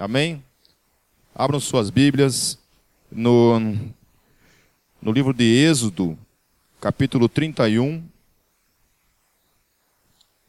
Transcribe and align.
Amém? 0.00 0.42
Abram 1.34 1.60
suas 1.60 1.90
Bíblias 1.90 2.58
no, 3.12 3.60
no 5.02 5.12
livro 5.12 5.34
de 5.34 5.44
Êxodo, 5.44 6.18
capítulo 6.80 7.28
31, 7.28 8.02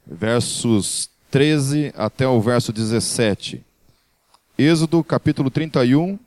versos 0.07 1.09
13 1.29 1.91
até 1.97 2.25
o 2.25 2.39
verso 2.39 2.71
17. 2.71 3.61
Êxodo, 4.57 5.03
capítulo 5.03 5.51
31, 5.51 6.17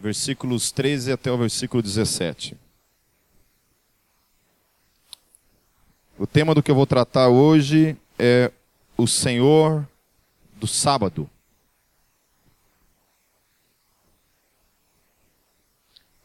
versículos 0.00 0.72
13 0.72 1.12
até 1.12 1.30
o 1.30 1.38
versículo 1.38 1.80
17. 1.80 2.56
O 6.18 6.26
tema 6.26 6.56
do 6.56 6.60
que 6.60 6.72
eu 6.72 6.74
vou 6.74 6.86
tratar 6.86 7.28
hoje 7.28 7.96
é 8.18 8.50
o 8.96 9.06
Senhor 9.06 9.86
do 10.64 10.66
sábado. 10.66 11.28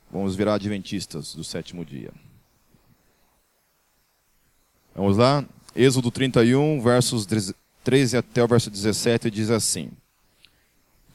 Vamos 0.09 0.33
virar 0.33 0.53
adventistas 0.53 1.35
do 1.35 1.43
sétimo 1.43 1.83
dia. 1.83 2.13
Vamos 4.95 5.17
lá? 5.17 5.45
Êxodo 5.75 6.09
31, 6.09 6.79
versos 6.81 7.27
13 7.83 8.15
até 8.15 8.41
o 8.41 8.47
verso 8.47 8.71
17, 8.71 9.29
diz 9.29 9.49
assim: 9.49 9.91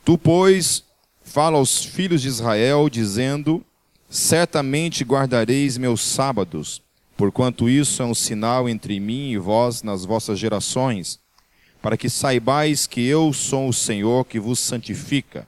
Tu, 0.05 0.19
pois, 0.19 0.85
fala 1.23 1.57
aos 1.57 1.83
filhos 1.83 2.21
de 2.21 2.29
Israel, 2.29 2.91
dizendo: 2.91 3.65
Certamente 4.11 5.03
guardareis 5.03 5.79
meus 5.79 6.03
sábados, 6.03 6.83
porquanto 7.17 7.71
isso 7.71 8.03
é 8.03 8.05
um 8.05 8.15
sinal 8.15 8.69
entre 8.69 9.01
mim 9.01 9.31
e 9.31 9.39
vós 9.39 9.83
nas 9.83 10.05
vossas 10.05 10.39
gerações 10.39 11.24
para 11.85 11.99
que 11.99 12.09
saibais 12.09 12.87
que 12.87 13.07
eu 13.07 13.31
sou 13.35 13.69
o 13.69 13.73
Senhor 13.73 14.25
que 14.25 14.41
vos 14.41 14.59
santifica. 14.59 15.47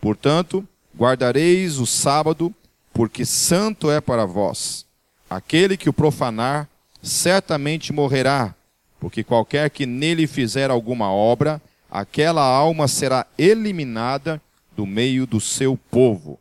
Portanto, 0.00 0.66
guardareis 0.98 1.78
o 1.78 1.86
sábado, 1.86 2.52
porque 2.92 3.24
santo 3.24 3.88
é 3.88 4.00
para 4.00 4.26
vós. 4.26 4.84
Aquele 5.30 5.76
que 5.76 5.88
o 5.88 5.92
profanar, 5.92 6.68
certamente 7.00 7.92
morrerá, 7.92 8.52
porque 8.98 9.22
qualquer 9.22 9.70
que 9.70 9.86
nele 9.86 10.26
fizer 10.26 10.72
alguma 10.72 11.12
obra, 11.12 11.62
aquela 11.88 12.42
alma 12.42 12.88
será 12.88 13.24
eliminada 13.38 14.42
do 14.76 14.84
meio 14.84 15.24
do 15.24 15.40
seu 15.40 15.78
povo. 15.88 16.40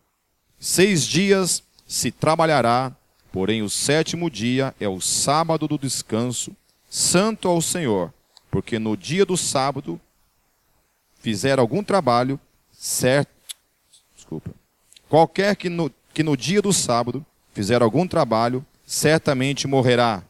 Seis 0.59 1.05
dias 1.05 1.61
se 1.87 2.09
trabalhará, 2.09 2.91
porém 3.31 3.61
o 3.61 3.69
sétimo 3.69 4.27
dia 4.27 4.73
é 4.79 4.87
o 4.87 4.99
sábado 4.99 5.67
do 5.67 5.77
descanso, 5.77 6.51
santo 6.89 7.47
ao 7.47 7.61
Senhor 7.61 8.11
porque 8.49 8.79
no 8.79 8.95
dia 8.97 9.25
do 9.25 9.37
sábado 9.37 9.99
fizer 11.19 11.59
algum 11.59 11.83
trabalho, 11.83 12.39
certo. 12.71 13.31
Desculpa. 14.15 14.51
Qualquer 15.07 15.55
que 15.55 15.69
no, 15.69 15.91
que 16.13 16.23
no 16.23 16.35
dia 16.35 16.61
do 16.61 16.71
sábado 16.71 17.25
fizer 17.53 17.81
algum 17.81 18.07
trabalho, 18.07 18.65
certamente 18.85 19.67
morrerá. 19.67 20.23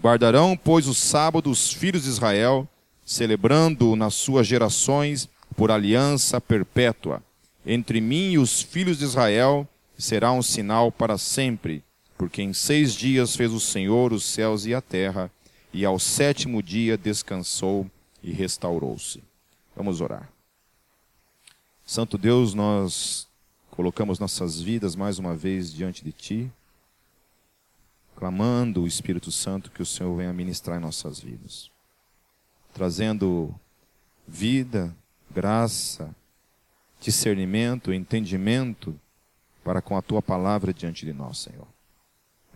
Guardarão, 0.00 0.56
pois, 0.56 0.86
o 0.86 0.94
sábado 0.94 1.50
os 1.50 1.72
filhos 1.72 2.04
de 2.04 2.08
Israel, 2.08 2.66
celebrando-o 3.04 3.96
nas 3.96 4.14
suas 4.14 4.46
gerações 4.46 5.28
por 5.56 5.70
aliança 5.70 6.40
perpétua. 6.40 7.22
Entre 7.66 8.00
mim 8.00 8.32
e 8.32 8.38
os 8.38 8.62
filhos 8.62 8.98
de 8.98 9.04
Israel 9.04 9.68
será 9.98 10.32
um 10.32 10.42
sinal 10.42 10.90
para 10.90 11.18
sempre, 11.18 11.84
porque 12.16 12.40
em 12.40 12.52
seis 12.52 12.94
dias 12.94 13.36
fez 13.36 13.52
o 13.52 13.60
Senhor 13.60 14.12
os 14.12 14.24
céus 14.24 14.64
e 14.64 14.74
a 14.74 14.80
terra, 14.80 15.30
e 15.72 15.84
ao 15.84 15.98
sétimo 15.98 16.62
dia 16.62 16.96
descansou 16.96 17.88
e 18.22 18.32
restaurou-se. 18.32 19.22
Vamos 19.74 20.00
orar. 20.00 20.28
Santo 21.84 22.18
Deus, 22.18 22.54
nós 22.54 23.28
colocamos 23.70 24.18
nossas 24.18 24.60
vidas 24.60 24.94
mais 24.94 25.18
uma 25.18 25.34
vez 25.34 25.72
diante 25.72 26.04
de 26.04 26.12
Ti, 26.12 26.52
clamando 28.16 28.82
o 28.82 28.86
Espírito 28.86 29.32
Santo 29.32 29.70
que 29.70 29.82
o 29.82 29.86
Senhor 29.86 30.14
venha 30.16 30.32
ministrar 30.32 30.78
em 30.78 30.82
nossas 30.82 31.20
vidas, 31.20 31.70
trazendo 32.74 33.54
vida, 34.26 34.94
graça, 35.30 36.14
discernimento, 37.00 37.92
entendimento 37.92 38.98
para 39.64 39.80
com 39.80 39.96
a 39.96 40.02
Tua 40.02 40.20
palavra 40.20 40.74
diante 40.74 41.06
de 41.06 41.12
nós, 41.12 41.38
Senhor. 41.38 41.66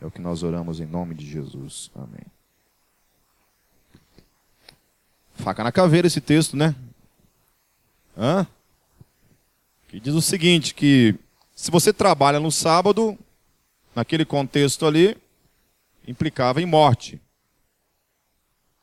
É 0.00 0.06
o 0.06 0.10
que 0.10 0.20
nós 0.20 0.42
oramos 0.42 0.80
em 0.80 0.86
nome 0.86 1.14
de 1.14 1.24
Jesus. 1.24 1.90
Amém. 1.94 2.33
Faca 5.34 5.64
na 5.64 5.72
caveira 5.72 6.06
esse 6.06 6.20
texto, 6.20 6.56
né? 6.56 6.74
Hã? 8.16 8.46
Que 9.88 9.98
diz 9.98 10.14
o 10.14 10.22
seguinte, 10.22 10.74
que 10.74 11.14
se 11.54 11.70
você 11.70 11.92
trabalha 11.92 12.40
no 12.40 12.50
sábado, 12.50 13.18
naquele 13.94 14.24
contexto 14.24 14.86
ali, 14.86 15.16
implicava 16.06 16.62
em 16.62 16.66
morte. 16.66 17.20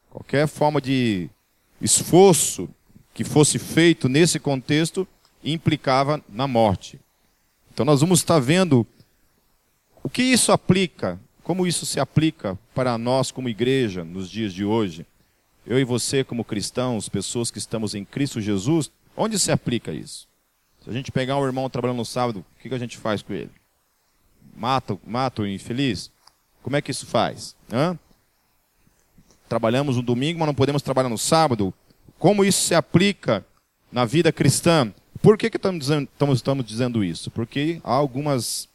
Qualquer 0.10 0.48
forma 0.48 0.82
de 0.82 1.30
esforço 1.82 2.70
que 3.14 3.24
fosse 3.24 3.58
feito 3.58 4.10
nesse 4.10 4.40
contexto 4.40 5.08
implicava 5.44 6.22
na 6.30 6.48
morte. 6.48 7.00
Então 7.74 7.86
nós 7.86 8.02
vamos 8.02 8.20
estar 8.20 8.40
vendo 8.40 8.86
o 10.04 10.10
que 10.10 10.22
isso 10.22 10.52
aplica, 10.52 11.20
como 11.44 11.66
isso 11.66 11.86
se 11.86 12.00
aplica 12.00 12.58
para 12.76 12.98
nós 12.98 13.32
como 13.32 13.50
igreja 13.50 14.04
nos 14.04 14.30
dias 14.30 14.54
de 14.54 14.66
hoje 14.66 15.06
eu 15.66 15.80
e 15.80 15.84
você, 15.84 16.24
como 16.24 16.44
cristãos, 16.44 17.08
pessoas 17.08 17.52
que 17.52 17.58
estamos 17.58 17.94
em 17.94 18.04
Cristo 18.04 18.42
Jesus, 18.42 18.92
onde 19.16 19.38
se 19.38 19.52
aplica 19.52 19.92
isso? 19.92 20.28
Se 20.84 20.90
a 20.90 20.94
gente 20.94 21.12
pegar 21.12 21.38
um 21.38 21.46
irmão 21.46 21.70
trabalhando 21.70 21.98
no 21.98 22.06
sábado, 22.06 22.44
o 22.58 22.60
que, 22.60 22.74
a 22.74 22.80
gente 22.80 22.98
faz 22.98 23.22
com 23.22 23.34
ele? 23.34 23.52
Mata, 24.56 24.98
mata 25.06 25.44
o 25.44 25.48
infeliz? 25.48 26.12
Como 26.64 26.76
é 26.76 26.82
que 26.82 26.92
isso 26.92 27.06
faz? 27.06 27.56
Hã? 27.72 27.98
Trabalhamos 29.48 29.96
no 29.96 30.02
domingo, 30.02 30.40
mas 30.40 30.48
não 30.48 30.56
podemos 30.56 30.82
trabalhar 30.82 31.10
no 31.10 31.18
sábado? 31.18 31.74
Como 32.18 32.44
isso 32.44 32.64
se 32.64 32.74
aplica 32.74 33.46
na 33.92 34.06
vida 34.06 34.32
cristã? 34.32 34.92
Por 35.22 35.38
que, 35.38 35.50
que 35.50 35.58
estamos, 35.58 35.80
dizendo, 35.80 36.10
estamos, 36.12 36.40
estamos 36.40 36.66
dizendo 36.66 37.04
isso? 37.04 37.30
Porque 37.30 37.80
há 37.84 37.94
algumas 37.94 38.68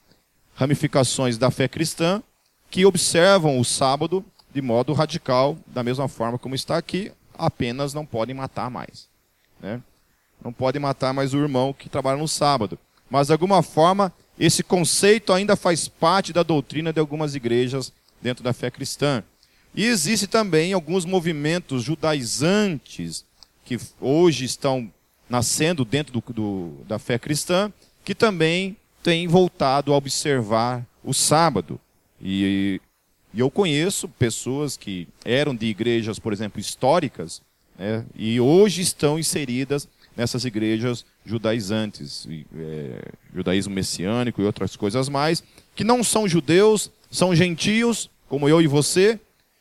ramificações 0.54 1.36
da 1.36 1.50
fé 1.50 1.66
cristã 1.66 2.22
que 2.70 2.86
observam 2.86 3.58
o 3.58 3.64
sábado 3.64 4.24
de 4.56 4.62
modo 4.62 4.94
radical, 4.94 5.58
da 5.66 5.82
mesma 5.82 6.08
forma 6.08 6.38
como 6.38 6.54
está 6.54 6.78
aqui, 6.78 7.12
apenas 7.36 7.92
não 7.92 8.06
podem 8.06 8.34
matar 8.34 8.70
mais. 8.70 9.06
Né? 9.60 9.82
Não 10.42 10.50
podem 10.50 10.80
matar 10.80 11.12
mais 11.12 11.34
o 11.34 11.38
irmão 11.38 11.74
que 11.74 11.90
trabalha 11.90 12.16
no 12.16 12.26
sábado. 12.26 12.78
Mas, 13.10 13.26
de 13.26 13.34
alguma 13.34 13.62
forma, 13.62 14.10
esse 14.38 14.62
conceito 14.62 15.34
ainda 15.34 15.56
faz 15.56 15.88
parte 15.88 16.32
da 16.32 16.42
doutrina 16.42 16.90
de 16.90 16.98
algumas 16.98 17.34
igrejas 17.34 17.92
dentro 18.22 18.42
da 18.42 18.54
fé 18.54 18.70
cristã. 18.70 19.22
E 19.74 19.84
existe 19.84 20.26
também 20.26 20.72
alguns 20.72 21.04
movimentos 21.04 21.82
judaizantes 21.82 23.26
que 23.62 23.78
hoje 24.00 24.46
estão 24.46 24.90
nascendo 25.28 25.84
dentro 25.84 26.14
do, 26.14 26.32
do, 26.32 26.84
da 26.88 26.98
fé 26.98 27.18
cristã, 27.18 27.70
que 28.02 28.14
também 28.14 28.74
têm 29.02 29.28
voltado 29.28 29.92
a 29.92 29.96
observar 29.98 30.82
o 31.04 31.12
sábado. 31.12 31.78
E 32.18 32.80
e 33.36 33.40
eu 33.40 33.50
conheço 33.50 34.08
pessoas 34.08 34.78
que 34.78 35.06
eram 35.22 35.54
de 35.54 35.66
igrejas, 35.66 36.18
por 36.18 36.32
exemplo, 36.32 36.58
históricas, 36.58 37.42
né, 37.78 38.02
e 38.14 38.40
hoje 38.40 38.80
estão 38.80 39.18
inseridas 39.18 39.86
nessas 40.16 40.46
igrejas 40.46 41.04
judaizantes, 41.22 42.26
é, 42.56 43.12
judaísmo 43.34 43.74
messiânico 43.74 44.40
e 44.40 44.46
outras 44.46 44.74
coisas 44.74 45.10
mais, 45.10 45.44
que 45.74 45.84
não 45.84 46.02
são 46.02 46.26
judeus, 46.26 46.90
são 47.10 47.36
gentios, 47.36 48.08
como 48.26 48.48
eu 48.48 48.62
e 48.62 48.66
você, 48.66 49.20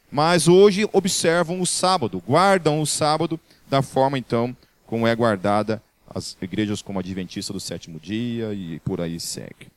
mas 0.09 0.47
hoje 0.47 0.87
observam 0.93 1.59
o 1.59 1.65
sábado, 1.65 2.23
guardam 2.25 2.79
o 2.79 2.85
sábado 2.85 3.37
da 3.69 3.81
forma, 3.81 4.17
então, 4.17 4.55
como 4.87 5.05
é 5.05 5.13
guardada 5.13 5.83
as 6.07 6.37
igrejas 6.41 6.81
como 6.81 6.97
a 6.97 7.01
Adventista 7.01 7.51
do 7.51 7.59
sétimo 7.59 7.99
dia 7.99 8.53
e 8.53 8.79
por 8.79 9.01
aí 9.01 9.19
segue. 9.19 9.67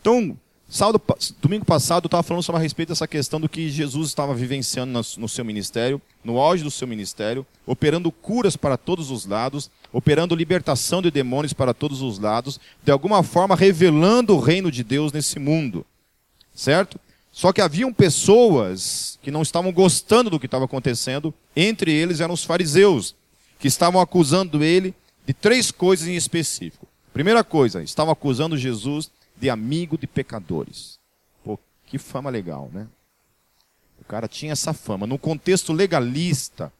Então, 0.00 0.36
Sábado, 0.70 1.00
domingo 1.40 1.64
passado 1.64 2.04
eu 2.04 2.08
estava 2.08 2.22
falando 2.22 2.42
sobre 2.42 2.58
a 2.58 2.62
respeito 2.62 2.90
dessa 2.90 3.08
questão 3.08 3.40
do 3.40 3.48
que 3.48 3.70
Jesus 3.70 4.08
estava 4.08 4.34
vivenciando 4.34 5.00
no 5.16 5.26
seu 5.26 5.42
ministério, 5.42 6.00
no 6.22 6.38
auge 6.38 6.62
do 6.62 6.70
seu 6.70 6.86
ministério, 6.86 7.46
operando 7.66 8.12
curas 8.12 8.54
para 8.54 8.76
todos 8.76 9.10
os 9.10 9.24
lados, 9.24 9.70
operando 9.90 10.36
libertação 10.36 11.00
de 11.00 11.10
demônios 11.10 11.54
para 11.54 11.72
todos 11.72 12.02
os 12.02 12.18
lados, 12.18 12.60
de 12.84 12.92
alguma 12.92 13.22
forma 13.22 13.56
revelando 13.56 14.36
o 14.36 14.40
reino 14.40 14.70
de 14.70 14.84
Deus 14.84 15.10
nesse 15.10 15.38
mundo. 15.38 15.86
Certo? 16.54 17.00
Só 17.32 17.50
que 17.50 17.62
haviam 17.62 17.90
pessoas 17.90 19.18
que 19.22 19.30
não 19.30 19.40
estavam 19.40 19.72
gostando 19.72 20.28
do 20.28 20.38
que 20.38 20.46
estava 20.46 20.66
acontecendo, 20.66 21.32
entre 21.56 21.90
eles 21.90 22.20
eram 22.20 22.34
os 22.34 22.44
fariseus, 22.44 23.14
que 23.58 23.68
estavam 23.68 24.02
acusando 24.02 24.62
ele 24.62 24.94
de 25.26 25.32
três 25.32 25.70
coisas 25.70 26.06
em 26.06 26.14
específico. 26.14 26.86
Primeira 27.14 27.42
coisa, 27.42 27.82
estavam 27.82 28.12
acusando 28.12 28.54
Jesus 28.54 29.10
de 29.40 29.50
amigo 29.50 29.96
de 29.96 30.06
pecadores. 30.06 30.98
Pô, 31.44 31.58
que 31.86 31.98
fama 31.98 32.30
legal, 32.30 32.70
né? 32.72 32.86
O 34.00 34.04
cara 34.04 34.28
tinha 34.28 34.52
essa 34.52 34.72
fama. 34.72 35.06
No 35.06 35.18
contexto 35.18 35.72
legalista, 35.72 36.72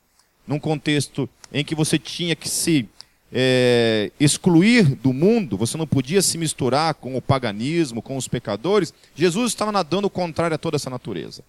num 0.47 0.59
contexto 0.59 1.29
em 1.53 1.65
que 1.65 1.75
você 1.75 1.99
tinha 1.99 2.35
que 2.35 2.49
se 2.49 2.89
é, 3.33 4.11
excluir 4.19 4.95
do 4.97 5.13
mundo, 5.13 5.57
você 5.57 5.77
não 5.77 5.87
podia 5.87 6.23
se 6.23 6.39
misturar 6.39 6.95
com 6.95 7.17
o 7.17 7.23
paganismo, 7.23 8.01
com 8.01 8.17
os 8.17 8.29
pecadores, 8.29 8.93
Jesus 9.15 9.53
estava 9.53 9.71
nadando 9.71 10.09
contrário 10.09 10.55
a 10.55 10.59
toda 10.59 10.77
essa 10.77 10.91
natureza. 10.91 11.43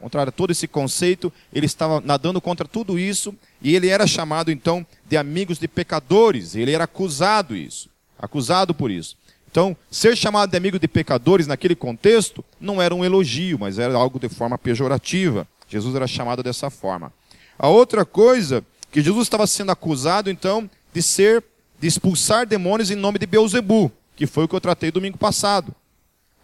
Contrário 0.00 0.28
a 0.28 0.32
todo 0.32 0.50
esse 0.50 0.68
conceito, 0.68 1.32
ele 1.52 1.66
estava 1.66 2.00
nadando 2.00 2.40
contra 2.40 2.68
tudo 2.68 2.98
isso 2.98 3.34
e 3.62 3.74
ele 3.74 3.88
era 3.88 4.06
chamado 4.06 4.50
então 4.50 4.86
de 5.06 5.16
amigos 5.16 5.58
de 5.58 5.66
pecadores, 5.66 6.54
ele 6.54 6.72
era 6.72 6.84
acusado 6.84 7.56
isso, 7.56 7.88
acusado 8.18 8.74
por 8.74 8.90
isso. 8.90 9.16
Então, 9.54 9.76
ser 9.88 10.16
chamado 10.16 10.50
de 10.50 10.56
amigo 10.56 10.80
de 10.80 10.88
pecadores 10.88 11.46
naquele 11.46 11.76
contexto 11.76 12.44
não 12.60 12.82
era 12.82 12.92
um 12.92 13.04
elogio, 13.04 13.56
mas 13.56 13.78
era 13.78 13.94
algo 13.94 14.18
de 14.18 14.28
forma 14.28 14.58
pejorativa. 14.58 15.46
Jesus 15.68 15.94
era 15.94 16.08
chamado 16.08 16.42
dessa 16.42 16.70
forma. 16.70 17.12
A 17.56 17.68
outra 17.68 18.04
coisa 18.04 18.64
que 18.90 19.00
Jesus 19.00 19.26
estava 19.26 19.46
sendo 19.46 19.70
acusado 19.70 20.28
então 20.28 20.68
de 20.92 21.00
ser 21.00 21.44
de 21.78 21.86
expulsar 21.86 22.44
demônios 22.48 22.90
em 22.90 22.96
nome 22.96 23.16
de 23.16 23.26
Beuzebu, 23.26 23.92
que 24.16 24.26
foi 24.26 24.42
o 24.42 24.48
que 24.48 24.56
eu 24.56 24.60
tratei 24.60 24.90
domingo 24.90 25.18
passado. 25.18 25.72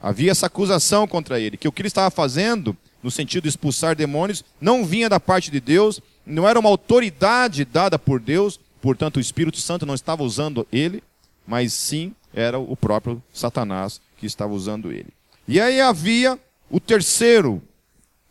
Havia 0.00 0.30
essa 0.30 0.46
acusação 0.46 1.04
contra 1.08 1.40
ele, 1.40 1.56
que 1.56 1.66
o 1.66 1.72
que 1.72 1.82
ele 1.82 1.88
estava 1.88 2.12
fazendo, 2.12 2.76
no 3.02 3.10
sentido 3.10 3.42
de 3.42 3.48
expulsar 3.48 3.96
demônios, 3.96 4.44
não 4.60 4.84
vinha 4.84 5.08
da 5.08 5.18
parte 5.18 5.50
de 5.50 5.58
Deus, 5.58 6.00
não 6.24 6.48
era 6.48 6.60
uma 6.60 6.68
autoridade 6.68 7.64
dada 7.64 7.98
por 7.98 8.20
Deus, 8.20 8.60
portanto 8.80 9.16
o 9.16 9.20
Espírito 9.20 9.58
Santo 9.58 9.84
não 9.84 9.96
estava 9.96 10.22
usando 10.22 10.64
ele, 10.70 11.02
mas 11.44 11.72
sim 11.72 12.14
era 12.34 12.58
o 12.58 12.76
próprio 12.76 13.22
Satanás 13.32 14.00
que 14.16 14.26
estava 14.26 14.52
usando 14.52 14.92
ele. 14.92 15.12
E 15.48 15.60
aí 15.60 15.80
havia 15.80 16.38
o 16.70 16.78
terceiro 16.78 17.62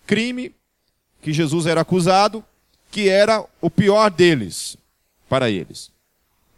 crime 0.07 0.53
que 1.21 1.33
Jesus 1.33 1.65
era 1.65 1.81
acusado, 1.81 2.43
que 2.91 3.09
era 3.09 3.45
o 3.61 3.69
pior 3.69 4.09
deles 4.09 4.77
para 5.27 5.49
eles. 5.49 5.91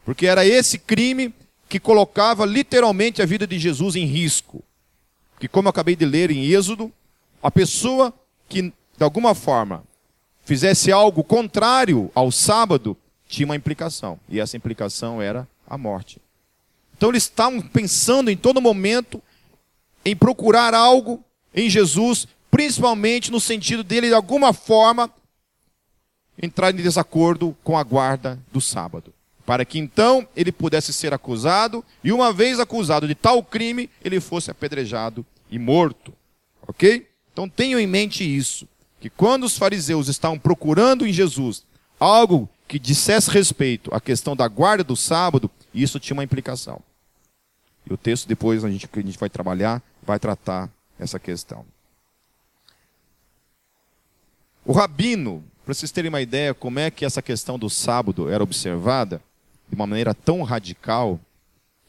Porque 0.06 0.28
era 0.28 0.46
esse 0.46 0.78
crime 0.78 1.34
que 1.68 1.80
colocava 1.80 2.46
literalmente 2.46 3.22
a 3.22 3.26
vida 3.26 3.48
de 3.48 3.58
Jesus 3.58 3.96
em 3.96 4.06
risco. 4.06 4.64
Que, 5.40 5.48
como 5.48 5.68
eu 5.68 5.72
acabei 5.72 5.96
de 5.96 6.06
ler 6.06 6.30
em 6.30 6.46
Êxodo, 6.46 6.92
a 7.42 7.50
pessoa 7.50 8.14
que, 8.48 8.62
de 8.62 9.04
alguma 9.04 9.34
forma, 9.34 9.84
fizesse 10.44 10.92
algo 10.92 11.24
contrário 11.24 12.12
ao 12.14 12.32
sábado, 12.32 12.96
tinha 13.28 13.46
uma 13.46 13.56
implicação. 13.56 14.20
E 14.30 14.40
essa 14.40 14.58
implicação 14.58 15.22
era 15.22 15.48
a 15.68 15.78
morte. 15.78 16.20
Então 17.02 17.10
eles 17.10 17.24
estavam 17.24 17.60
pensando 17.60 18.30
em 18.30 18.38
todo 18.38 18.62
momento 18.62 19.20
em 20.06 20.16
procurar 20.16 20.76
algo 20.76 21.26
em 21.52 21.68
Jesus, 21.68 22.28
principalmente 22.52 23.32
no 23.32 23.40
sentido 23.40 23.84
dele, 23.84 24.10
de 24.10 24.14
alguma 24.14 24.54
forma, 24.54 25.12
entrar 26.40 26.72
em 26.72 26.76
desacordo 26.76 27.58
com 27.64 27.76
a 27.76 27.82
guarda 27.82 28.40
do 28.54 28.62
sábado 28.62 29.12
para 29.48 29.66
que 29.66 29.80
então 29.80 30.28
ele 30.36 30.52
pudesse 30.52 30.94
ser 30.94 31.12
acusado 31.12 31.84
e, 32.04 32.14
uma 32.14 32.32
vez 32.32 32.60
acusado 32.60 33.08
de 33.08 33.16
tal 33.16 33.42
crime, 33.42 33.90
ele 34.06 34.20
fosse 34.20 34.52
apedrejado 34.52 35.26
e 35.50 35.58
morto. 35.58 36.14
Ok? 36.68 37.08
Então 37.34 37.50
tenham 37.50 37.80
em 37.80 37.88
mente 37.88 38.24
isso: 38.24 38.68
que 39.00 39.10
quando 39.10 39.46
os 39.46 39.58
fariseus 39.58 40.08
estavam 40.08 40.38
procurando 40.38 41.08
em 41.08 41.12
Jesus 41.12 41.64
algo 42.00 42.48
que 42.68 42.78
dissesse 42.78 43.32
respeito 43.32 43.92
à 43.92 44.00
questão 44.00 44.36
da 44.36 44.48
guarda 44.48 44.84
do 44.84 44.96
sábado, 44.96 45.50
isso 45.74 46.00
tinha 46.00 46.14
uma 46.14 46.24
implicação. 46.24 46.80
E 47.90 47.94
o 47.94 47.98
texto 47.98 48.28
depois 48.28 48.64
a 48.64 48.70
gente, 48.70 48.90
a 48.92 49.00
gente 49.00 49.18
vai 49.18 49.30
trabalhar, 49.30 49.82
vai 50.04 50.20
tratar 50.20 50.70
essa 51.00 51.20
questão. 51.20 51.66
O 54.64 54.72
rabino, 54.72 55.44
para 55.66 55.74
vocês 55.74 55.92
terem 55.92 56.10
uma 56.10 56.22
ideia 56.22 56.54
como 56.54 56.80
é 56.80 56.92
que 56.92 57.04
essa 57.04 57.22
questão 57.22 57.58
do 57.58 57.70
sábado 57.70 58.30
era 58.30 58.44
observada, 58.44 59.22
de 59.68 59.76
uma 59.76 59.88
maneira 59.88 60.14
tão 60.14 60.44
radical 60.44 61.20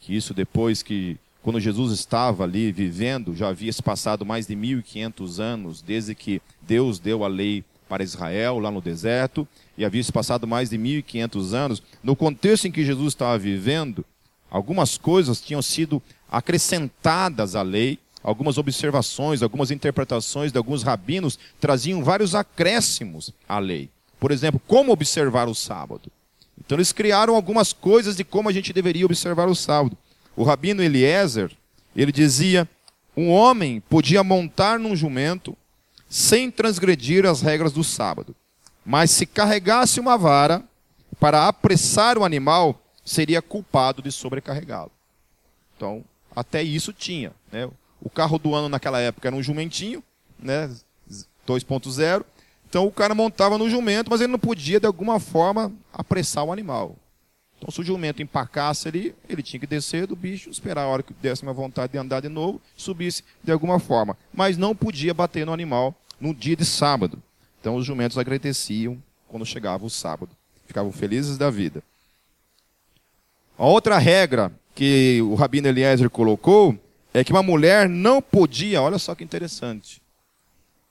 que 0.01 0.17
isso 0.17 0.33
depois 0.33 0.83
que 0.83 1.19
quando 1.43 1.59
Jesus 1.59 1.93
estava 1.93 2.45
ali 2.45 2.71
vivendo, 2.71 3.35
já 3.35 3.49
havia 3.49 3.73
se 3.73 3.83
passado 3.83 4.25
mais 4.25 4.47
de 4.47 4.55
1500 4.55 5.41
anos 5.41 5.83
desde 5.83 6.15
que 6.15 6.41
Deus 6.61 6.99
deu 6.99 7.25
a 7.25 7.29
lei 7.29 7.65
para 7.89 8.05
Israel 8.05 8.59
lá 8.59 8.71
no 8.71 8.81
deserto, 8.81 9.47
e 9.77 9.85
havia 9.85 10.03
se 10.03 10.13
passado 10.13 10.47
mais 10.47 10.71
de 10.71 10.79
1500 10.79 11.53
anos, 11.53 11.83
no 12.03 12.17
contexto 12.17 12.67
em 12.67 12.73
que 12.73 12.85
Jesus 12.85 13.09
estava 13.09 13.37
vivendo, 13.39 14.05
algumas 14.53 14.99
coisas 14.99 15.41
tinham 15.41 15.63
sido 15.63 16.01
acrescentadas 16.31 17.57
à 17.57 17.63
lei, 17.63 17.99
algumas 18.23 18.59
observações, 18.59 19.43
algumas 19.43 19.71
interpretações 19.71 20.53
de 20.53 20.59
alguns 20.59 20.83
rabinos 20.83 21.39
traziam 21.59 22.05
vários 22.05 22.35
acréscimos 22.35 23.33
à 23.49 23.59
lei. 23.59 23.89
Por 24.21 24.31
exemplo, 24.31 24.61
como 24.67 24.93
observar 24.93 25.49
o 25.49 25.55
sábado. 25.55 26.13
Então 26.61 26.77
eles 26.77 26.93
criaram 26.93 27.35
algumas 27.35 27.73
coisas 27.73 28.15
de 28.15 28.25
como 28.25 28.51
a 28.51 28.53
gente 28.53 28.75
deveria 28.75 29.07
observar 29.07 29.49
o 29.49 29.55
sábado. 29.55 29.97
O 30.37 30.45
rabino 30.45 30.83
Eliezer, 30.83 31.51
ele 31.97 32.13
dizia: 32.13 32.69
um 33.17 33.31
homem 33.31 33.81
podia 33.81 34.23
montar 34.23 34.79
num 34.79 34.95
jumento 34.95 35.57
sem 36.11 36.51
transgredir 36.51 37.25
as 37.25 37.41
regras 37.41 37.73
do 37.73 37.83
sábado, 37.83 38.37
mas 38.85 39.11
se 39.11 39.25
carregasse 39.25 39.99
uma 39.99 40.19
vara 40.19 40.63
para 41.19 41.49
apressar 41.49 42.19
o 42.19 42.25
animal, 42.25 42.82
seria 43.05 43.43
culpado 43.43 44.03
de 44.03 44.13
sobrecarregá-lo. 44.13 44.91
Então, 45.77 46.05
até 46.35 46.63
isso 46.63 46.93
tinha. 46.93 47.33
Né? 47.51 47.69
O 48.01 48.11
carro 48.11 48.39
do 48.39 48.55
ano 48.55 48.69
naquela 48.69 49.01
época 49.01 49.29
era 49.29 49.37
um 49.37 49.43
jumentinho, 49.43 50.03
né? 50.39 50.71
2.0, 51.47 52.25
então 52.73 52.87
o 52.87 52.91
cara 52.91 53.15
montava 53.15 53.59
no 53.59 53.69
jumento, 53.69 54.11
mas 54.11 54.21
ele 54.21 54.33
não 54.33 54.39
podia, 54.39 54.81
de 54.81 54.87
alguma 54.87 55.21
forma, 55.21 55.71
apressar 55.93 56.45
o 56.45 56.51
animal. 56.53 56.97
Então, 57.59 57.71
se 57.71 57.81
o 57.81 57.85
jumento 57.85 58.23
empacasse 58.23 58.89
ali, 58.89 59.15
ele 59.29 59.43
tinha 59.43 59.61
que 59.61 59.67
descer 59.67 60.07
do 60.07 60.17
bicho, 60.17 60.49
esperar 60.49 60.85
a 60.85 60.87
hora 60.87 61.03
que 61.03 61.13
desse 61.13 61.43
uma 61.43 61.53
vontade 61.53 61.93
de 61.93 61.99
andar 61.99 62.21
de 62.21 62.31
novo, 62.31 62.63
subisse 62.77 63.23
de 63.45 63.53
alguma 63.53 63.79
forma. 63.79 64.17
Mas 64.33 64.57
não 64.57 64.75
podia 64.75 65.13
bater 65.13 65.45
no 65.45 65.53
animal 65.53 65.95
no 66.19 66.35
dia 66.35 66.57
de 66.57 66.65
sábado. 66.65 67.23
Então, 67.61 67.77
os 67.77 67.85
jumentos 67.85 68.17
agradeciam 68.17 69.01
quando 69.29 69.45
chegava 69.45 69.85
o 69.85 69.91
sábado. 69.91 70.31
Ficavam 70.67 70.91
felizes 70.91 71.37
da 71.37 71.51
vida. 71.51 71.83
A 73.63 73.67
outra 73.67 73.97
regra 73.97 74.51
que 74.75 75.23
o 75.23 75.37
Rabino 75.37 75.69
Eliezer 75.69 76.11
colocou 76.11 76.77
é 77.15 77.23
que 77.23 77.31
uma 77.31 77.45
mulher 77.45 77.89
não 77.89 78.21
podia, 78.21 78.83
olha 78.83 78.99
só 78.99 79.15
que 79.15 79.23
interessante. 79.23 80.03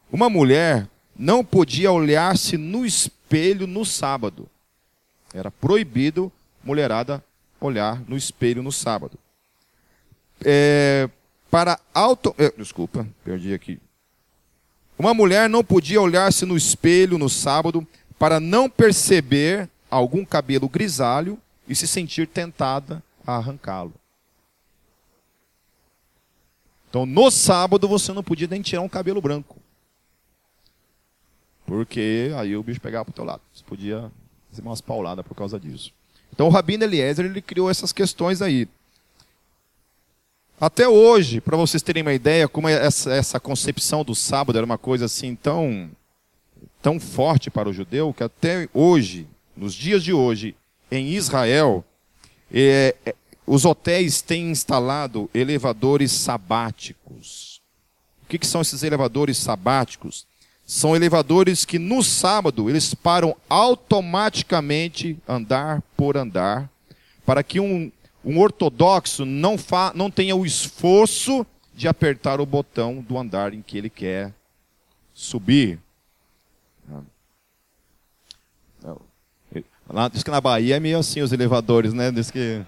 Uma 0.10 0.30
mulher 0.30 0.88
não 1.14 1.44
podia 1.44 1.92
olhar-se 1.92 2.56
no 2.56 2.86
espelho 2.86 3.68
no 3.68 3.84
sábado. 3.84 4.48
Era 5.34 5.52
proibido 5.52 6.32
mulherada 6.64 7.22
olhar 7.60 8.02
no 8.08 8.16
espelho 8.16 8.64
no 8.64 8.72
sábado. 8.72 9.20
É, 10.42 11.10
para 11.50 11.78
auto. 11.94 12.34
É, 12.38 12.54
desculpa, 12.58 13.06
perdi 13.22 13.54
aqui. 13.54 13.82
Uma 14.98 15.14
mulher 15.14 15.50
não 15.50 15.62
podia 15.62 16.00
olhar-se 16.00 16.46
no 16.46 16.56
espelho 16.56 17.18
no 17.18 17.28
sábado 17.28 17.86
para 18.18 18.40
não 18.40 18.70
perceber 18.70 19.68
algum 19.90 20.24
cabelo 20.24 20.70
grisalho 20.70 21.38
e 21.72 21.76
se 21.76 21.88
sentir 21.88 22.28
tentada 22.28 23.02
a 23.26 23.38
arrancá-lo. 23.38 23.94
Então, 26.90 27.06
no 27.06 27.32
sábado, 27.32 27.88
você 27.88 28.12
não 28.12 28.22
podia 28.22 28.48
nem 28.48 28.62
tirar 28.62 28.82
um 28.82 28.90
cabelo 28.90 29.22
branco. 29.22 29.58
Porque 31.66 32.30
aí 32.36 32.58
o 32.58 32.62
bicho 32.62 32.82
pegava 32.82 33.06
para 33.06 33.12
o 33.12 33.16
teu 33.16 33.24
lado. 33.24 33.42
Você 33.54 33.64
podia 33.64 34.12
fazer 34.50 34.62
umas 34.62 34.82
pauladas 34.82 35.26
por 35.26 35.34
causa 35.34 35.58
disso. 35.58 35.94
Então 36.34 36.48
o 36.48 36.50
Rabino 36.50 36.84
Eliezer 36.84 37.26
ele 37.26 37.42
criou 37.42 37.70
essas 37.70 37.94
questões 37.94 38.42
aí. 38.42 38.68
Até 40.60 40.90
hoje, 40.90 41.40
para 41.40 41.56
vocês 41.56 41.82
terem 41.82 42.04
uma 42.04 42.14
ideia, 42.14 42.50
como 42.50 42.68
essa, 42.68 43.14
essa 43.14 43.40
concepção 43.40 44.04
do 44.04 44.14
sábado 44.14 44.58
era 44.58 44.66
uma 44.66 44.78
coisa 44.78 45.06
assim 45.06 45.34
tão, 45.34 45.90
tão 46.82 47.00
forte 47.00 47.50
para 47.50 47.70
o 47.70 47.74
judeu, 47.74 48.14
que 48.14 48.24
até 48.24 48.68
hoje, 48.74 49.26
nos 49.56 49.74
dias 49.74 50.04
de 50.04 50.12
hoje, 50.12 50.56
em 50.92 51.08
Israel, 51.08 51.86
é, 52.54 52.96
é, 53.06 53.16
os 53.48 53.64
hotéis 53.64 54.22
têm 54.22 54.52
instalado 54.52 55.30
elevadores 55.34 56.12
sabáticos. 56.12 57.62
O 58.24 58.28
que, 58.28 58.38
que 58.38 58.48
são 58.48 58.62
esses 58.62 58.84
elevadores 58.84 59.38
sabáticos? 59.38 60.28
São 60.66 60.96
elevadores 60.96 61.66
que 61.66 61.80
no 61.80 62.04
sábado 62.04 62.70
eles 62.70 62.94
param 62.94 63.36
automaticamente 63.50 65.18
andar 65.28 65.82
por 65.96 66.18
andar, 66.18 66.70
para 67.26 67.44
que 67.44 67.60
um, 67.60 67.92
um 68.24 68.40
ortodoxo 68.40 69.26
não, 69.26 69.58
fa, 69.58 69.92
não 69.96 70.12
tenha 70.12 70.36
o 70.36 70.46
esforço 70.46 71.46
de 71.74 71.88
apertar 71.88 72.40
o 72.40 72.46
botão 72.46 73.02
do 73.02 73.18
andar 73.18 73.54
em 73.54 73.62
que 73.62 73.78
ele 73.78 73.90
quer 73.90 74.34
subir. 75.14 75.80
Lá, 79.92 80.08
diz 80.08 80.24
que 80.24 80.32
na 80.32 80.40
Bahia 80.40 80.78
é 80.78 80.80
meio 80.80 80.98
assim 80.98 81.22
os 81.22 81.34
elevadores, 81.34 81.94
né? 81.94 82.12
Diz 82.12 82.32
que, 82.32 82.66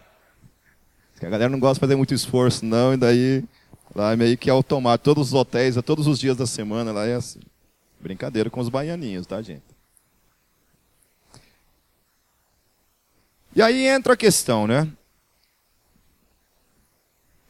diz 1.12 1.20
que 1.20 1.26
a 1.26 1.30
galera 1.30 1.50
não 1.50 1.60
gosta 1.60 1.76
de 1.76 1.80
fazer 1.80 1.96
muito 1.96 2.14
esforço, 2.14 2.66
não, 2.66 2.94
e 2.94 2.98
daí 2.98 3.46
lá 3.96 4.12
é 4.12 4.16
meio 4.18 4.38
que 4.38 4.50
automático. 4.50 5.06
Todos 5.06 5.28
os 5.30 5.34
hotéis, 5.34 5.78
todos 5.86 6.06
os 6.06 6.20
dias 6.20 6.36
da 6.36 6.46
semana, 6.46 6.92
lá 6.92 7.06
é 7.06 7.16
assim. 7.16 7.40
Brincadeira 8.02 8.50
com 8.50 8.60
os 8.60 8.68
baianinhos, 8.68 9.26
tá, 9.26 9.42
gente? 9.42 9.64
E 13.56 13.62
aí 13.62 13.88
entra 13.88 14.14
a 14.14 14.18
questão, 14.18 14.68
né? 14.68 14.92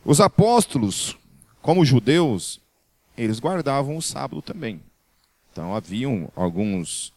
Os 0.06 0.22
apóstolos, 0.22 1.18
como 1.64 1.84
judeus, 1.84 2.62
eles 3.18 3.40
guardavam 3.40 3.98
o 3.98 4.02
sábado 4.02 4.40
também. 4.40 4.80
Então 5.52 5.74
haviam 5.76 6.30
alguns 6.36 7.12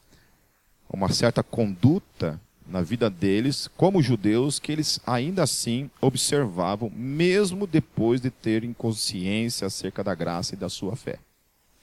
uma 0.88 1.10
certa 1.10 1.42
conduta 1.42 2.40
na 2.68 2.82
vida 2.82 3.08
deles, 3.08 3.68
como 3.76 4.02
judeus, 4.02 4.58
que 4.58 4.72
eles 4.72 5.00
ainda 5.06 5.42
assim 5.42 5.90
observavam, 6.00 6.90
mesmo 6.94 7.66
depois 7.66 8.20
de 8.20 8.30
terem 8.30 8.72
consciência 8.72 9.66
acerca 9.66 10.02
da 10.02 10.14
graça 10.14 10.54
e 10.54 10.58
da 10.58 10.68
sua 10.68 10.96
fé 10.96 11.18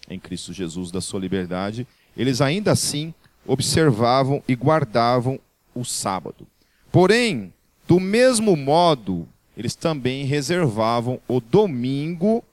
em 0.09 0.19
Cristo 0.19 0.53
Jesus, 0.53 0.91
da 0.91 1.01
sua 1.01 1.19
liberdade, 1.19 1.87
eles 2.15 2.41
ainda 2.41 2.71
assim 2.71 3.13
observavam 3.45 4.43
e 4.47 4.55
guardavam 4.55 5.39
o 5.73 5.83
sábado. 5.83 6.47
Porém, 6.91 7.53
do 7.87 7.99
mesmo 7.99 8.55
modo, 8.55 9.27
eles 9.57 9.75
também 9.75 10.25
reservavam 10.25 11.19
o 11.27 11.39
domingo, 11.39 12.43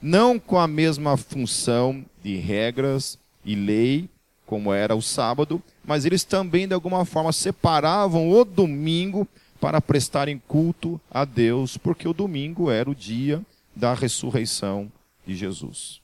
não 0.00 0.38
com 0.38 0.58
a 0.58 0.66
mesma 0.66 1.16
função 1.16 2.04
de 2.22 2.36
regras 2.36 3.18
e 3.44 3.54
lei, 3.54 4.08
como 4.46 4.72
era 4.72 4.94
o 4.94 5.02
sábado, 5.02 5.62
mas 5.86 6.04
eles 6.04 6.24
também, 6.24 6.66
de 6.66 6.74
alguma 6.74 7.04
forma, 7.04 7.32
separavam 7.32 8.30
o 8.30 8.44
domingo 8.44 9.26
para 9.60 9.80
prestarem 9.80 10.40
culto 10.46 11.00
a 11.10 11.24
Deus, 11.24 11.76
porque 11.76 12.08
o 12.08 12.12
domingo 12.12 12.70
era 12.70 12.90
o 12.90 12.94
dia 12.94 13.40
da 13.74 13.94
ressurreição 13.94 14.90
de 15.26 15.34
Jesus. 15.34 16.00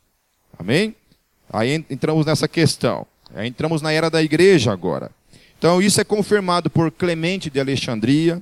Amém? 0.59 0.95
Aí 1.53 1.85
entramos 1.91 2.27
nessa 2.27 2.47
questão. 2.47 3.07
Aí 3.35 3.49
entramos 3.49 3.83
na 3.83 3.93
era 3.93 4.11
da 4.11 4.23
igreja 4.23 4.73
agora. 4.73 5.11
Então, 5.59 5.81
isso 5.81 6.01
é 6.01 6.05
confirmado 6.05 6.71
por 6.71 6.91
Clemente 6.91 7.51
de 7.51 7.61
Alexandria. 7.61 8.41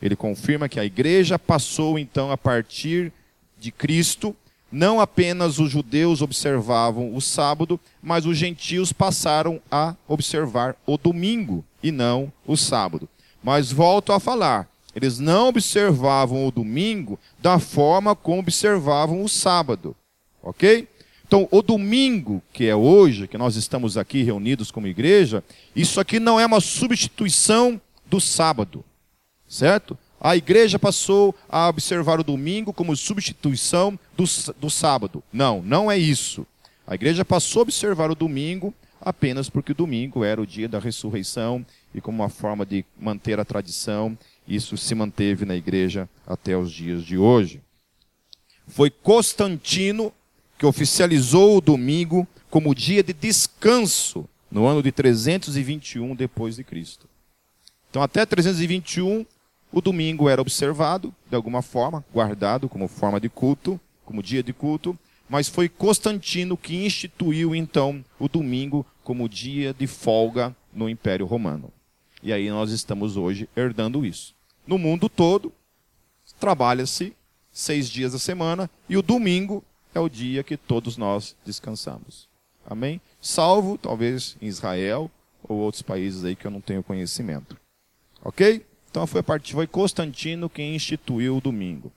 Ele 0.00 0.16
confirma 0.16 0.68
que 0.68 0.80
a 0.80 0.84
igreja 0.84 1.38
passou, 1.38 1.98
então, 1.98 2.30
a 2.30 2.38
partir 2.38 3.12
de 3.58 3.70
Cristo, 3.70 4.34
não 4.74 5.00
apenas 5.00 5.60
os 5.60 5.70
judeus 5.70 6.20
observavam 6.20 7.14
o 7.14 7.20
sábado, 7.20 7.78
mas 8.02 8.26
os 8.26 8.36
gentios 8.36 8.92
passaram 8.92 9.60
a 9.70 9.94
observar 10.08 10.74
o 10.84 10.98
domingo 10.98 11.64
e 11.80 11.92
não 11.92 12.32
o 12.44 12.56
sábado. 12.56 13.08
Mas 13.40 13.70
volto 13.70 14.12
a 14.12 14.18
falar, 14.18 14.68
eles 14.92 15.20
não 15.20 15.48
observavam 15.48 16.44
o 16.44 16.50
domingo 16.50 17.20
da 17.40 17.60
forma 17.60 18.16
como 18.16 18.40
observavam 18.40 19.22
o 19.22 19.28
sábado. 19.28 19.94
Ok? 20.42 20.88
Então, 21.24 21.48
o 21.52 21.62
domingo, 21.62 22.42
que 22.52 22.66
é 22.66 22.74
hoje, 22.74 23.28
que 23.28 23.38
nós 23.38 23.54
estamos 23.54 23.96
aqui 23.96 24.24
reunidos 24.24 24.72
como 24.72 24.88
igreja, 24.88 25.42
isso 25.74 26.00
aqui 26.00 26.18
não 26.18 26.38
é 26.38 26.44
uma 26.44 26.60
substituição 26.60 27.80
do 28.06 28.20
sábado, 28.20 28.84
certo? 29.48 29.96
A 30.24 30.34
igreja 30.34 30.78
passou 30.78 31.34
a 31.50 31.68
observar 31.68 32.18
o 32.18 32.24
domingo 32.24 32.72
como 32.72 32.96
substituição 32.96 33.98
do, 34.16 34.24
do 34.58 34.70
sábado. 34.70 35.22
Não, 35.30 35.60
não 35.60 35.90
é 35.90 35.98
isso. 35.98 36.46
A 36.86 36.94
igreja 36.94 37.26
passou 37.26 37.60
a 37.60 37.64
observar 37.64 38.10
o 38.10 38.14
domingo 38.14 38.72
apenas 39.02 39.50
porque 39.50 39.72
o 39.72 39.74
domingo 39.74 40.24
era 40.24 40.40
o 40.40 40.46
dia 40.46 40.66
da 40.66 40.78
ressurreição 40.78 41.62
e 41.94 42.00
como 42.00 42.22
uma 42.22 42.30
forma 42.30 42.64
de 42.64 42.86
manter 42.98 43.38
a 43.38 43.44
tradição, 43.44 44.16
isso 44.48 44.78
se 44.78 44.94
manteve 44.94 45.44
na 45.44 45.56
igreja 45.56 46.08
até 46.26 46.56
os 46.56 46.72
dias 46.72 47.04
de 47.04 47.18
hoje. 47.18 47.60
Foi 48.66 48.88
Constantino 48.88 50.10
que 50.58 50.64
oficializou 50.64 51.58
o 51.58 51.60
domingo 51.60 52.26
como 52.48 52.74
dia 52.74 53.02
de 53.02 53.12
descanso 53.12 54.26
no 54.50 54.64
ano 54.64 54.82
de 54.82 54.90
321 54.90 56.14
depois 56.14 56.56
de 56.56 56.64
Cristo. 56.64 57.06
Então 57.90 58.02
até 58.02 58.24
321 58.24 59.26
o 59.74 59.80
domingo 59.80 60.28
era 60.28 60.40
observado 60.40 61.12
de 61.28 61.34
alguma 61.34 61.60
forma, 61.60 62.04
guardado 62.12 62.68
como 62.68 62.86
forma 62.86 63.20
de 63.20 63.28
culto, 63.28 63.80
como 64.04 64.22
dia 64.22 64.40
de 64.40 64.52
culto, 64.52 64.96
mas 65.28 65.48
foi 65.48 65.68
Constantino 65.68 66.56
que 66.56 66.86
instituiu 66.86 67.56
então 67.56 68.04
o 68.16 68.28
domingo 68.28 68.86
como 69.02 69.28
dia 69.28 69.74
de 69.74 69.88
folga 69.88 70.54
no 70.72 70.88
Império 70.88 71.26
Romano. 71.26 71.72
E 72.22 72.32
aí 72.32 72.48
nós 72.50 72.70
estamos 72.70 73.16
hoje 73.16 73.48
herdando 73.56 74.06
isso. 74.06 74.32
No 74.64 74.78
mundo 74.78 75.08
todo, 75.08 75.52
trabalha-se 76.38 77.12
seis 77.50 77.90
dias 77.90 78.12
da 78.12 78.18
semana 78.20 78.70
e 78.88 78.96
o 78.96 79.02
domingo 79.02 79.64
é 79.92 79.98
o 79.98 80.08
dia 80.08 80.44
que 80.44 80.56
todos 80.56 80.96
nós 80.96 81.34
descansamos. 81.44 82.28
Amém? 82.64 83.00
Salvo, 83.20 83.76
talvez, 83.76 84.36
em 84.40 84.46
Israel 84.46 85.10
ou 85.42 85.56
outros 85.56 85.82
países 85.82 86.24
aí 86.24 86.36
que 86.36 86.46
eu 86.46 86.50
não 86.52 86.60
tenho 86.60 86.80
conhecimento. 86.80 87.56
Ok? 88.22 88.64
Então 88.94 89.08
foi, 89.08 89.24
foi 89.50 89.66
Constantino 89.66 90.48
quem 90.48 90.76
instituiu 90.76 91.36
o 91.36 91.40
domingo. 91.40 91.90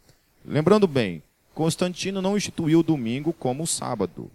Lembrando 0.43 0.87
bem, 0.87 1.21
Constantino 1.53 2.23
não 2.23 2.35
instituiu 2.35 2.79
o 2.79 2.83
domingo 2.83 3.31
como 3.31 3.67
sábado, 3.67 4.31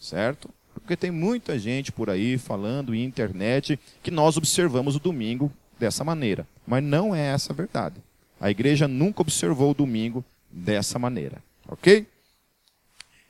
certo? 0.00 0.48
Porque 0.72 0.96
tem 0.96 1.10
muita 1.10 1.58
gente 1.58 1.92
por 1.92 2.08
aí 2.08 2.38
falando 2.38 2.94
em 2.94 3.04
internet 3.04 3.78
que 4.02 4.10
nós 4.10 4.38
observamos 4.38 4.96
o 4.96 4.98
domingo 4.98 5.52
dessa 5.78 6.02
maneira. 6.02 6.48
Mas 6.66 6.82
não 6.82 7.14
é 7.14 7.26
essa 7.26 7.52
a 7.52 7.56
verdade. 7.56 7.96
A 8.40 8.50
igreja 8.50 8.88
nunca 8.88 9.20
observou 9.20 9.72
o 9.72 9.74
domingo 9.74 10.24
dessa 10.50 10.98
maneira. 10.98 11.42
Ok? 11.68 12.06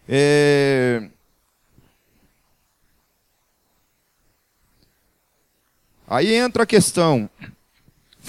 É... 0.09 1.11
Aí 6.07 6.33
entra 6.33 6.63
a 6.63 6.67
questão 6.67 7.29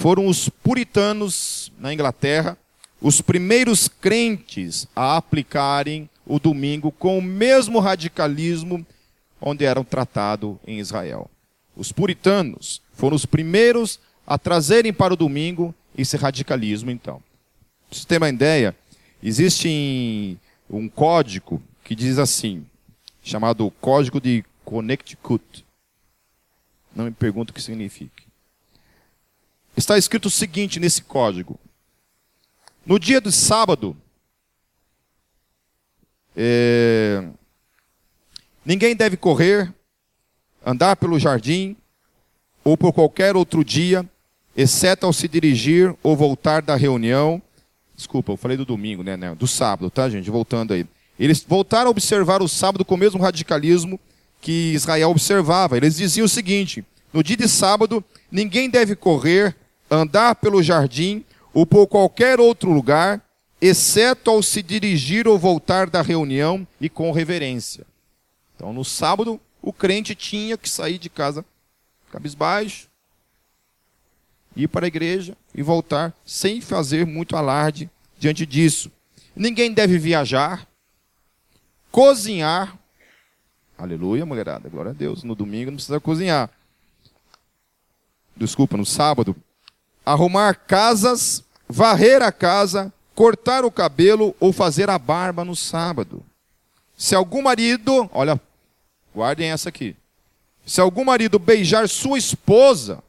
foram 0.00 0.26
os 0.26 0.48
puritanos 0.48 1.70
na 1.78 1.92
Inglaterra 1.92 2.56
os 3.02 3.20
primeiros 3.20 3.86
crentes 3.86 4.88
a 4.96 5.18
aplicarem 5.18 6.08
o 6.26 6.40
domingo 6.40 6.90
com 6.90 7.18
o 7.18 7.22
mesmo 7.22 7.78
radicalismo 7.80 8.86
onde 9.38 9.66
eram 9.66 9.84
tratados 9.84 10.56
em 10.66 10.78
Israel. 10.78 11.30
Os 11.76 11.92
puritanos 11.92 12.80
foram 12.94 13.14
os 13.14 13.26
primeiros 13.26 14.00
a 14.26 14.38
trazerem 14.38 14.90
para 14.90 15.12
o 15.12 15.16
domingo 15.16 15.74
esse 15.96 16.16
radicalismo, 16.16 16.90
então. 16.90 17.22
Para 17.90 17.98
você 17.98 18.06
ter 18.06 18.16
uma 18.16 18.28
ideia, 18.30 18.74
existe 19.22 20.38
um 20.70 20.88
código 20.88 21.62
que 21.84 21.94
diz 21.94 22.16
assim, 22.18 22.64
chamado 23.22 23.70
Código 23.82 24.18
de 24.18 24.46
Connecticut. 24.64 25.62
Não 26.96 27.04
me 27.04 27.10
pergunto 27.10 27.50
o 27.50 27.54
que 27.54 27.60
significa. 27.60 28.29
Está 29.80 29.96
escrito 29.96 30.26
o 30.26 30.30
seguinte 30.30 30.78
nesse 30.78 31.00
código: 31.00 31.58
no 32.84 32.98
dia 32.98 33.18
do 33.18 33.32
sábado, 33.32 33.96
é, 36.36 37.26
ninguém 38.62 38.94
deve 38.94 39.16
correr, 39.16 39.72
andar 40.64 40.96
pelo 40.96 41.18
jardim 41.18 41.74
ou 42.62 42.76
por 42.76 42.92
qualquer 42.92 43.34
outro 43.34 43.64
dia, 43.64 44.06
exceto 44.54 45.06
ao 45.06 45.14
se 45.14 45.26
dirigir 45.26 45.96
ou 46.02 46.14
voltar 46.14 46.60
da 46.60 46.76
reunião. 46.76 47.40
Desculpa, 47.96 48.32
eu 48.32 48.36
falei 48.36 48.58
do 48.58 48.66
domingo, 48.66 49.02
né, 49.02 49.16
né? 49.16 49.34
Do 49.34 49.46
sábado, 49.46 49.90
tá, 49.90 50.10
gente? 50.10 50.28
Voltando 50.28 50.74
aí. 50.74 50.86
Eles 51.18 51.42
voltaram 51.42 51.88
a 51.88 51.90
observar 51.90 52.42
o 52.42 52.48
sábado 52.48 52.84
com 52.84 52.96
o 52.96 52.98
mesmo 52.98 53.20
radicalismo 53.20 53.98
que 54.42 54.74
Israel 54.74 55.08
observava. 55.08 55.78
Eles 55.78 55.96
diziam 55.96 56.26
o 56.26 56.28
seguinte: 56.28 56.84
no 57.14 57.22
dia 57.22 57.38
de 57.38 57.48
sábado, 57.48 58.04
ninguém 58.30 58.68
deve 58.68 58.94
correr, 58.94 59.56
andar 59.90 60.36
pelo 60.36 60.62
jardim 60.62 61.24
ou 61.52 61.66
por 61.66 61.86
qualquer 61.86 62.38
outro 62.38 62.70
lugar, 62.70 63.20
exceto 63.60 64.30
ao 64.30 64.42
se 64.42 64.62
dirigir 64.62 65.26
ou 65.26 65.38
voltar 65.38 65.90
da 65.90 66.00
reunião 66.00 66.66
e 66.80 66.88
com 66.88 67.10
reverência. 67.10 67.84
Então, 68.54 68.72
no 68.72 68.84
sábado, 68.84 69.40
o 69.60 69.72
crente 69.72 70.14
tinha 70.14 70.56
que 70.56 70.68
sair 70.68 70.98
de 70.98 71.10
casa 71.10 71.44
cabisbaixo, 72.10 72.88
ir 74.56 74.68
para 74.68 74.86
a 74.86 74.88
igreja 74.88 75.36
e 75.54 75.62
voltar 75.62 76.14
sem 76.24 76.60
fazer 76.60 77.06
muito 77.06 77.36
alarde 77.36 77.90
diante 78.18 78.46
disso. 78.46 78.90
Ninguém 79.34 79.72
deve 79.72 79.98
viajar, 79.98 80.66
cozinhar. 81.90 82.76
Aleluia, 83.78 84.26
mulherada, 84.26 84.68
glória 84.68 84.90
a 84.90 84.94
Deus. 84.94 85.22
No 85.22 85.34
domingo 85.34 85.70
não 85.70 85.76
precisa 85.76 86.00
cozinhar. 86.00 86.50
Desculpa, 88.36 88.76
no 88.76 88.86
sábado 88.86 89.36
arrumar 90.12 90.54
casas, 90.54 91.44
varrer 91.68 92.22
a 92.22 92.32
casa, 92.32 92.92
cortar 93.14 93.64
o 93.64 93.70
cabelo 93.70 94.34
ou 94.40 94.52
fazer 94.52 94.90
a 94.90 94.98
barba 94.98 95.44
no 95.44 95.54
sábado. 95.54 96.24
Se 96.96 97.14
algum 97.14 97.42
marido, 97.42 98.10
olha, 98.12 98.40
guardem 99.14 99.50
essa 99.50 99.68
aqui. 99.68 99.96
Se 100.66 100.80
algum 100.80 101.04
marido 101.04 101.38
beijar 101.38 101.88
sua 101.88 102.18
esposa, 102.18 103.02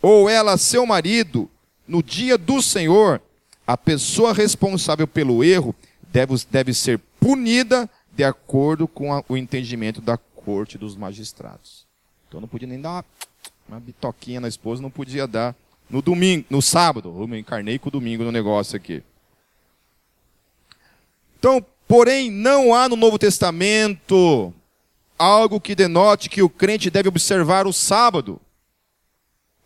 ou 0.00 0.28
ela 0.28 0.56
seu 0.56 0.86
marido, 0.86 1.50
no 1.86 2.02
dia 2.02 2.38
do 2.38 2.62
Senhor, 2.62 3.20
a 3.66 3.76
pessoa 3.76 4.32
responsável 4.32 5.06
pelo 5.06 5.44
erro 5.44 5.74
deve, 6.12 6.34
deve 6.50 6.72
ser 6.74 6.98
punida 7.20 7.88
de 8.12 8.24
acordo 8.24 8.88
com 8.88 9.12
a, 9.12 9.22
o 9.28 9.36
entendimento 9.36 10.00
da 10.00 10.16
corte 10.16 10.78
dos 10.78 10.96
magistrados. 10.96 11.86
Então 12.28 12.40
não 12.40 12.48
podia 12.48 12.68
nem 12.68 12.80
dar 12.80 12.90
uma, 12.90 13.04
uma 13.68 13.80
bitoquinha 13.80 14.40
na 14.40 14.48
esposa, 14.48 14.80
não 14.80 14.90
podia 14.90 15.26
dar 15.26 15.54
no 15.88 16.02
domingo, 16.02 16.46
no 16.50 16.60
sábado. 16.60 17.14
Eu 17.18 17.26
me 17.26 17.38
encarnei 17.38 17.78
com 17.78 17.88
o 17.88 17.92
domingo 17.92 18.24
no 18.24 18.32
negócio 18.32 18.76
aqui. 18.76 19.02
Então, 21.38 21.64
porém, 21.86 22.30
não 22.30 22.74
há 22.74 22.88
no 22.88 22.96
Novo 22.96 23.18
Testamento 23.18 24.52
algo 25.18 25.60
que 25.60 25.74
denote 25.74 26.28
que 26.28 26.42
o 26.42 26.48
crente 26.48 26.90
deve 26.90 27.08
observar 27.08 27.66
o 27.66 27.72
sábado. 27.72 28.40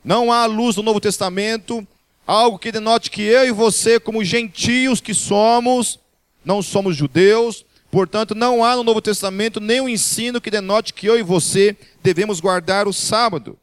Não 0.04 0.32
há 0.32 0.46
luz 0.46 0.76
no 0.76 0.82
Novo 0.82 1.00
Testamento 1.00 1.86
algo 2.26 2.58
que 2.58 2.70
denote 2.70 3.10
que 3.10 3.22
eu 3.22 3.44
e 3.44 3.50
você, 3.50 3.98
como 3.98 4.24
gentios 4.24 5.00
que 5.00 5.12
somos, 5.12 5.98
não 6.44 6.62
somos 6.62 6.96
judeus, 6.96 7.64
portanto, 7.90 8.34
não 8.36 8.64
há 8.64 8.76
no 8.76 8.84
Novo 8.84 9.02
Testamento 9.02 9.58
nenhum 9.58 9.88
ensino 9.88 10.40
que 10.40 10.50
denote 10.50 10.94
que 10.94 11.06
eu 11.06 11.18
e 11.18 11.22
você 11.22 11.76
devemos 12.02 12.38
guardar 12.38 12.86
o 12.86 12.92
sábado. 12.92 13.58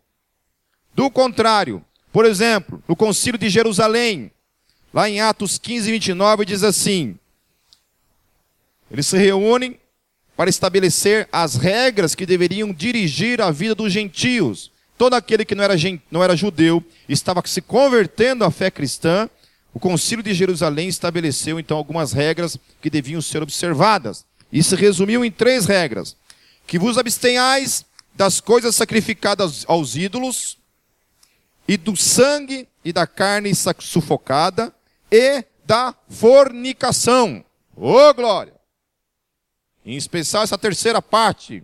Do 0.94 1.10
contrário, 1.10 1.84
por 2.18 2.26
exemplo, 2.26 2.82
no 2.88 2.96
Concílio 2.96 3.38
de 3.38 3.48
Jerusalém, 3.48 4.32
lá 4.92 5.08
em 5.08 5.22
Atos 5.22 5.60
15, 5.60 5.92
29, 5.92 6.46
diz 6.46 6.64
assim: 6.64 7.16
eles 8.90 9.06
se 9.06 9.16
reúnem 9.20 9.80
para 10.36 10.50
estabelecer 10.50 11.30
as 11.32 11.54
regras 11.54 12.16
que 12.16 12.26
deveriam 12.26 12.74
dirigir 12.74 13.40
a 13.40 13.52
vida 13.52 13.76
dos 13.76 13.94
gentios. 13.94 14.72
Todo 14.98 15.14
aquele 15.14 15.46
que 15.46 15.54
não 15.54 15.64
era, 15.64 15.76
não 16.10 16.24
era 16.24 16.36
judeu 16.36 16.84
estava 17.08 17.44
se 17.46 17.62
convertendo 17.62 18.44
à 18.44 18.50
fé 18.50 18.72
cristã. 18.72 19.30
O 19.72 19.80
Concílio 19.80 20.24
de 20.24 20.34
Jerusalém 20.34 20.88
estabeleceu 20.88 21.60
então 21.60 21.78
algumas 21.78 22.14
regras 22.14 22.58
que 22.82 22.90
deviam 22.90 23.22
ser 23.22 23.44
observadas. 23.44 24.26
Se 24.52 24.76
resumiu 24.76 25.24
em 25.24 25.30
três 25.30 25.68
regras: 25.68 26.16
que 26.66 26.80
vos 26.80 26.98
abstenhais 26.98 27.86
das 28.16 28.42
coisas 28.42 28.76
sacrificadas 28.76 29.64
aos 29.68 29.96
ídolos, 29.96 30.57
e 31.68 31.76
do 31.76 31.96
sangue 31.96 32.68
e 32.84 32.94
da 32.94 33.06
carne 33.06 33.52
sufocada, 33.80 34.74
e 35.12 35.44
da 35.66 35.94
fornicação. 36.08 37.44
Ô 37.76 37.92
oh, 37.92 38.14
glória! 38.14 38.54
Em 39.86 39.96
especial 39.96 40.44
essa 40.44 40.58
terceira 40.58 41.02
parte. 41.02 41.64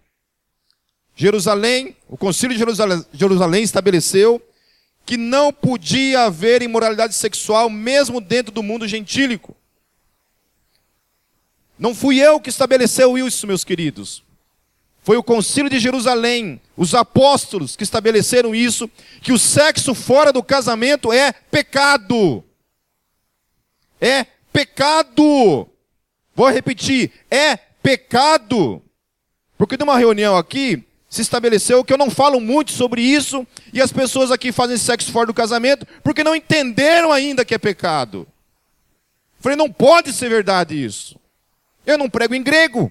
Jerusalém, 1.16 1.96
o 2.10 2.18
Concílio 2.18 2.56
de 2.56 2.60
Jerusalém, 2.60 3.06
Jerusalém 3.14 3.64
estabeleceu 3.64 4.42
que 5.06 5.18
não 5.18 5.54
podia 5.54 6.24
haver 6.24 6.62
imoralidade 6.62 7.14
sexual 7.14 7.70
mesmo 7.70 8.20
dentro 8.20 8.52
do 8.54 8.64
mundo 8.64 8.88
gentílico. 8.88 9.56
Não 11.78 11.94
fui 11.94 12.20
eu 12.20 12.40
que 12.40 12.50
estabeleceu 12.50 13.18
isso, 13.18 13.46
meus 13.46 13.64
queridos. 13.64 14.24
Foi 15.04 15.18
o 15.18 15.24
Concílio 15.24 15.70
de 15.70 15.80
Jerusalém, 15.80 16.62
os 16.78 16.96
apóstolos 16.96 17.76
que 17.76 17.84
estabeleceram 17.84 18.56
isso, 18.56 18.90
que 19.22 19.34
o 19.34 19.38
sexo 19.38 19.94
fora 19.94 20.32
do 20.32 20.42
casamento 20.42 21.12
é 21.12 21.34
pecado. 21.34 22.42
É 24.00 24.26
pecado. 24.52 25.68
Vou 26.34 26.50
repetir, 26.50 27.12
é 27.30 27.58
pecado. 27.58 28.82
Porque 29.58 29.76
numa 29.78 29.98
reunião 29.98 30.38
aqui 30.38 30.84
se 31.10 31.22
estabeleceu 31.22 31.84
que 31.84 31.92
eu 31.92 31.98
não 31.98 32.10
falo 32.10 32.40
muito 32.40 32.72
sobre 32.72 33.02
isso 33.02 33.46
e 33.74 33.82
as 33.82 33.92
pessoas 33.92 34.32
aqui 34.32 34.54
fazem 34.54 34.78
sexo 34.78 35.12
fora 35.12 35.28
do 35.28 35.34
casamento 35.34 35.86
porque 36.02 36.24
não 36.24 36.36
entenderam 36.36 37.12
ainda 37.12 37.44
que 37.44 37.54
é 37.54 37.58
pecado. 37.58 38.26
Falei, 39.40 39.58
não 39.58 39.70
pode 39.70 40.14
ser 40.14 40.30
verdade 40.30 40.82
isso. 40.82 41.20
Eu 41.86 41.98
não 41.98 42.10
prego 42.10 42.34
em 42.34 42.42
grego. 42.42 42.90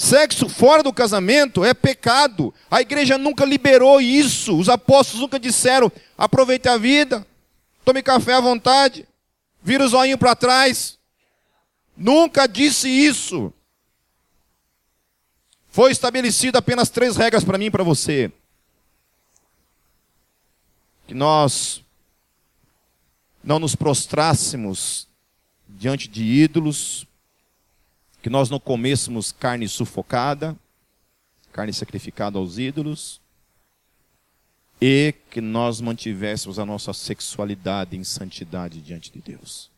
Sexo 0.00 0.48
fora 0.48 0.82
do 0.82 0.94
casamento 0.94 1.62
é 1.62 1.74
pecado. 1.74 2.54
A 2.70 2.80
igreja 2.80 3.18
nunca 3.18 3.44
liberou 3.44 4.00
isso. 4.00 4.58
Os 4.58 4.70
apóstolos 4.70 5.20
nunca 5.20 5.38
disseram: 5.38 5.92
aproveite 6.16 6.70
a 6.70 6.78
vida, 6.78 7.26
tome 7.84 8.02
café 8.02 8.32
à 8.32 8.40
vontade. 8.40 9.06
Vira 9.62 9.84
o 9.84 9.88
zoinho 9.88 10.16
para 10.16 10.34
trás. 10.34 10.98
Nunca 11.94 12.46
disse 12.46 12.88
isso. 12.88 13.52
Foi 15.68 15.92
estabelecido 15.92 16.56
apenas 16.56 16.88
três 16.88 17.14
regras 17.14 17.44
para 17.44 17.58
mim 17.58 17.66
e 17.66 17.70
para 17.70 17.84
você. 17.84 18.32
Que 21.06 21.12
nós 21.12 21.84
não 23.44 23.58
nos 23.58 23.76
prostrássemos 23.76 25.06
diante 25.68 26.08
de 26.08 26.24
ídolos, 26.24 27.06
que 28.22 28.30
nós 28.30 28.50
não 28.50 28.60
comêssemos 28.60 29.32
carne 29.32 29.68
sufocada, 29.68 30.56
carne 31.52 31.72
sacrificada 31.72 32.38
aos 32.38 32.58
ídolos, 32.58 33.20
e 34.80 35.14
que 35.30 35.40
nós 35.40 35.80
mantivéssemos 35.80 36.58
a 36.58 36.64
nossa 36.64 36.92
sexualidade 36.92 37.96
em 37.96 38.04
santidade 38.04 38.80
diante 38.80 39.12
de 39.12 39.20
Deus. 39.20 39.70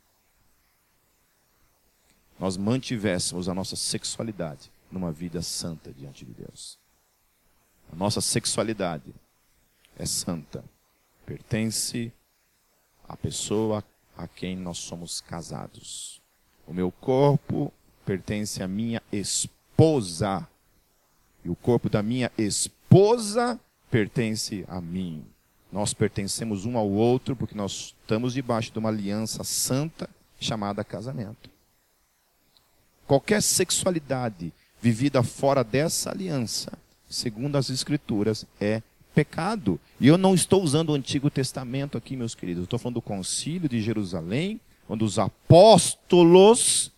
Nós 2.39 2.57
mantivéssemos 2.57 3.49
a 3.49 3.55
nossa 3.55 3.77
sexualidade 3.77 4.71
numa 4.91 5.11
vida 5.11 5.43
santa 5.43 5.93
diante 5.93 6.25
de 6.25 6.33
Deus. 6.33 6.79
A 7.93 7.97
nossa 7.97 8.21
sexualidade 8.21 9.13
é 9.97 10.07
santa, 10.07 10.65
pertence 11.27 12.13
à 13.09 13.17
pessoa 13.17 13.85
a 14.17 14.27
quem 14.27 14.57
nós 14.57 14.79
somos 14.79 15.21
casados. 15.21 16.21
O 16.67 16.73
meu 16.73 16.91
corpo 16.91 17.73
pertence 18.05 18.63
à 18.63 18.69
minha 18.69 19.03
esposa. 19.13 20.47
E 21.45 21.51
o 21.51 21.55
corpo 21.55 21.89
da 21.89 22.03
minha 22.03 22.31
esposa 22.39 23.59
pertence 23.91 24.65
a 24.69 24.81
mim. 24.81 25.25
Nós 25.73 25.95
pertencemos 25.95 26.65
um 26.67 26.77
ao 26.77 26.89
outro 26.89 27.35
porque 27.35 27.55
nós 27.55 27.95
estamos 28.03 28.35
debaixo 28.35 28.71
de 28.71 28.79
uma 28.79 28.91
aliança 28.91 29.43
santa 29.43 30.09
chamada 30.39 30.85
casamento. 30.85 31.51
Qualquer 33.07 33.43
sexualidade 33.43 34.53
vivida 34.81 35.23
fora 35.23 35.63
dessa 35.63 36.11
aliança, 36.11 36.73
segundo 37.09 37.57
as 37.57 37.71
Escrituras, 37.71 38.45
é 38.61 38.83
pecado. 39.15 39.79
E 40.01 40.09
eu 40.09 40.19
não 40.19 40.35
estou 40.35 40.63
usando 40.63 40.91
o 40.91 40.95
Antigo 40.95 41.31
Testamento 41.31 41.97
aqui, 41.97 42.17
meus 42.17 42.35
queridos. 42.35 42.63
Eu 42.63 42.65
estou 42.65 42.79
falando 42.79 42.95
do 42.95 43.03
Concílio 43.03 43.69
de 43.69 43.81
Jerusalém, 43.81 44.61
onde 44.89 45.05
os 45.05 45.19
apóstolos, 45.19 46.91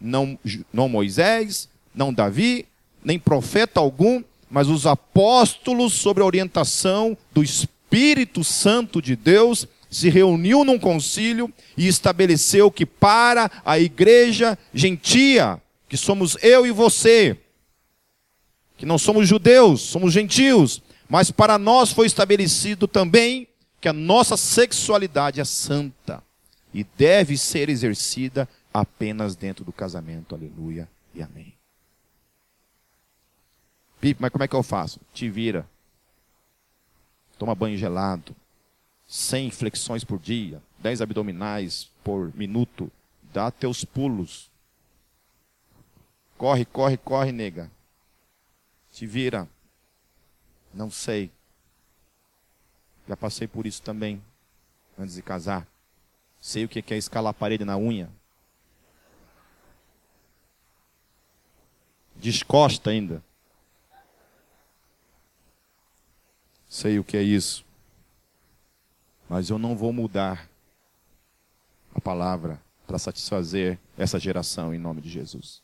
não, 0.00 0.38
não 0.72 0.88
Moisés, 0.88 1.68
não 1.94 2.12
Davi, 2.12 2.66
nem 3.04 3.18
profeta 3.18 3.80
algum, 3.80 4.22
mas 4.50 4.68
os 4.68 4.86
apóstolos, 4.86 5.92
sob 5.94 6.20
a 6.20 6.24
orientação 6.24 7.16
do 7.32 7.42
Espírito 7.42 8.44
Santo 8.44 9.00
de 9.00 9.16
Deus, 9.16 9.66
se 9.90 10.08
reuniu 10.08 10.64
num 10.64 10.78
concílio 10.78 11.52
e 11.76 11.86
estabeleceu 11.86 12.70
que 12.70 12.84
para 12.84 13.50
a 13.64 13.78
igreja 13.78 14.58
gentia, 14.74 15.60
que 15.88 15.96
somos 15.96 16.36
eu 16.42 16.66
e 16.66 16.70
você, 16.70 17.38
que 18.76 18.84
não 18.84 18.98
somos 18.98 19.26
judeus, 19.26 19.80
somos 19.80 20.12
gentios, 20.12 20.82
mas 21.08 21.30
para 21.30 21.58
nós 21.58 21.92
foi 21.92 22.06
estabelecido 22.06 22.86
também 22.86 23.48
que 23.80 23.88
a 23.88 23.92
nossa 23.92 24.36
sexualidade 24.36 25.40
é 25.40 25.44
santa 25.44 26.22
e 26.74 26.84
deve 26.98 27.38
ser 27.38 27.68
exercida 27.68 28.48
apenas 28.80 29.34
dentro 29.34 29.64
do 29.64 29.72
casamento. 29.72 30.34
Aleluia 30.34 30.88
e 31.14 31.22
amém. 31.22 31.54
Pipe, 34.00 34.20
mas 34.20 34.30
como 34.30 34.44
é 34.44 34.48
que 34.48 34.54
eu 34.54 34.62
faço? 34.62 35.00
Te 35.12 35.28
vira. 35.28 35.68
Toma 37.38 37.54
banho 37.54 37.76
gelado. 37.76 38.34
100 39.06 39.50
flexões 39.50 40.04
por 40.04 40.18
dia. 40.18 40.62
10 40.78 41.00
abdominais 41.00 41.90
por 42.04 42.34
minuto. 42.34 42.90
Dá 43.32 43.50
teus 43.50 43.84
pulos. 43.84 44.50
Corre, 46.36 46.64
corre, 46.64 46.96
corre, 46.96 47.32
nega. 47.32 47.70
Te 48.92 49.06
vira. 49.06 49.48
Não 50.72 50.90
sei. 50.90 51.30
Já 53.08 53.16
passei 53.16 53.46
por 53.46 53.66
isso 53.66 53.82
também. 53.82 54.22
Antes 54.98 55.14
de 55.14 55.22
casar. 55.22 55.66
Sei 56.40 56.64
o 56.64 56.68
que 56.68 56.92
é 56.92 56.96
escalar 56.96 57.30
a 57.30 57.34
parede 57.34 57.64
na 57.64 57.76
unha. 57.76 58.10
Descosta 62.26 62.90
ainda. 62.90 63.22
sei 66.68 66.98
o 66.98 67.04
que 67.04 67.16
é 67.16 67.22
isso. 67.22 67.64
Mas 69.28 69.48
eu 69.48 69.60
não 69.60 69.76
vou 69.76 69.92
mudar 69.92 70.50
a 71.94 72.00
palavra 72.00 72.60
para 72.84 72.98
satisfazer 72.98 73.78
essa 73.96 74.18
geração 74.18 74.74
em 74.74 74.78
nome 74.78 75.00
de 75.00 75.08
Jesus. 75.08 75.62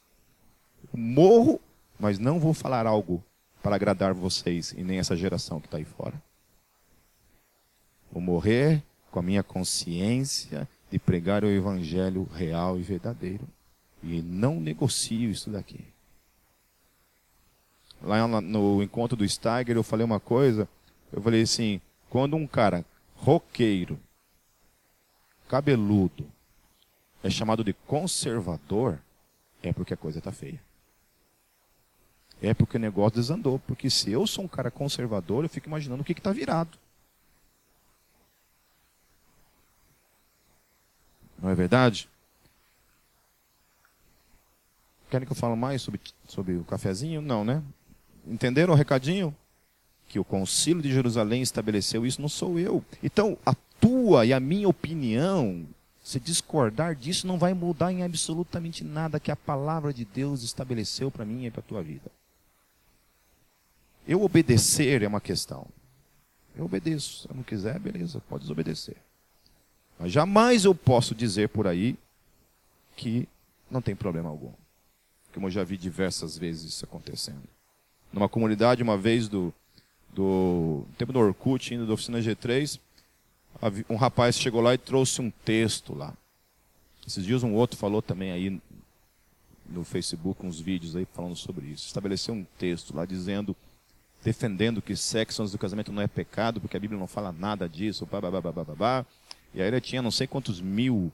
Morro, 0.94 1.60
mas 1.98 2.20
não 2.20 2.38
vou 2.38 2.54
falar 2.54 2.86
algo 2.86 3.20
para 3.60 3.74
agradar 3.74 4.14
vocês 4.14 4.70
e 4.70 4.84
nem 4.84 5.00
essa 5.00 5.16
geração 5.16 5.58
que 5.58 5.66
está 5.66 5.78
aí 5.78 5.84
fora. 5.84 6.14
Vou 8.12 8.22
morrer 8.22 8.84
com 9.10 9.18
a 9.18 9.22
minha 9.22 9.42
consciência 9.42 10.68
de 10.88 11.00
pregar 11.00 11.42
o 11.42 11.50
evangelho 11.50 12.22
real 12.32 12.78
e 12.78 12.82
verdadeiro. 12.82 13.48
E 14.00 14.22
não 14.22 14.60
negocio 14.60 15.28
isso 15.28 15.50
daqui. 15.50 15.91
Lá 18.02 18.26
no 18.26 18.82
encontro 18.82 19.16
do 19.16 19.28
Steiger, 19.28 19.76
eu 19.76 19.82
falei 19.82 20.04
uma 20.04 20.20
coisa. 20.20 20.68
Eu 21.12 21.22
falei 21.22 21.42
assim: 21.42 21.80
quando 22.10 22.36
um 22.36 22.46
cara 22.46 22.84
roqueiro, 23.16 23.98
cabeludo, 25.48 26.26
é 27.22 27.30
chamado 27.30 27.62
de 27.62 27.72
conservador, 27.72 28.98
é 29.62 29.72
porque 29.72 29.94
a 29.94 29.96
coisa 29.96 30.18
está 30.18 30.32
feia. 30.32 30.60
É 32.42 32.52
porque 32.52 32.76
o 32.76 32.80
negócio 32.80 33.16
desandou. 33.16 33.60
Porque 33.60 33.88
se 33.88 34.10
eu 34.10 34.26
sou 34.26 34.44
um 34.44 34.48
cara 34.48 34.70
conservador, 34.70 35.44
eu 35.44 35.48
fico 35.48 35.68
imaginando 35.68 36.02
o 36.02 36.04
que 36.04 36.12
está 36.12 36.32
virado. 36.32 36.76
Não 41.38 41.50
é 41.50 41.54
verdade? 41.54 42.08
Querem 45.08 45.26
que 45.26 45.32
eu 45.32 45.36
fale 45.36 45.54
mais 45.54 45.82
sobre, 45.82 46.00
sobre 46.26 46.54
o 46.54 46.64
cafezinho? 46.64 47.20
Não, 47.20 47.44
né? 47.44 47.62
Entenderam 48.26 48.74
o 48.74 48.76
recadinho? 48.76 49.34
Que 50.08 50.18
o 50.18 50.24
concílio 50.24 50.82
de 50.82 50.92
Jerusalém 50.92 51.42
estabeleceu 51.42 52.04
isso, 52.06 52.20
não 52.20 52.28
sou 52.28 52.58
eu. 52.58 52.84
Então, 53.02 53.36
a 53.44 53.54
tua 53.80 54.26
e 54.26 54.32
a 54.32 54.40
minha 54.40 54.68
opinião, 54.68 55.66
se 56.02 56.20
discordar 56.20 56.94
disso, 56.94 57.26
não 57.26 57.38
vai 57.38 57.54
mudar 57.54 57.92
em 57.92 58.02
absolutamente 58.02 58.84
nada 58.84 59.18
que 59.18 59.30
a 59.30 59.36
palavra 59.36 59.92
de 59.92 60.04
Deus 60.04 60.42
estabeleceu 60.42 61.10
para 61.10 61.24
mim 61.24 61.46
e 61.46 61.50
para 61.50 61.60
a 61.60 61.64
tua 61.64 61.82
vida. 61.82 62.10
Eu 64.06 64.22
obedecer 64.22 65.02
é 65.02 65.08
uma 65.08 65.20
questão. 65.20 65.66
Eu 66.56 66.64
obedeço. 66.64 67.22
Se 67.22 67.30
eu 67.30 67.36
não 67.36 67.42
quiser, 67.42 67.78
beleza, 67.78 68.20
pode 68.28 68.42
desobedecer. 68.42 68.96
Mas 69.98 70.12
jamais 70.12 70.64
eu 70.64 70.74
posso 70.74 71.14
dizer 71.14 71.48
por 71.48 71.66
aí 71.66 71.96
que 72.96 73.26
não 73.70 73.80
tem 73.80 73.96
problema 73.96 74.28
algum 74.28 74.52
como 75.32 75.46
eu 75.46 75.50
já 75.50 75.64
vi 75.64 75.76
diversas 75.76 76.36
vezes 76.36 76.74
isso 76.74 76.84
acontecendo. 76.84 77.42
Numa 78.12 78.28
comunidade, 78.28 78.82
uma 78.82 78.96
vez 78.96 79.28
do, 79.28 79.52
do 80.12 80.84
tempo 80.98 81.12
do 81.12 81.18
Orkut, 81.18 81.74
indo 81.74 81.86
da 81.86 81.94
oficina 81.94 82.20
G3, 82.20 82.78
um 83.88 83.96
rapaz 83.96 84.38
chegou 84.38 84.60
lá 84.60 84.74
e 84.74 84.78
trouxe 84.78 85.20
um 85.20 85.30
texto 85.30 85.94
lá. 85.94 86.14
Esses 87.06 87.24
dias 87.24 87.42
um 87.42 87.54
outro 87.54 87.76
falou 87.76 88.02
também 88.02 88.30
aí 88.30 88.60
no 89.68 89.84
Facebook 89.84 90.44
uns 90.44 90.60
vídeos 90.60 90.94
aí 90.94 91.06
falando 91.12 91.36
sobre 91.36 91.66
isso. 91.66 91.86
Estabeleceu 91.86 92.34
um 92.34 92.44
texto 92.58 92.94
lá 92.94 93.04
dizendo, 93.04 93.56
defendendo 94.22 94.82
que 94.82 94.94
sexo 94.94 95.42
antes 95.42 95.52
do 95.52 95.58
casamento 95.58 95.92
não 95.92 96.02
é 96.02 96.06
pecado, 96.06 96.60
porque 96.60 96.76
a 96.76 96.80
Bíblia 96.80 96.98
não 96.98 97.06
fala 97.06 97.32
nada 97.32 97.68
disso, 97.68 98.06
blá. 98.76 99.06
E 99.54 99.60
aí 99.60 99.68
ele 99.68 99.80
tinha 99.80 100.02
não 100.02 100.10
sei 100.10 100.26
quantos 100.26 100.60
mil 100.60 101.12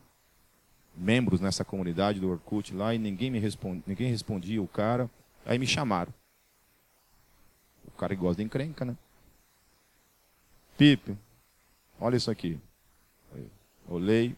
membros 0.97 1.41
nessa 1.41 1.65
comunidade 1.65 2.19
do 2.21 2.31
Orkut 2.31 2.75
lá 2.75 2.95
e 2.95 2.99
ninguém 2.99 3.31
me 3.31 3.39
respondia, 3.39 3.83
ninguém 3.87 4.11
respondia 4.11 4.63
o 4.63 4.69
cara. 4.69 5.09
Aí 5.47 5.59
me 5.59 5.67
chamaram. 5.67 6.13
O 7.99 8.01
cara 8.01 8.15
que 8.15 8.21
gosta 8.21 8.37
de 8.37 8.47
encrenca, 8.47 8.85
né? 8.85 8.97
Pipe, 10.77 11.19
olha 11.99 12.17
isso 12.17 12.31
aqui. 12.31 12.57
Olhei, 13.89 14.37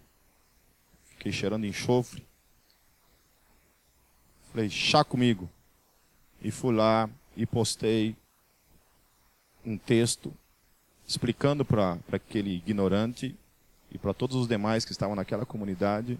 fiquei 1.05 1.31
cheirando 1.31 1.67
enxofre. 1.67 2.27
Falei, 4.51 4.71
chá 4.71 5.05
comigo. 5.05 5.47
E 6.41 6.51
fui 6.51 6.75
lá 6.75 7.07
e 7.37 7.45
postei 7.45 8.17
um 9.63 9.77
texto 9.77 10.33
explicando 11.07 11.63
para 11.63 11.99
aquele 12.11 12.57
ignorante 12.57 13.37
e 13.93 13.99
para 13.99 14.15
todos 14.15 14.37
os 14.37 14.49
demais 14.49 14.87
que 14.87 14.93
estavam 14.93 15.15
naquela 15.15 15.45
comunidade 15.45 16.19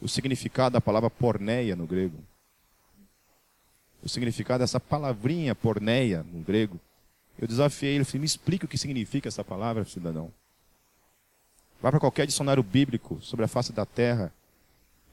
o 0.00 0.08
significado 0.08 0.72
da 0.72 0.80
palavra 0.80 1.10
porneia 1.10 1.76
no 1.76 1.86
grego. 1.86 2.16
O 4.06 4.08
significado 4.08 4.60
dessa 4.60 4.78
palavrinha 4.78 5.52
porneia 5.52 6.24
no 6.32 6.40
grego. 6.40 6.78
Eu 7.36 7.48
desafiei 7.48 7.96
ele, 7.96 8.04
falei, 8.04 8.20
me 8.20 8.26
explica 8.26 8.64
o 8.64 8.68
que 8.68 8.78
significa 8.78 9.26
essa 9.26 9.42
palavra, 9.42 9.84
cidadão. 9.84 10.30
Vá 11.82 11.90
para 11.90 11.98
qualquer 11.98 12.24
dicionário 12.24 12.62
bíblico 12.62 13.18
sobre 13.20 13.44
a 13.44 13.48
face 13.48 13.72
da 13.72 13.84
terra 13.84 14.32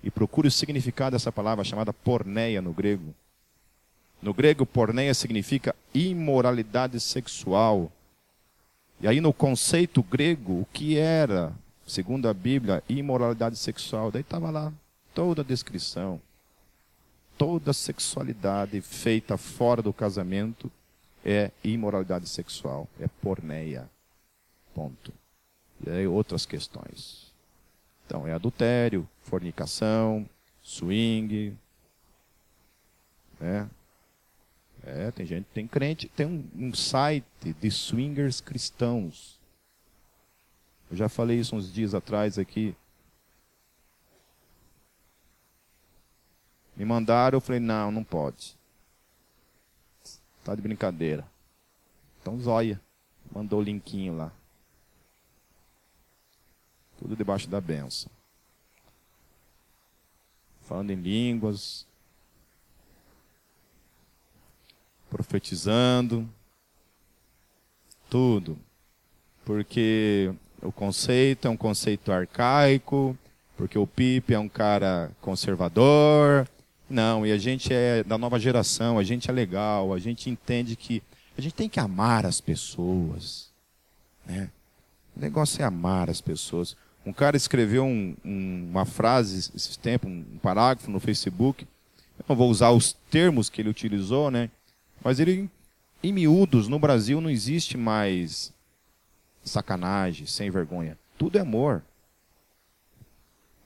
e 0.03 0.11
procure 0.11 0.47
o 0.47 0.51
significado 0.51 1.15
dessa 1.15 1.31
palavra 1.31 1.63
chamada 1.63 1.91
porneia 1.91 2.61
no 2.61 2.71
grego. 2.71 3.15
No 4.21 4.31
grego, 4.31 4.63
porneia 4.63 5.15
significa 5.15 5.75
imoralidade 5.91 6.99
sexual. 6.99 7.91
E 9.01 9.07
aí, 9.07 9.19
no 9.19 9.33
conceito 9.33 10.03
grego, 10.03 10.61
o 10.61 10.67
que 10.71 10.99
era 10.99 11.51
segundo 11.87 12.29
a 12.29 12.33
Bíblia, 12.33 12.83
imoralidade 12.87 13.57
sexual. 13.57 14.11
Daí 14.11 14.21
estava 14.21 14.51
lá 14.51 14.71
toda 15.15 15.41
a 15.41 15.45
descrição. 15.45 16.21
Toda 17.37 17.73
sexualidade 17.73 18.79
feita 18.81 19.37
fora 19.37 19.81
do 19.81 19.91
casamento 19.91 20.71
é 21.25 21.51
imoralidade 21.63 22.27
sexual, 22.27 22.87
é 22.99 23.07
porneia. 23.07 23.89
Ponto. 24.73 25.13
E 25.85 25.89
aí 25.89 26.07
outras 26.07 26.45
questões. 26.45 27.31
Então, 28.05 28.27
é 28.27 28.33
adultério, 28.33 29.07
fornicação, 29.21 30.27
swing. 30.61 31.55
Né? 33.39 33.69
É, 34.85 35.11
tem 35.11 35.25
gente, 35.25 35.45
tem 35.53 35.67
crente, 35.67 36.09
tem 36.09 36.25
um, 36.25 36.67
um 36.67 36.73
site 36.73 37.25
de 37.59 37.71
swingers 37.71 38.41
cristãos. 38.41 39.39
Eu 40.91 40.97
já 40.97 41.09
falei 41.09 41.39
isso 41.39 41.55
uns 41.55 41.71
dias 41.71 41.93
atrás 41.95 42.37
aqui. 42.37 42.75
Me 46.75 46.85
mandaram, 46.85 47.37
eu 47.37 47.41
falei, 47.41 47.59
não, 47.59 47.91
não 47.91 48.03
pode. 48.03 48.55
Tá 50.43 50.55
de 50.55 50.61
brincadeira. 50.61 51.25
Então 52.21 52.39
zóia. 52.39 52.81
Mandou 53.31 53.59
o 53.59 53.63
linkinho 53.63 54.15
lá. 54.15 54.31
Tudo 56.99 57.15
debaixo 57.15 57.47
da 57.47 57.59
benção. 57.59 58.11
Falando 60.61 60.91
em 60.91 60.95
línguas. 60.95 61.85
Profetizando. 65.09 66.29
Tudo. 68.09 68.57
Porque 69.45 70.33
o 70.61 70.71
conceito 70.71 71.47
é 71.47 71.51
um 71.51 71.57
conceito 71.57 72.11
arcaico, 72.11 73.17
porque 73.57 73.77
o 73.77 73.85
Pipe 73.85 74.33
é 74.33 74.39
um 74.39 74.47
cara 74.47 75.11
conservador. 75.19 76.47
Não, 76.93 77.25
e 77.25 77.31
a 77.31 77.39
gente 77.39 77.73
é 77.73 78.03
da 78.03 78.19
nova 78.19 78.39
geração, 78.39 78.99
a 78.99 79.03
gente 79.03 79.27
é 79.27 79.33
legal, 79.33 79.91
a 79.91 79.97
gente 79.97 80.29
entende 80.29 80.75
que 80.75 81.01
a 81.35 81.41
gente 81.41 81.55
tem 81.55 81.67
que 81.67 81.79
amar 81.79 82.23
as 82.23 82.39
pessoas. 82.39 83.49
Né? 84.23 84.51
O 85.17 85.19
negócio 85.19 85.59
é 85.59 85.65
amar 85.65 86.07
as 86.07 86.21
pessoas. 86.21 86.77
Um 87.03 87.11
cara 87.11 87.35
escreveu 87.35 87.83
um, 87.83 88.15
um, 88.23 88.67
uma 88.69 88.85
frase 88.85 89.51
esse 89.55 89.79
tempo, 89.79 90.07
um 90.07 90.37
parágrafo 90.39 90.91
no 90.91 90.99
Facebook. 90.99 91.65
Eu 92.19 92.25
não 92.29 92.35
vou 92.35 92.47
usar 92.47 92.69
os 92.69 92.93
termos 93.09 93.49
que 93.49 93.63
ele 93.63 93.69
utilizou, 93.69 94.29
né? 94.29 94.51
Mas 95.03 95.19
ele, 95.19 95.49
em 96.03 96.13
miúdos, 96.13 96.67
no 96.67 96.77
Brasil 96.77 97.19
não 97.19 97.29
existe 97.31 97.75
mais 97.75 98.53
sacanagem, 99.43 100.27
sem 100.27 100.51
vergonha. 100.51 100.95
Tudo 101.17 101.39
é 101.39 101.41
amor. 101.41 101.81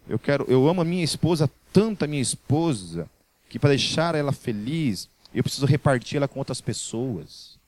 Eu 0.07 0.17
quero, 0.17 0.45
eu 0.47 0.65
amo 0.69 0.79
a 0.79 0.85
minha 0.85 1.03
esposa 1.03 1.51
tanto 1.73 2.05
a 2.05 2.07
minha 2.07 2.21
esposa 2.21 3.09
que 3.49 3.59
para 3.59 3.69
deixar 3.69 4.15
ela 4.15 4.31
feliz 4.31 5.09
eu 5.33 5.43
preciso 5.43 5.65
repartir 5.65 6.17
ela 6.17 6.27
com 6.27 6.39
outras 6.39 6.61
pessoas, 6.61 7.59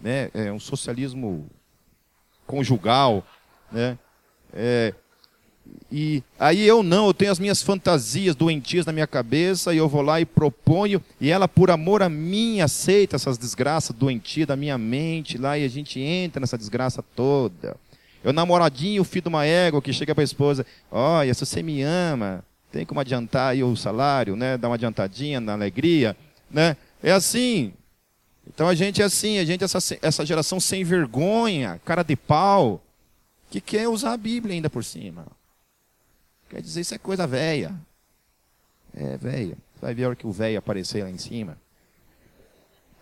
né? 0.00 0.30
É 0.34 0.52
um 0.52 0.60
socialismo 0.60 1.46
conjugal, 2.46 3.26
né? 3.72 3.98
É, 4.52 4.94
e 5.90 6.22
aí 6.38 6.66
eu 6.66 6.82
não, 6.82 7.06
eu 7.06 7.14
tenho 7.14 7.32
as 7.32 7.38
minhas 7.38 7.62
fantasias 7.62 8.34
doentias 8.34 8.86
na 8.86 8.92
minha 8.92 9.06
cabeça 9.06 9.72
e 9.72 9.78
eu 9.78 9.88
vou 9.88 10.02
lá 10.02 10.20
e 10.20 10.24
proponho, 10.24 11.02
e 11.20 11.30
ela, 11.30 11.48
por 11.48 11.70
amor 11.70 12.02
a 12.02 12.08
mim, 12.08 12.60
aceita 12.60 13.16
essas 13.16 13.38
desgraças 13.38 13.94
doentias 13.94 14.46
da 14.46 14.56
minha 14.56 14.76
mente 14.76 15.38
lá 15.38 15.58
e 15.58 15.64
a 15.64 15.68
gente 15.68 16.00
entra 16.00 16.40
nessa 16.40 16.58
desgraça 16.58 17.02
toda. 17.14 17.76
Eu 18.22 18.32
namoradinho, 18.32 19.04
filho 19.04 19.22
de 19.22 19.28
uma 19.28 19.46
égua 19.46 19.80
que 19.80 19.92
chega 19.92 20.14
para 20.14 20.22
a 20.22 20.24
esposa: 20.24 20.66
Olha, 20.90 21.32
se 21.32 21.46
você 21.46 21.62
me 21.62 21.82
ama, 21.82 22.44
tem 22.76 22.84
como 22.84 23.00
adiantar 23.00 23.52
aí 23.52 23.64
o 23.64 23.74
salário, 23.74 24.36
né? 24.36 24.58
Dar 24.58 24.68
uma 24.68 24.74
adiantadinha 24.74 25.40
na 25.40 25.54
alegria, 25.54 26.14
né? 26.50 26.76
É 27.02 27.10
assim. 27.10 27.72
Então 28.46 28.68
a 28.68 28.74
gente 28.74 29.00
é 29.00 29.04
assim, 29.06 29.38
a 29.38 29.44
gente 29.46 29.62
é 29.62 29.64
essa, 29.64 29.98
essa 30.02 30.26
geração 30.26 30.60
sem 30.60 30.84
vergonha, 30.84 31.80
cara 31.86 32.02
de 32.02 32.14
pau, 32.14 32.82
que 33.50 33.62
quer 33.62 33.88
usar 33.88 34.12
a 34.12 34.16
Bíblia 34.16 34.54
ainda 34.54 34.68
por 34.68 34.84
cima. 34.84 35.26
Quer 36.50 36.60
dizer, 36.60 36.82
isso 36.82 36.94
é 36.94 36.98
coisa 36.98 37.26
velha. 37.26 37.74
É, 38.94 39.16
velha. 39.16 39.56
Vai 39.80 39.94
ver 39.94 40.04
a 40.04 40.08
hora 40.08 40.16
que 40.16 40.26
o 40.26 40.32
velho 40.32 40.58
aparecer 40.58 41.02
lá 41.02 41.10
em 41.10 41.18
cima. 41.18 41.58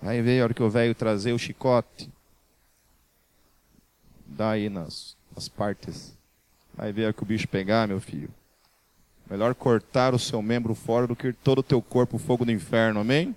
Vai 0.00 0.22
ver 0.22 0.40
a 0.40 0.44
hora 0.44 0.54
que 0.54 0.62
o 0.62 0.70
velho 0.70 0.94
trazer 0.94 1.32
o 1.32 1.38
chicote. 1.38 2.08
Dá 4.24 4.50
aí 4.50 4.68
nas, 4.68 5.16
nas 5.34 5.48
partes. 5.48 6.16
Vai 6.74 6.92
ver 6.92 7.02
a 7.02 7.06
hora 7.06 7.12
que 7.12 7.22
o 7.22 7.26
bicho 7.26 7.48
pegar, 7.48 7.88
meu 7.88 8.00
filho. 8.00 8.30
Melhor 9.28 9.54
cortar 9.54 10.14
o 10.14 10.18
seu 10.18 10.42
membro 10.42 10.74
fora 10.74 11.06
do 11.06 11.16
que 11.16 11.32
todo 11.32 11.58
o 11.58 11.62
teu 11.62 11.80
corpo 11.80 12.18
fogo 12.18 12.44
do 12.44 12.52
inferno, 12.52 13.00
amém? 13.00 13.34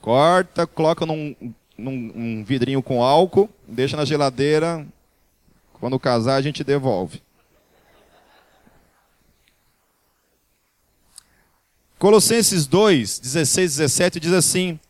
Corta, 0.00 0.66
coloca 0.66 1.04
num, 1.04 1.34
num 1.76 2.12
um 2.14 2.44
vidrinho 2.44 2.82
com 2.82 3.02
álcool, 3.02 3.50
deixa 3.66 3.96
na 3.96 4.04
geladeira. 4.04 4.86
Quando 5.74 5.98
casar, 5.98 6.36
a 6.36 6.42
gente 6.42 6.62
devolve. 6.62 7.22
Colossenses 11.98 12.66
2, 12.66 13.18
16 13.18 13.76
17 13.76 14.20
diz 14.20 14.32
assim: 14.32 14.80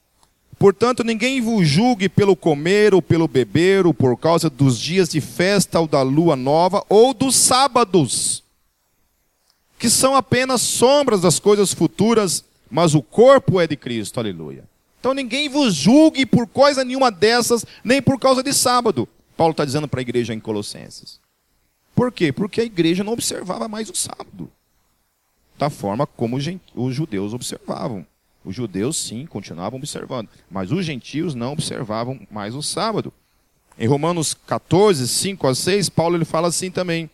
Portanto, 0.60 1.02
ninguém 1.02 1.40
vos 1.40 1.66
julgue 1.66 2.06
pelo 2.06 2.36
comer 2.36 2.92
ou 2.92 3.00
pelo 3.00 3.26
beber, 3.26 3.86
ou 3.86 3.94
por 3.94 4.14
causa 4.18 4.50
dos 4.50 4.78
dias 4.78 5.08
de 5.08 5.18
festa 5.18 5.80
ou 5.80 5.88
da 5.88 6.02
lua 6.02 6.36
nova, 6.36 6.84
ou 6.86 7.14
dos 7.14 7.34
sábados, 7.34 8.44
que 9.78 9.88
são 9.88 10.14
apenas 10.14 10.60
sombras 10.60 11.22
das 11.22 11.38
coisas 11.38 11.72
futuras, 11.72 12.44
mas 12.70 12.94
o 12.94 13.00
corpo 13.00 13.58
é 13.58 13.66
de 13.66 13.74
Cristo. 13.74 14.20
Aleluia. 14.20 14.64
Então 15.00 15.14
ninguém 15.14 15.48
vos 15.48 15.74
julgue 15.74 16.26
por 16.26 16.46
coisa 16.46 16.84
nenhuma 16.84 17.10
dessas, 17.10 17.64
nem 17.82 18.02
por 18.02 18.20
causa 18.20 18.42
de 18.42 18.52
sábado. 18.52 19.08
Paulo 19.38 19.52
está 19.52 19.64
dizendo 19.64 19.88
para 19.88 20.00
a 20.00 20.02
igreja 20.02 20.34
em 20.34 20.40
Colossenses. 20.40 21.18
Por 21.94 22.12
quê? 22.12 22.32
Porque 22.32 22.60
a 22.60 22.64
igreja 22.64 23.02
não 23.02 23.14
observava 23.14 23.66
mais 23.66 23.88
o 23.88 23.96
sábado. 23.96 24.52
Da 25.56 25.70
forma 25.70 26.06
como 26.06 26.36
os 26.36 26.94
judeus 26.94 27.32
observavam. 27.32 28.04
Os 28.44 28.54
judeus, 28.54 28.96
sim, 28.96 29.26
continuavam 29.26 29.78
observando, 29.78 30.28
mas 30.50 30.72
os 30.72 30.84
gentios 30.84 31.34
não 31.34 31.52
observavam 31.52 32.20
mais 32.30 32.54
o 32.54 32.62
sábado. 32.62 33.12
Em 33.78 33.86
Romanos 33.86 34.34
14, 34.46 35.06
5 35.06 35.46
a 35.46 35.54
6, 35.54 35.88
Paulo 35.90 36.16
ele 36.16 36.24
fala 36.24 36.48
assim 36.48 36.70
também: 36.70 37.10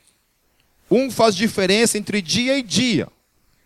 Um 0.91 1.11
faz 1.11 1.35
diferença 1.35 1.99
entre 1.99 2.23
dia 2.23 2.57
e 2.59 2.63
dia, 2.63 3.09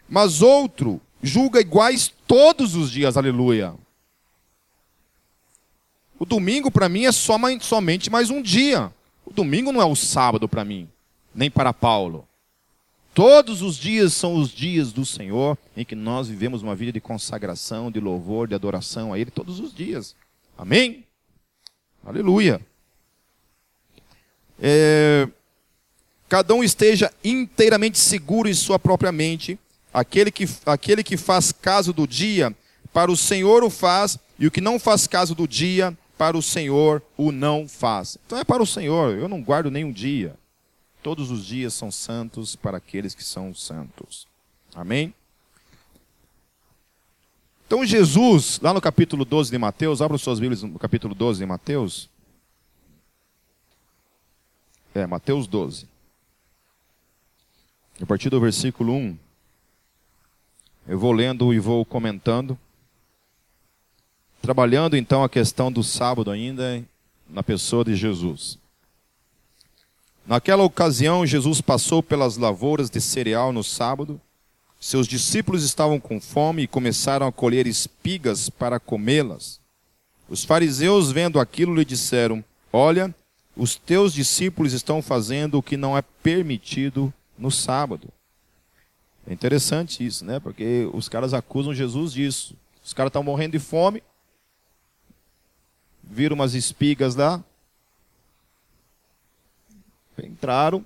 mas 0.08 0.40
outro 0.42 1.00
julga 1.22 1.60
iguais 1.60 2.12
todos 2.26 2.74
os 2.74 2.90
dias, 2.90 3.16
aleluia. 3.16 3.74
O 6.18 6.26
domingo 6.26 6.70
para 6.70 6.88
mim 6.88 7.04
é 7.04 7.12
somente 7.12 8.10
mais 8.10 8.28
um 8.28 8.42
dia. 8.42 8.92
O 9.24 9.32
domingo 9.32 9.72
não 9.72 9.80
é 9.80 9.86
o 9.86 9.96
sábado 9.96 10.48
para 10.48 10.64
mim, 10.64 10.88
nem 11.34 11.50
para 11.50 11.72
Paulo. 11.72 12.26
Todos 13.12 13.60
os 13.60 13.76
dias 13.76 14.12
são 14.14 14.36
os 14.36 14.50
dias 14.50 14.92
do 14.92 15.04
Senhor 15.04 15.58
em 15.76 15.84
que 15.84 15.94
nós 15.94 16.28
vivemos 16.28 16.62
uma 16.62 16.76
vida 16.76 16.92
de 16.92 17.00
consagração, 17.00 17.90
de 17.90 17.98
louvor, 17.98 18.46
de 18.46 18.54
adoração 18.54 19.12
a 19.12 19.18
Ele 19.18 19.30
todos 19.30 19.58
os 19.58 19.74
dias. 19.74 20.14
Amém? 20.56 21.04
Aleluia. 22.04 22.60
É, 24.62 25.28
cada 26.28 26.54
um 26.54 26.62
esteja 26.62 27.12
inteiramente 27.24 27.98
seguro 27.98 28.48
em 28.48 28.54
sua 28.54 28.78
própria 28.78 29.10
mente. 29.10 29.58
Aquele 29.92 30.30
que, 30.30 30.48
aquele 30.64 31.02
que 31.02 31.16
faz 31.16 31.50
caso 31.50 31.92
do 31.92 32.06
dia, 32.06 32.54
para 32.92 33.10
o 33.10 33.16
Senhor 33.16 33.64
o 33.64 33.70
faz, 33.70 34.18
e 34.38 34.46
o 34.46 34.50
que 34.50 34.60
não 34.60 34.78
faz 34.78 35.08
caso 35.08 35.34
do 35.34 35.48
dia, 35.48 35.96
para 36.16 36.36
o 36.36 36.42
Senhor 36.42 37.02
o 37.16 37.32
não 37.32 37.66
faz. 37.66 38.16
Então 38.24 38.38
é 38.38 38.44
para 38.44 38.62
o 38.62 38.66
Senhor, 38.66 39.18
eu 39.18 39.28
não 39.28 39.42
guardo 39.42 39.70
nenhum 39.70 39.90
dia. 39.90 40.36
Todos 41.02 41.30
os 41.30 41.46
dias 41.46 41.72
são 41.74 41.90
santos 41.90 42.54
para 42.54 42.76
aqueles 42.76 43.14
que 43.14 43.24
são 43.24 43.54
santos. 43.54 44.26
Amém? 44.74 45.14
Então 47.66 47.84
Jesus, 47.86 48.58
lá 48.60 48.74
no 48.74 48.80
capítulo 48.80 49.24
12 49.24 49.50
de 49.50 49.56
Mateus, 49.56 50.02
abra 50.02 50.18
suas 50.18 50.40
Bíblias 50.40 50.62
no 50.62 50.78
capítulo 50.78 51.14
12 51.14 51.38
de 51.38 51.46
Mateus. 51.46 52.10
É, 54.94 55.06
Mateus 55.06 55.46
12. 55.46 55.88
A 58.02 58.06
partir 58.06 58.28
do 58.28 58.40
versículo 58.40 58.92
1, 58.92 59.18
eu 60.88 60.98
vou 60.98 61.12
lendo 61.12 61.54
e 61.54 61.58
vou 61.58 61.84
comentando. 61.84 62.58
Trabalhando 64.42 64.96
então 64.96 65.22
a 65.22 65.28
questão 65.28 65.70
do 65.70 65.84
sábado 65.84 66.30
ainda 66.30 66.84
na 67.28 67.42
pessoa 67.42 67.84
de 67.84 67.94
Jesus. 67.94 68.58
Naquela 70.30 70.62
ocasião, 70.62 71.26
Jesus 71.26 71.60
passou 71.60 72.04
pelas 72.04 72.36
lavouras 72.36 72.88
de 72.88 73.00
cereal 73.00 73.52
no 73.52 73.64
sábado. 73.64 74.20
Seus 74.78 75.08
discípulos 75.08 75.64
estavam 75.64 75.98
com 75.98 76.20
fome 76.20 76.62
e 76.62 76.68
começaram 76.68 77.26
a 77.26 77.32
colher 77.32 77.66
espigas 77.66 78.48
para 78.48 78.78
comê-las. 78.78 79.58
Os 80.28 80.44
fariseus, 80.44 81.10
vendo 81.10 81.40
aquilo, 81.40 81.74
lhe 81.74 81.84
disseram: 81.84 82.44
Olha, 82.72 83.12
os 83.56 83.74
teus 83.74 84.12
discípulos 84.12 84.72
estão 84.72 85.02
fazendo 85.02 85.58
o 85.58 85.62
que 85.64 85.76
não 85.76 85.98
é 85.98 86.02
permitido 86.22 87.12
no 87.36 87.50
sábado. 87.50 88.06
É 89.26 89.32
interessante 89.32 90.06
isso, 90.06 90.24
né? 90.24 90.38
Porque 90.38 90.88
os 90.92 91.08
caras 91.08 91.34
acusam 91.34 91.74
Jesus 91.74 92.12
disso. 92.12 92.54
Os 92.84 92.92
caras 92.92 93.10
estão 93.10 93.24
morrendo 93.24 93.50
de 93.50 93.58
fome, 93.58 94.00
viram 96.04 96.36
umas 96.36 96.54
espigas 96.54 97.16
lá, 97.16 97.42
entraram, 100.26 100.84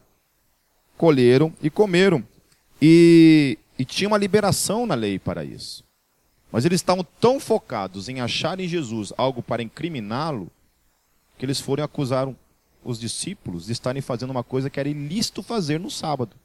colheram 0.97 1.53
e 1.63 1.71
comeram. 1.71 2.25
E, 2.81 3.59
e 3.79 3.85
tinha 3.85 4.09
uma 4.09 4.19
liberação 4.19 4.87
na 4.87 4.95
lei 4.95 5.19
para 5.19 5.45
isso. 5.45 5.85
Mas 6.51 6.65
eles 6.65 6.81
estavam 6.81 7.05
tão 7.21 7.41
focados 7.41 8.09
em 8.09 8.21
achar 8.21 8.61
em 8.61 8.69
Jesus 8.69 9.13
algo 9.17 9.43
para 9.43 9.63
incriminá-lo, 9.63 10.49
que 11.37 11.45
eles 11.45 11.61
foram 11.61 11.83
e 11.83 11.85
acusaram 11.85 12.37
os 12.85 13.01
discípulos 13.01 13.67
de 13.67 13.73
estarem 13.73 14.03
fazendo 14.03 14.31
uma 14.31 14.45
coisa 14.45 14.71
que 14.71 14.79
era 14.79 14.89
ilícito 14.89 15.43
fazer 15.43 15.81
no 15.81 15.91
sábado. 15.91 16.37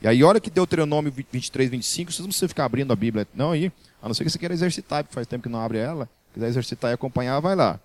E 0.00 0.06
aí, 0.06 0.22
olha 0.22 0.38
que 0.38 0.50
Deuteronômio 0.50 1.10
23, 1.10 1.70
25, 1.70 2.12
vocês 2.12 2.20
não 2.20 2.28
precisam 2.28 2.48
ficar 2.48 2.64
abrindo 2.66 2.92
a 2.92 2.96
Bíblia, 2.96 3.26
não 3.34 3.50
aí, 3.50 3.72
a 4.00 4.06
não 4.06 4.14
ser 4.14 4.22
que 4.22 4.30
você 4.30 4.38
queira 4.38 4.54
exercitar, 4.54 5.02
porque 5.02 5.14
faz 5.14 5.26
tempo 5.26 5.42
que 5.42 5.48
não 5.48 5.60
abre 5.60 5.78
ela, 5.78 6.08
quiser 6.32 6.46
exercitar 6.46 6.92
e 6.92 6.94
acompanhar, 6.94 7.40
vai 7.40 7.56
lá. 7.56 7.80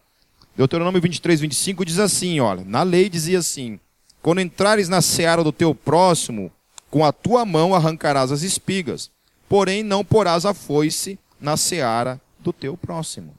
Deuteronômio 0.55 1.01
23, 1.01 1.39
25 1.39 1.83
diz 1.83 1.97
assim, 1.97 2.39
olha, 2.39 2.63
na 2.63 2.83
lei 2.83 3.09
dizia 3.09 3.39
assim, 3.39 3.79
quando 4.23 4.39
entrares 4.39 4.87
na 4.87 5.01
seara 5.01 5.43
do 5.43 5.51
teu 5.51 5.75
próximo, 5.75 6.49
com 6.89 7.03
a 7.03 7.11
tua 7.11 7.45
mão 7.45 7.75
arrancarás 7.75 8.31
as 8.31 8.41
espigas, 8.41 9.11
porém 9.49 9.83
não 9.83 10.03
porás 10.03 10.45
a 10.45 10.53
foice 10.53 11.19
na 11.41 11.57
seara 11.57 12.19
do 12.39 12.53
teu 12.53 12.77
próximo. 12.77 13.35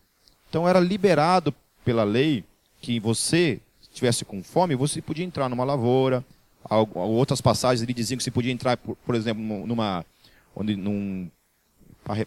Então 0.48 0.68
era 0.68 0.78
liberado 0.78 1.54
pela 1.84 2.04
lei 2.04 2.44
que 2.82 3.00
você 3.00 3.60
estivesse 3.80 4.26
com 4.26 4.42
fome, 4.42 4.76
você 4.76 5.00
podia 5.00 5.24
entrar 5.24 5.48
numa 5.48 5.64
lavoura. 5.64 6.22
Outras 6.94 7.40
passagens 7.40 7.82
ele 7.82 7.94
diziam 7.94 8.18
que 8.18 8.24
você 8.24 8.30
podia 8.30 8.52
entrar, 8.52 8.76
por, 8.76 8.94
por 9.06 9.14
exemplo, 9.14 9.42
numa 9.66 10.04
onde, 10.54 10.76
num 10.76 11.30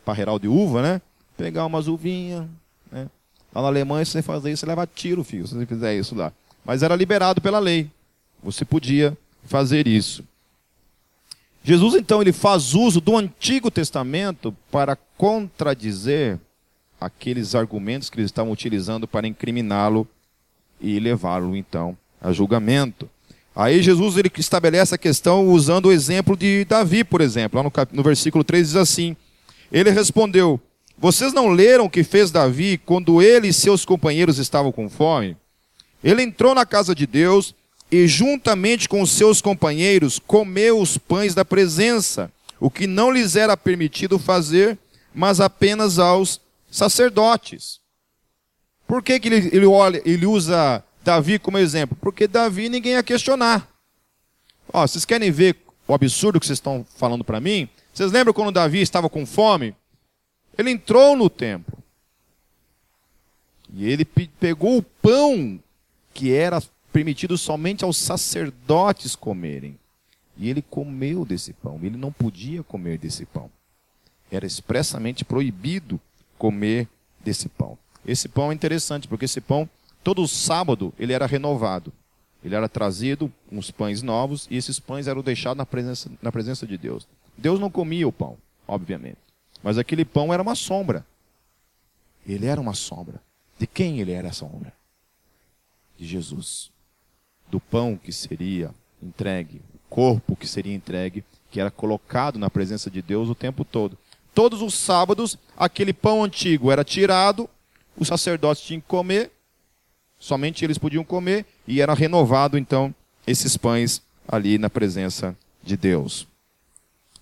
parreiral 0.04 0.40
de 0.40 0.48
uva, 0.48 0.82
né? 0.82 1.02
Pegar 1.38 1.66
umas 1.66 1.88
uvinhas, 1.88 2.46
né? 2.92 3.08
Lá 3.54 3.62
na 3.62 3.68
Alemanha, 3.68 4.04
se 4.04 4.14
você 4.14 4.22
fazer 4.24 4.52
isso, 4.52 4.62
você 4.62 4.66
leva 4.66 4.88
tiro, 4.88 5.24
filho, 5.24 5.46
se 5.46 5.54
você 5.54 5.66
fizer 5.66 5.96
isso 5.96 6.16
lá. 6.16 6.34
Mas 6.66 6.82
era 6.82 6.96
liberado 6.96 7.40
pela 7.40 7.60
lei. 7.60 7.90
Você 8.44 8.64
podia 8.64 9.18
fazer 9.46 9.88
isso. 9.88 10.24
Jesus 11.64 11.96
então 11.96 12.22
ele 12.22 12.32
faz 12.32 12.74
uso 12.74 13.02
do 13.02 13.18
Antigo 13.18 13.70
Testamento 13.70 14.56
para 14.72 14.98
contradizer 15.18 16.40
aqueles 17.00 17.56
argumentos 17.56 18.10
que 18.10 18.18
eles 18.18 18.30
estavam 18.30 18.52
utilizando 18.52 19.08
para 19.08 19.28
incriminá-lo 19.28 20.08
e 20.80 21.00
levá-lo 21.00 21.56
então 21.56 21.98
a 22.22 22.32
julgamento. 22.32 23.10
Aí 23.56 23.82
Jesus 23.82 24.18
ele 24.18 24.32
estabelece 24.38 24.94
a 24.94 24.98
questão 24.98 25.48
usando 25.50 25.88
o 25.88 25.92
exemplo 25.92 26.38
de 26.38 26.64
Davi, 26.66 27.04
por 27.04 27.22
exemplo. 27.22 27.58
Lá 27.58 27.64
no, 27.64 27.72
cap... 27.72 27.96
no 27.96 28.04
versículo 28.04 28.44
3 28.44 28.68
diz 28.68 28.76
assim: 28.76 29.16
Ele 29.72 29.90
respondeu: 29.90 30.62
Vocês 30.98 31.34
não 31.34 31.50
leram 31.50 31.86
o 31.86 31.90
que 31.90 32.04
fez 32.04 32.30
Davi 32.30 32.78
quando 32.78 33.22
ele 33.22 33.48
e 33.48 33.54
seus 33.54 33.84
companheiros 33.84 34.38
estavam 34.38 34.72
com 34.72 34.88
fome? 34.88 35.36
Ele 36.04 36.22
entrou 36.22 36.54
na 36.54 36.66
casa 36.66 36.94
de 36.94 37.08
Deus 37.08 37.56
e 37.92 38.08
juntamente 38.08 38.90
com 38.90 39.06
seus 39.06 39.42
companheiros 39.42 40.20
comeu 40.20 40.80
os 40.80 40.98
pães 40.98 41.34
da 41.34 41.46
presença, 41.46 42.32
o 42.60 42.70
que 42.70 42.86
não 42.86 43.12
lhes 43.12 43.36
era 43.36 43.56
permitido 43.56 44.20
fazer, 44.20 44.78
mas 45.14 45.40
apenas 45.40 46.00
aos 46.00 46.42
sacerdotes. 46.70 47.80
Por 48.86 49.02
que, 49.02 49.20
que 49.20 49.28
ele, 49.28 49.50
ele, 49.56 49.66
olha, 49.66 50.02
ele 50.06 50.26
usa 50.26 50.84
Davi 51.04 51.40
como 51.40 51.58
exemplo? 51.58 51.98
Porque 52.00 52.28
Davi 52.28 52.70
ninguém 52.70 52.94
ia 52.94 53.04
questionar. 53.04 53.68
Ó, 54.72 54.86
vocês 54.86 55.06
querem 55.06 55.32
ver 55.32 55.58
o 55.88 55.94
absurdo 55.94 56.40
que 56.40 56.46
vocês 56.46 56.58
estão 56.58 56.86
falando 56.98 57.24
para 57.24 57.40
mim? 57.40 57.70
Vocês 57.94 58.12
lembram 58.12 58.34
quando 58.34 58.52
Davi 58.52 58.82
estava 58.82 59.10
com 59.10 59.26
fome? 59.26 59.76
Ele 60.58 60.72
entrou 60.72 61.16
no 61.16 61.30
templo. 61.30 61.78
E 63.74 63.86
ele 63.86 64.06
pegou 64.06 64.78
o 64.78 64.84
pão 64.84 65.60
que 66.14 66.34
era 66.34 66.62
permitido 66.98 67.38
somente 67.38 67.84
aos 67.84 67.96
sacerdotes 67.96 69.16
comerem. 69.16 69.78
E 70.36 70.50
ele 70.50 70.64
comeu 70.64 71.24
desse 71.24 71.54
pão. 71.54 71.80
Ele 71.84 71.96
não 71.96 72.12
podia 72.12 72.64
comer 72.64 72.98
desse 72.98 73.24
pão. 73.24 73.52
Era 74.32 74.48
expressamente 74.48 75.24
proibido 75.24 76.02
comer 76.40 76.88
desse 77.24 77.50
pão. 77.50 77.78
Esse 78.04 78.28
pão 78.28 78.52
é 78.52 78.56
interessante, 78.56 79.08
porque 79.08 79.26
esse 79.26 79.40
pão, 79.40 79.70
todo 80.04 80.28
sábado, 80.28 80.92
ele 80.98 81.14
era 81.14 81.28
renovado. 81.28 81.94
Ele 82.44 82.56
era 82.56 82.68
trazido 82.68 83.32
os 83.52 83.70
pães 83.70 84.02
novos 84.02 84.48
e 84.50 84.58
esses 84.58 84.80
pães 84.80 85.06
eram 85.06 85.22
deixados 85.22 85.58
na 85.60 85.68
presença, 85.68 86.10
na 86.20 86.32
presença 86.32 86.66
de 86.66 86.80
Deus. 86.80 87.08
Deus 87.38 87.60
não 87.60 87.70
comia 87.70 88.08
o 88.08 88.12
pão, 88.12 88.40
obviamente. 88.68 89.20
Mas 89.62 89.78
aquele 89.78 90.04
pão 90.04 90.34
era 90.34 90.42
uma 90.42 90.56
sombra. 90.56 91.06
Ele 92.26 92.48
era 92.48 92.60
uma 92.60 92.74
sombra. 92.74 93.22
De 93.60 93.68
quem 93.68 94.00
ele 94.00 94.14
era 94.14 94.30
a 94.30 94.34
sombra? 94.34 94.74
De 95.96 96.08
Jesus. 96.08 96.76
Do 97.50 97.60
pão 97.60 97.98
que 98.02 98.12
seria 98.12 98.72
entregue, 99.02 99.62
o 99.74 99.80
corpo 99.90 100.36
que 100.36 100.48
seria 100.48 100.74
entregue, 100.74 101.24
que 101.50 101.60
era 101.60 101.72
colocado 101.72 102.38
na 102.38 102.50
presença 102.50 102.90
de 102.90 103.02
Deus 103.02 103.30
o 103.30 103.36
tempo 103.36 103.64
todo. 103.64 103.98
Todos 104.34 104.62
os 104.62 104.74
sábados, 104.74 105.38
aquele 105.56 105.94
pão 105.94 106.24
antigo 106.24 106.72
era 106.72 106.84
tirado, 106.84 107.50
os 107.98 108.08
sacerdotes 108.08 108.64
tinham 108.64 108.82
que 108.82 108.88
comer, 108.88 109.32
somente 110.20 110.64
eles 110.64 110.78
podiam 110.78 111.04
comer, 111.04 111.46
e 111.68 111.82
era 111.82 111.94
renovado 111.94 112.58
então 112.58 112.94
esses 113.26 113.58
pães 113.58 114.02
ali 114.28 114.58
na 114.58 114.70
presença 114.70 115.36
de 115.64 115.76
Deus. 115.76 116.28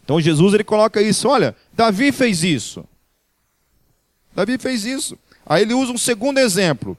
Então 0.04 0.20
Jesus 0.20 0.54
ele 0.54 0.64
coloca 0.64 1.02
isso, 1.02 1.28
olha, 1.28 1.56
Davi 1.74 2.12
fez 2.12 2.44
isso. 2.44 2.86
Davi 4.36 4.58
fez 4.58 4.86
isso. 4.86 5.18
Aí 5.46 5.62
ele 5.62 5.74
usa 5.74 5.92
um 5.92 5.98
segundo 5.98 6.40
exemplo. 6.40 6.98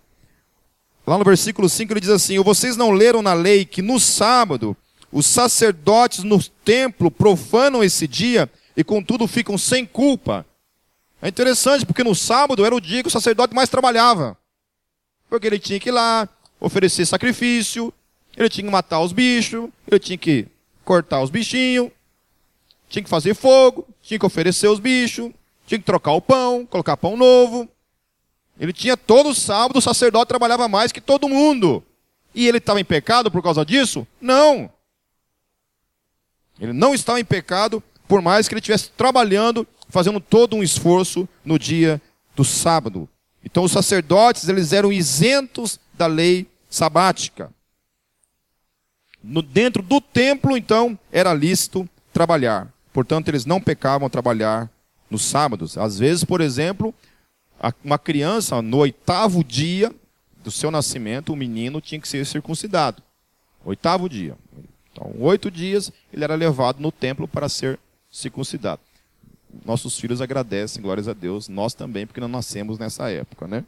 Lá 1.06 1.16
no 1.16 1.24
versículo 1.24 1.68
5 1.68 1.92
ele 1.92 2.00
diz 2.00 2.10
assim: 2.10 2.38
Vocês 2.42 2.76
não 2.76 2.90
leram 2.90 3.22
na 3.22 3.32
lei 3.32 3.64
que 3.64 3.80
no 3.80 4.00
sábado 4.00 4.76
os 5.12 5.24
sacerdotes 5.24 6.24
no 6.24 6.42
templo 6.42 7.10
profanam 7.10 7.84
esse 7.84 8.08
dia 8.08 8.50
e 8.76 8.82
contudo 8.82 9.28
ficam 9.28 9.56
sem 9.56 9.86
culpa? 9.86 10.44
É 11.22 11.28
interessante, 11.28 11.86
porque 11.86 12.04
no 12.04 12.14
sábado 12.14 12.64
era 12.64 12.74
o 12.74 12.80
dia 12.80 13.02
que 13.02 13.08
o 13.08 13.12
sacerdote 13.12 13.54
mais 13.54 13.68
trabalhava. 13.68 14.36
Porque 15.30 15.46
ele 15.46 15.58
tinha 15.58 15.78
que 15.78 15.88
ir 15.88 15.92
lá, 15.92 16.28
oferecer 16.60 17.06
sacrifício, 17.06 17.92
ele 18.36 18.48
tinha 18.48 18.64
que 18.64 18.70
matar 18.70 19.00
os 19.00 19.12
bichos, 19.12 19.70
ele 19.86 19.98
tinha 19.98 20.18
que 20.18 20.46
cortar 20.84 21.22
os 21.22 21.30
bichinhos, 21.30 21.90
tinha 22.88 23.02
que 23.02 23.08
fazer 23.08 23.34
fogo, 23.34 23.86
tinha 24.02 24.18
que 24.18 24.26
oferecer 24.26 24.68
os 24.68 24.78
bichos, 24.78 25.30
tinha 25.66 25.78
que 25.78 25.84
trocar 25.84 26.12
o 26.12 26.20
pão, 26.20 26.66
colocar 26.66 26.96
pão 26.96 27.16
novo. 27.16 27.68
Ele 28.58 28.72
tinha 28.72 28.96
todo 28.96 29.34
sábado, 29.34 29.78
o 29.78 29.82
sacerdote 29.82 30.28
trabalhava 30.28 30.68
mais 30.68 30.92
que 30.92 31.00
todo 31.00 31.28
mundo. 31.28 31.82
E 32.34 32.46
ele 32.46 32.58
estava 32.58 32.80
em 32.80 32.84
pecado 32.84 33.30
por 33.30 33.42
causa 33.42 33.64
disso? 33.64 34.06
Não. 34.20 34.70
Ele 36.58 36.72
não 36.72 36.94
estava 36.94 37.20
em 37.20 37.24
pecado, 37.24 37.82
por 38.08 38.22
mais 38.22 38.48
que 38.48 38.54
ele 38.54 38.60
estivesse 38.60 38.90
trabalhando, 38.90 39.66
fazendo 39.88 40.20
todo 40.20 40.56
um 40.56 40.62
esforço 40.62 41.28
no 41.44 41.58
dia 41.58 42.00
do 42.34 42.44
sábado. 42.44 43.08
Então 43.44 43.64
os 43.64 43.72
sacerdotes, 43.72 44.48
eles 44.48 44.72
eram 44.72 44.92
isentos 44.92 45.78
da 45.94 46.06
lei 46.06 46.46
sabática. 46.68 47.50
No, 49.22 49.42
dentro 49.42 49.82
do 49.82 50.00
templo, 50.00 50.56
então, 50.56 50.98
era 51.10 51.34
lícito 51.34 51.88
trabalhar. 52.12 52.72
Portanto, 52.92 53.28
eles 53.28 53.44
não 53.44 53.60
pecavam 53.60 54.08
trabalhar 54.08 54.70
nos 55.10 55.22
sábados. 55.22 55.76
Às 55.76 55.98
vezes, 55.98 56.24
por 56.24 56.40
exemplo, 56.40 56.94
uma 57.84 57.98
criança, 57.98 58.60
no 58.60 58.78
oitavo 58.78 59.42
dia 59.42 59.92
do 60.42 60.50
seu 60.50 60.70
nascimento, 60.70 61.32
o 61.32 61.36
menino 61.36 61.80
tinha 61.80 62.00
que 62.00 62.08
ser 62.08 62.24
circuncidado. 62.26 63.02
Oitavo 63.64 64.08
dia. 64.08 64.36
Então, 64.92 65.12
oito 65.18 65.50
dias, 65.50 65.92
ele 66.12 66.24
era 66.24 66.34
levado 66.34 66.80
no 66.80 66.92
templo 66.92 67.26
para 67.26 67.48
ser 67.48 67.78
circuncidado. 68.10 68.80
Nossos 69.64 69.98
filhos 69.98 70.20
agradecem, 70.20 70.82
glórias 70.82 71.08
a 71.08 71.12
Deus, 71.12 71.48
nós 71.48 71.74
também, 71.74 72.06
porque 72.06 72.20
não 72.20 72.28
nascemos 72.28 72.78
nessa 72.78 73.10
época, 73.10 73.46
né? 73.46 73.64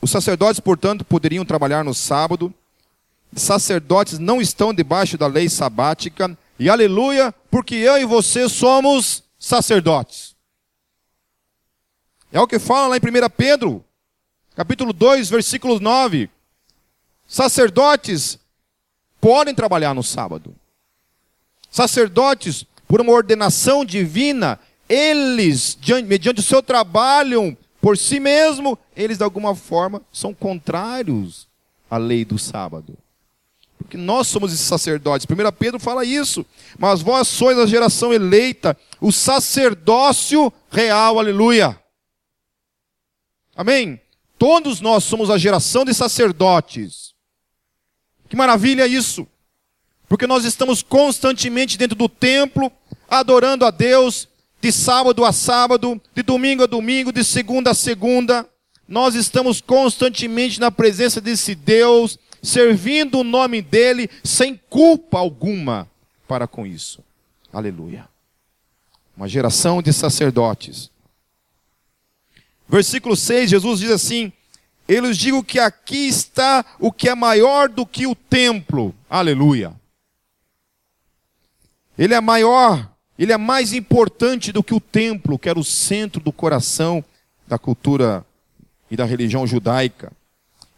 Os 0.00 0.10
sacerdotes, 0.10 0.60
portanto, 0.60 1.04
poderiam 1.04 1.44
trabalhar 1.44 1.84
no 1.84 1.92
sábado. 1.94 2.52
Sacerdotes 3.34 4.18
não 4.18 4.40
estão 4.40 4.72
debaixo 4.72 5.18
da 5.18 5.26
lei 5.26 5.48
sabática. 5.48 6.36
E 6.58 6.68
aleluia, 6.68 7.34
porque 7.50 7.74
eu 7.74 7.98
e 7.98 8.04
você 8.04 8.48
somos 8.48 9.22
sacerdotes. 9.38 10.27
É 12.32 12.40
o 12.40 12.46
que 12.46 12.58
fala 12.58 12.88
lá 12.88 12.96
em 12.96 13.00
1 13.00 13.30
Pedro, 13.36 13.84
capítulo 14.54 14.92
2, 14.92 15.30
versículo 15.30 15.80
9. 15.80 16.28
Sacerdotes 17.26 18.38
podem 19.20 19.54
trabalhar 19.54 19.94
no 19.94 20.02
sábado. 20.02 20.54
Sacerdotes, 21.70 22.64
por 22.86 23.00
uma 23.00 23.12
ordenação 23.12 23.84
divina, 23.84 24.58
eles, 24.88 25.78
mediante 26.06 26.40
o 26.40 26.44
seu 26.44 26.62
trabalho 26.62 27.56
por 27.80 27.96
si 27.96 28.18
mesmo, 28.18 28.78
eles 28.96 29.18
de 29.18 29.24
alguma 29.24 29.54
forma 29.54 30.02
são 30.12 30.34
contrários 30.34 31.46
à 31.90 31.96
lei 31.96 32.24
do 32.24 32.38
sábado. 32.38 32.96
Porque 33.78 33.96
nós 33.96 34.26
somos 34.26 34.52
esses 34.52 34.66
sacerdotes. 34.66 35.26
1 35.26 35.52
Pedro 35.52 35.78
fala 35.78 36.04
isso. 36.04 36.44
Mas 36.78 37.00
vós 37.00 37.28
sois 37.28 37.58
a 37.58 37.66
geração 37.66 38.12
eleita, 38.12 38.76
o 39.00 39.12
sacerdócio 39.12 40.52
real, 40.70 41.18
aleluia. 41.18 41.78
Amém? 43.58 44.00
Todos 44.38 44.80
nós 44.80 45.02
somos 45.02 45.30
a 45.30 45.36
geração 45.36 45.84
de 45.84 45.92
sacerdotes. 45.92 47.12
Que 48.28 48.36
maravilha 48.36 48.86
isso! 48.86 49.26
Porque 50.08 50.28
nós 50.28 50.44
estamos 50.44 50.80
constantemente 50.80 51.76
dentro 51.76 51.96
do 51.96 52.08
templo, 52.08 52.70
adorando 53.10 53.66
a 53.66 53.72
Deus, 53.72 54.28
de 54.60 54.70
sábado 54.70 55.24
a 55.24 55.32
sábado, 55.32 56.00
de 56.14 56.22
domingo 56.22 56.62
a 56.62 56.66
domingo, 56.66 57.12
de 57.12 57.24
segunda 57.24 57.72
a 57.72 57.74
segunda. 57.74 58.48
Nós 58.86 59.16
estamos 59.16 59.60
constantemente 59.60 60.60
na 60.60 60.70
presença 60.70 61.20
desse 61.20 61.56
Deus, 61.56 62.16
servindo 62.40 63.18
o 63.18 63.24
nome 63.24 63.60
dele 63.60 64.08
sem 64.22 64.58
culpa 64.70 65.18
alguma 65.18 65.90
para 66.28 66.46
com 66.46 66.64
isso. 66.64 67.02
Aleluia. 67.52 68.08
Uma 69.16 69.26
geração 69.28 69.82
de 69.82 69.92
sacerdotes. 69.92 70.92
Versículo 72.68 73.16
6, 73.16 73.50
Jesus 73.50 73.80
diz 73.80 73.90
assim: 73.90 74.32
Eu 74.86 75.06
lhes 75.06 75.16
digo 75.16 75.42
que 75.42 75.58
aqui 75.58 76.06
está 76.06 76.64
o 76.78 76.92
que 76.92 77.08
é 77.08 77.14
maior 77.14 77.68
do 77.68 77.86
que 77.86 78.06
o 78.06 78.14
templo. 78.14 78.94
Aleluia. 79.08 79.72
Ele 81.96 82.14
é 82.14 82.20
maior, 82.20 82.88
ele 83.18 83.32
é 83.32 83.36
mais 83.36 83.72
importante 83.72 84.52
do 84.52 84.62
que 84.62 84.74
o 84.74 84.80
templo, 84.80 85.38
que 85.38 85.48
era 85.48 85.58
o 85.58 85.64
centro 85.64 86.20
do 86.20 86.30
coração 86.30 87.02
da 87.46 87.58
cultura 87.58 88.24
e 88.90 88.96
da 88.96 89.04
religião 89.04 89.46
judaica. 89.46 90.12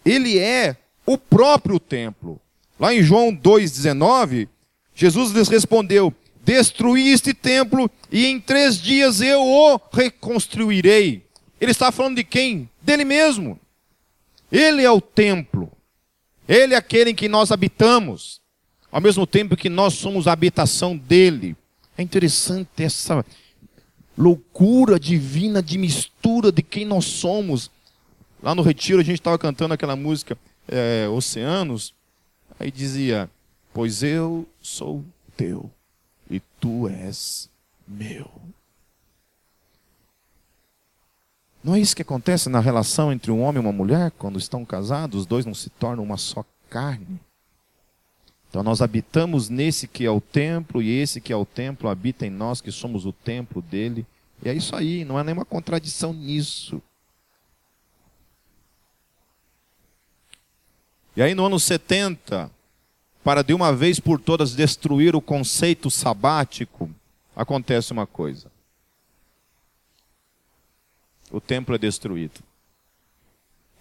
Ele 0.05 0.39
é 0.39 0.77
o 1.05 1.19
próprio 1.19 1.79
templo. 1.79 2.41
Lá 2.79 2.95
em 2.95 3.03
João 3.03 3.37
2,19, 3.37 4.49
Jesus 4.95 5.33
lhes 5.33 5.49
respondeu: 5.49 6.15
Destruí 6.43 7.11
este 7.11 7.35
templo 7.35 7.91
e 8.11 8.27
em 8.27 8.41
três 8.41 8.81
dias 8.81 9.21
eu 9.21 9.43
o 9.43 9.81
reconstruirei. 9.93 11.30
Ele 11.61 11.73
está 11.73 11.93
falando 11.93 12.17
de 12.17 12.25
quem? 12.25 12.69
Dele 12.81 13.05
mesmo. 13.05 13.59
Ele 14.51 14.83
é 14.83 14.91
o 14.91 15.01
templo. 15.01 15.71
Ele 16.49 16.75
é 16.75 16.77
aquele 16.77 17.11
em 17.11 17.15
que 17.15 17.29
nós 17.29 17.53
habitamos, 17.53 18.41
ao 18.91 19.01
mesmo 19.01 19.27
tempo 19.27 19.57
que 19.57 19.69
nós 19.69 19.95
somos 19.95 20.27
a 20.27 20.33
habitação 20.33 20.97
dele. 20.97 21.57
É 21.97 22.03
interessante 22.03 22.83
essa 22.83 23.25
loucura 24.17 24.99
divina 24.99 25.63
de 25.63 25.79
mistura 25.79 26.51
de 26.51 26.63
quem 26.63 26.85
nós 26.85 27.05
somos. 27.05 27.71
Lá 28.43 28.55
no 28.55 28.63
retiro 28.63 29.01
a 29.01 29.05
gente 29.05 29.21
estava 29.21 29.39
cantando 29.39 29.75
aquela 29.75 29.95
música 29.95 30.37
é, 30.67 31.09
Oceanos, 31.09 31.95
aí 32.59 32.71
dizia: 32.71 33.31
Pois 33.73 34.03
eu 34.03 34.49
sou 34.61 35.05
teu 35.37 35.71
e 36.31 36.41
tu 36.59 36.89
és 36.89 37.49
meu. 37.87 38.31
Não 41.63 41.75
é 41.75 41.81
isso 41.81 41.95
que 41.95 42.03
acontece 42.03 42.49
na 42.49 42.59
relação 42.59 43.13
entre 43.13 43.31
um 43.31 43.43
homem 43.43 43.63
e 43.63 43.67
uma 43.67 43.73
mulher, 43.73 44.11
quando 44.13 44.39
estão 44.39 44.65
casados, 44.65 45.21
os 45.21 45.27
dois 45.27 45.45
não 45.45 45.55
se 45.55 45.69
tornam 45.69 46.03
uma 46.03 46.17
só 46.17 46.45
carne. 46.71 47.21
Então 48.49 48.63
nós 48.63 48.81
habitamos 48.81 49.49
nesse 49.51 49.87
que 49.87 50.07
é 50.07 50.11
o 50.11 50.21
templo, 50.21 50.83
e 50.83 50.91
esse 50.91 51.21
que 51.21 51.33
é 51.33 51.37
o 51.37 51.45
templo 51.45 51.89
habita 51.89 52.27
em 52.27 52.31
nós, 52.31 52.63
que 52.63 52.73
somos 52.73 53.05
o 53.05 53.13
templo 53.13 53.61
dele. 53.61 54.07
E 54.43 54.49
é 54.49 54.55
isso 54.55 54.75
aí, 54.75 55.05
não 55.05 55.19
há 55.19 55.23
nenhuma 55.23 55.45
contradição 55.45 56.15
nisso. 56.15 56.83
E 61.15 61.23
aí 61.23 61.35
no 61.35 61.45
ano 61.45 61.61
70, 61.61 62.51
para 63.23 63.43
de 63.43 63.53
uma 63.53 63.71
vez 63.71 64.01
por 64.01 64.19
todas 64.19 64.57
destruir 64.57 65.15
o 65.15 65.21
conceito 65.21 65.91
sabático, 65.91 66.89
acontece 67.37 67.93
uma 67.93 68.07
coisa 68.07 68.51
o 71.31 71.41
templo 71.41 71.75
é 71.75 71.79
destruído. 71.79 72.41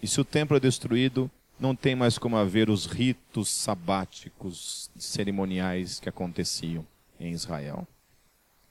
E 0.02 0.08
se 0.08 0.22
o 0.22 0.26
templo 0.26 0.56
é 0.56 0.60
destruído, 0.60 1.30
não 1.60 1.76
tem 1.76 1.96
mais 1.96 2.18
como 2.18 2.38
haver 2.38 2.70
os 2.70 2.86
ritos 2.86 3.50
sabáticos, 3.50 4.90
cerimoniais 4.98 6.00
que 6.00 6.08
aconteciam 6.08 6.86
em 7.20 7.32
Israel. 7.32 7.88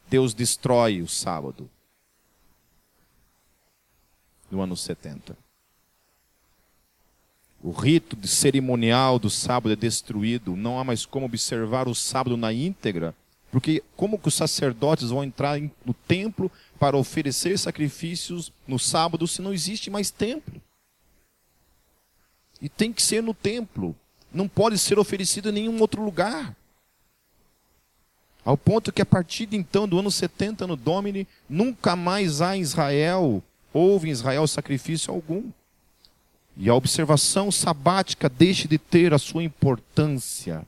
Deus 0.09 0.33
destrói 0.33 1.03
o 1.03 1.09
sábado 1.09 1.69
no 4.51 4.63
ano 4.63 4.77
70. 4.77 5.37
O 7.63 7.73
rito 7.73 8.17
cerimonial 8.27 9.19
do 9.19 9.29
sábado 9.29 9.73
é 9.73 9.77
destruído, 9.77 10.57
não 10.57 10.79
há 10.79 10.85
mais 10.85 11.05
como 11.05 11.27
observar 11.27 11.89
o 11.89 11.95
sábado 11.95 12.37
na 12.37 12.53
íntegra, 12.53 13.15
Porque 13.51 13.83
como 13.97 14.19
que 14.19 14.29
os 14.29 14.35
sacerdotes 14.35 15.11
vão 15.11 15.25
entrar 15.25 15.59
no 15.85 15.95
templo 15.95 16.51
para 16.79 16.97
oferecer 16.97 17.59
sacrifícios 17.59 18.53
no 18.67 18.79
sábado 18.79 19.27
se 19.27 19.43
não 19.43 19.53
existe 19.53 19.91
mais 19.91 20.11
templo? 20.11 20.61
E 22.61 22.69
tem 22.69 22.93
que 22.93 23.03
ser 23.03 23.23
no 23.23 23.35
templo. 23.35 23.95
Não 24.33 24.49
pode 24.49 24.79
ser 24.79 24.99
oferecido 24.99 25.49
em 25.49 25.53
nenhum 25.53 25.81
outro 25.81 26.03
lugar. 26.03 26.57
Ao 28.45 28.57
ponto 28.57 28.93
que 28.93 29.03
a 29.03 29.07
partir 29.07 29.47
de 29.47 29.57
então, 29.57 29.87
do 29.87 29.99
ano 29.99 30.11
70 30.11 30.67
no 30.67 30.77
Domini, 30.77 31.27
nunca 31.49 31.95
mais 31.95 32.41
há 32.41 32.57
em 32.57 32.61
Israel, 32.61 33.43
houve 33.73 34.09
em 34.09 34.13
Israel 34.13 34.47
sacrifício 34.47 35.13
algum. 35.13 35.51
E 36.57 36.69
a 36.69 36.75
observação 36.75 37.53
sabática 37.53 38.29
deixa 38.29 38.67
de 38.67 38.79
ter 38.79 39.15
a 39.15 39.19
sua 39.19 39.43
importância 39.43 40.67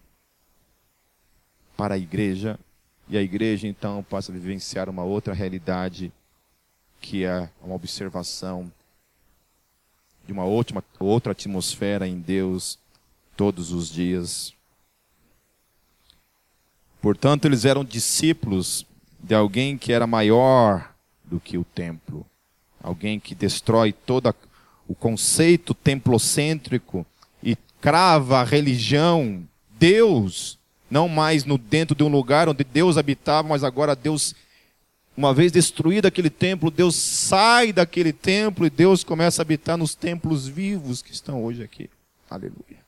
para 1.76 1.94
a 1.94 1.98
igreja, 1.98 2.58
e 3.10 3.18
a 3.18 3.22
igreja 3.22 3.66
então 3.66 4.04
passa 4.04 4.30
a 4.30 4.34
vivenciar 4.34 4.88
uma 4.88 5.02
outra 5.02 5.34
realidade, 5.34 6.12
que 7.00 7.24
é 7.24 7.50
uma 7.60 7.74
observação 7.74 8.70
de 10.24 10.32
uma 10.32 10.44
outra, 10.44 10.82
outra 11.00 11.32
atmosfera 11.32 12.06
em 12.06 12.20
Deus 12.20 12.78
todos 13.36 13.72
os 13.72 13.90
dias. 13.90 14.54
Portanto, 17.02 17.46
eles 17.46 17.64
eram 17.64 17.84
discípulos 17.84 18.86
de 19.18 19.34
alguém 19.34 19.76
que 19.76 19.92
era 19.92 20.06
maior 20.06 20.94
do 21.24 21.40
que 21.40 21.58
o 21.58 21.64
templo, 21.64 22.24
alguém 22.80 23.18
que 23.18 23.34
destrói 23.34 23.92
todo 23.92 24.32
o 24.86 24.94
conceito 24.94 25.74
templocêntrico 25.74 27.04
e 27.42 27.56
crava 27.80 28.38
a 28.38 28.44
religião, 28.44 29.42
Deus, 29.80 30.59
não 30.90 31.08
mais 31.08 31.44
no 31.44 31.56
dentro 31.56 31.94
de 31.94 32.02
um 32.02 32.08
lugar 32.08 32.48
onde 32.48 32.64
Deus 32.64 32.98
habitava, 32.98 33.48
mas 33.48 33.62
agora 33.62 33.94
Deus 33.94 34.34
uma 35.16 35.34
vez 35.34 35.52
destruído 35.52 36.06
aquele 36.06 36.30
templo, 36.30 36.70
Deus 36.70 36.94
sai 36.96 37.72
daquele 37.72 38.12
templo 38.12 38.64
e 38.64 38.70
Deus 38.70 39.04
começa 39.04 39.42
a 39.42 39.44
habitar 39.44 39.76
nos 39.76 39.94
templos 39.94 40.48
vivos 40.48 41.02
que 41.02 41.12
estão 41.12 41.44
hoje 41.44 41.62
aqui. 41.62 41.90
Aleluia. 42.30 42.80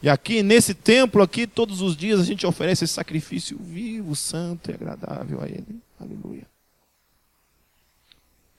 E 0.00 0.08
aqui 0.08 0.44
nesse 0.44 0.74
templo 0.74 1.22
aqui 1.22 1.46
todos 1.46 1.80
os 1.80 1.96
dias 1.96 2.20
a 2.20 2.24
gente 2.24 2.46
oferece 2.46 2.86
sacrifício 2.86 3.58
vivo, 3.58 4.14
santo 4.14 4.70
e 4.70 4.74
agradável 4.74 5.42
a 5.42 5.48
ele. 5.48 5.80
Aleluia. 5.98 6.46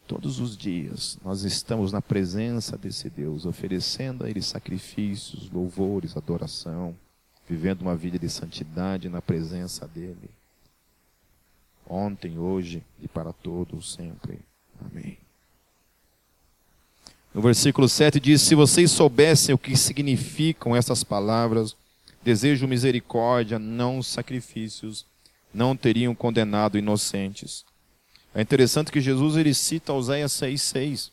Todos 0.09 0.39
os 0.39 0.57
dias 0.57 1.19
nós 1.23 1.43
estamos 1.43 1.91
na 1.91 2.01
presença 2.01 2.75
desse 2.75 3.11
Deus, 3.11 3.45
oferecendo 3.45 4.25
a 4.25 4.29
ele 4.29 4.41
sacrifícios, 4.41 5.51
louvores, 5.51 6.17
adoração, 6.17 6.95
vivendo 7.47 7.83
uma 7.83 7.95
vida 7.95 8.17
de 8.17 8.27
santidade 8.27 9.07
na 9.07 9.21
presença 9.21 9.87
dele 9.87 10.31
ontem, 11.87 12.39
hoje 12.39 12.83
e 12.99 13.07
para 13.07 13.31
todos 13.31 13.93
sempre. 13.93 14.39
Amém. 14.83 15.15
No 17.31 17.39
versículo 17.39 17.87
7 17.87 18.19
diz: 18.19 18.41
Se 18.41 18.55
vocês 18.55 18.89
soubessem 18.89 19.53
o 19.53 19.59
que 19.59 19.77
significam 19.77 20.75
essas 20.75 21.03
palavras, 21.03 21.75
desejo 22.23 22.67
misericórdia, 22.67 23.59
não 23.59 24.01
sacrifícios, 24.01 25.05
não 25.53 25.75
teriam 25.75 26.15
condenado 26.15 26.79
inocentes. 26.79 27.68
É 28.33 28.41
interessante 28.41 28.91
que 28.91 29.01
Jesus 29.01 29.35
ele 29.35 29.53
cita 29.53 29.93
Oséias 29.93 30.33
6,6. 30.33 31.11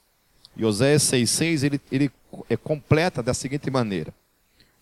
E 0.56 0.64
Oséias 0.64 1.02
6,6 1.04 1.64
ele, 1.64 1.80
ele 1.90 2.10
é 2.48 2.56
completa 2.56 3.22
da 3.22 3.34
seguinte 3.34 3.70
maneira: 3.70 4.12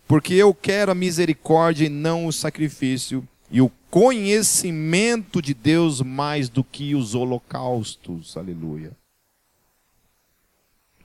Porque 0.07 0.33
eu 0.33 0.53
quero 0.53 0.91
a 0.91 0.95
misericórdia 0.95 1.85
e 1.85 1.89
não 1.89 2.25
o 2.25 2.33
sacrifício, 2.33 3.27
e 3.49 3.61
o 3.61 3.71
conhecimento 3.89 5.41
de 5.41 5.53
Deus 5.53 6.01
mais 6.01 6.49
do 6.49 6.63
que 6.63 6.95
os 6.95 7.15
holocaustos. 7.15 8.35
Aleluia. 8.35 8.91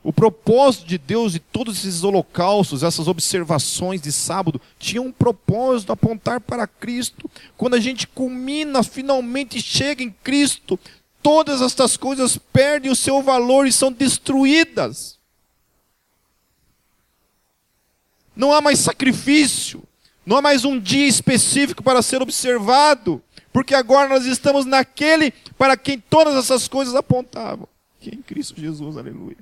O 0.03 0.14
propósito 0.14 0.87
de 0.87 0.97
Deus 0.97 1.33
de 1.33 1.39
todos 1.39 1.78
esses 1.78 2.03
holocaustos, 2.03 2.83
essas 2.83 3.07
observações 3.07 4.01
de 4.01 4.11
sábado, 4.11 4.59
tinha 4.78 5.03
um 5.03 5.12
propósito 5.12 5.93
apontar 5.93 6.41
para 6.41 6.66
Cristo. 6.66 7.31
Quando 7.55 7.74
a 7.74 7.81
gente 7.81 8.07
culmina, 8.07 8.83
finalmente 8.83 9.61
chega 9.61 10.03
em 10.03 10.11
Cristo, 10.11 10.81
todas 11.23 11.61
estas 11.62 11.97
coisas 11.97 12.37
perdem 12.37 12.91
o 12.91 12.97
seu 12.97 13.23
valor 13.23 13.66
e 13.66 13.73
são 13.73 13.93
destruídas. 13.93 15.18
Não 18.35 18.53
há 18.53 18.61
mais 18.61 18.79
sacrifício, 18.79 19.83
não 20.25 20.37
há 20.37 20.43
mais 20.43 20.64
um 20.64 20.79
dia 20.79 21.07
específico 21.07 21.83
para 21.83 22.03
ser 22.03 22.23
observado, 22.23 23.23
porque 23.53 23.75
agora 23.75 24.09
nós 24.09 24.25
estamos 24.25 24.64
naquele 24.64 25.33
para 25.59 25.77
quem 25.77 25.99
todas 25.99 26.37
essas 26.37 26.68
coisas 26.68 26.95
apontavam, 26.95 27.68
que 28.01 28.11
é 28.11 28.14
em 28.14 28.23
Cristo 28.23 28.59
Jesus, 28.59 28.97
aleluia. 28.97 29.37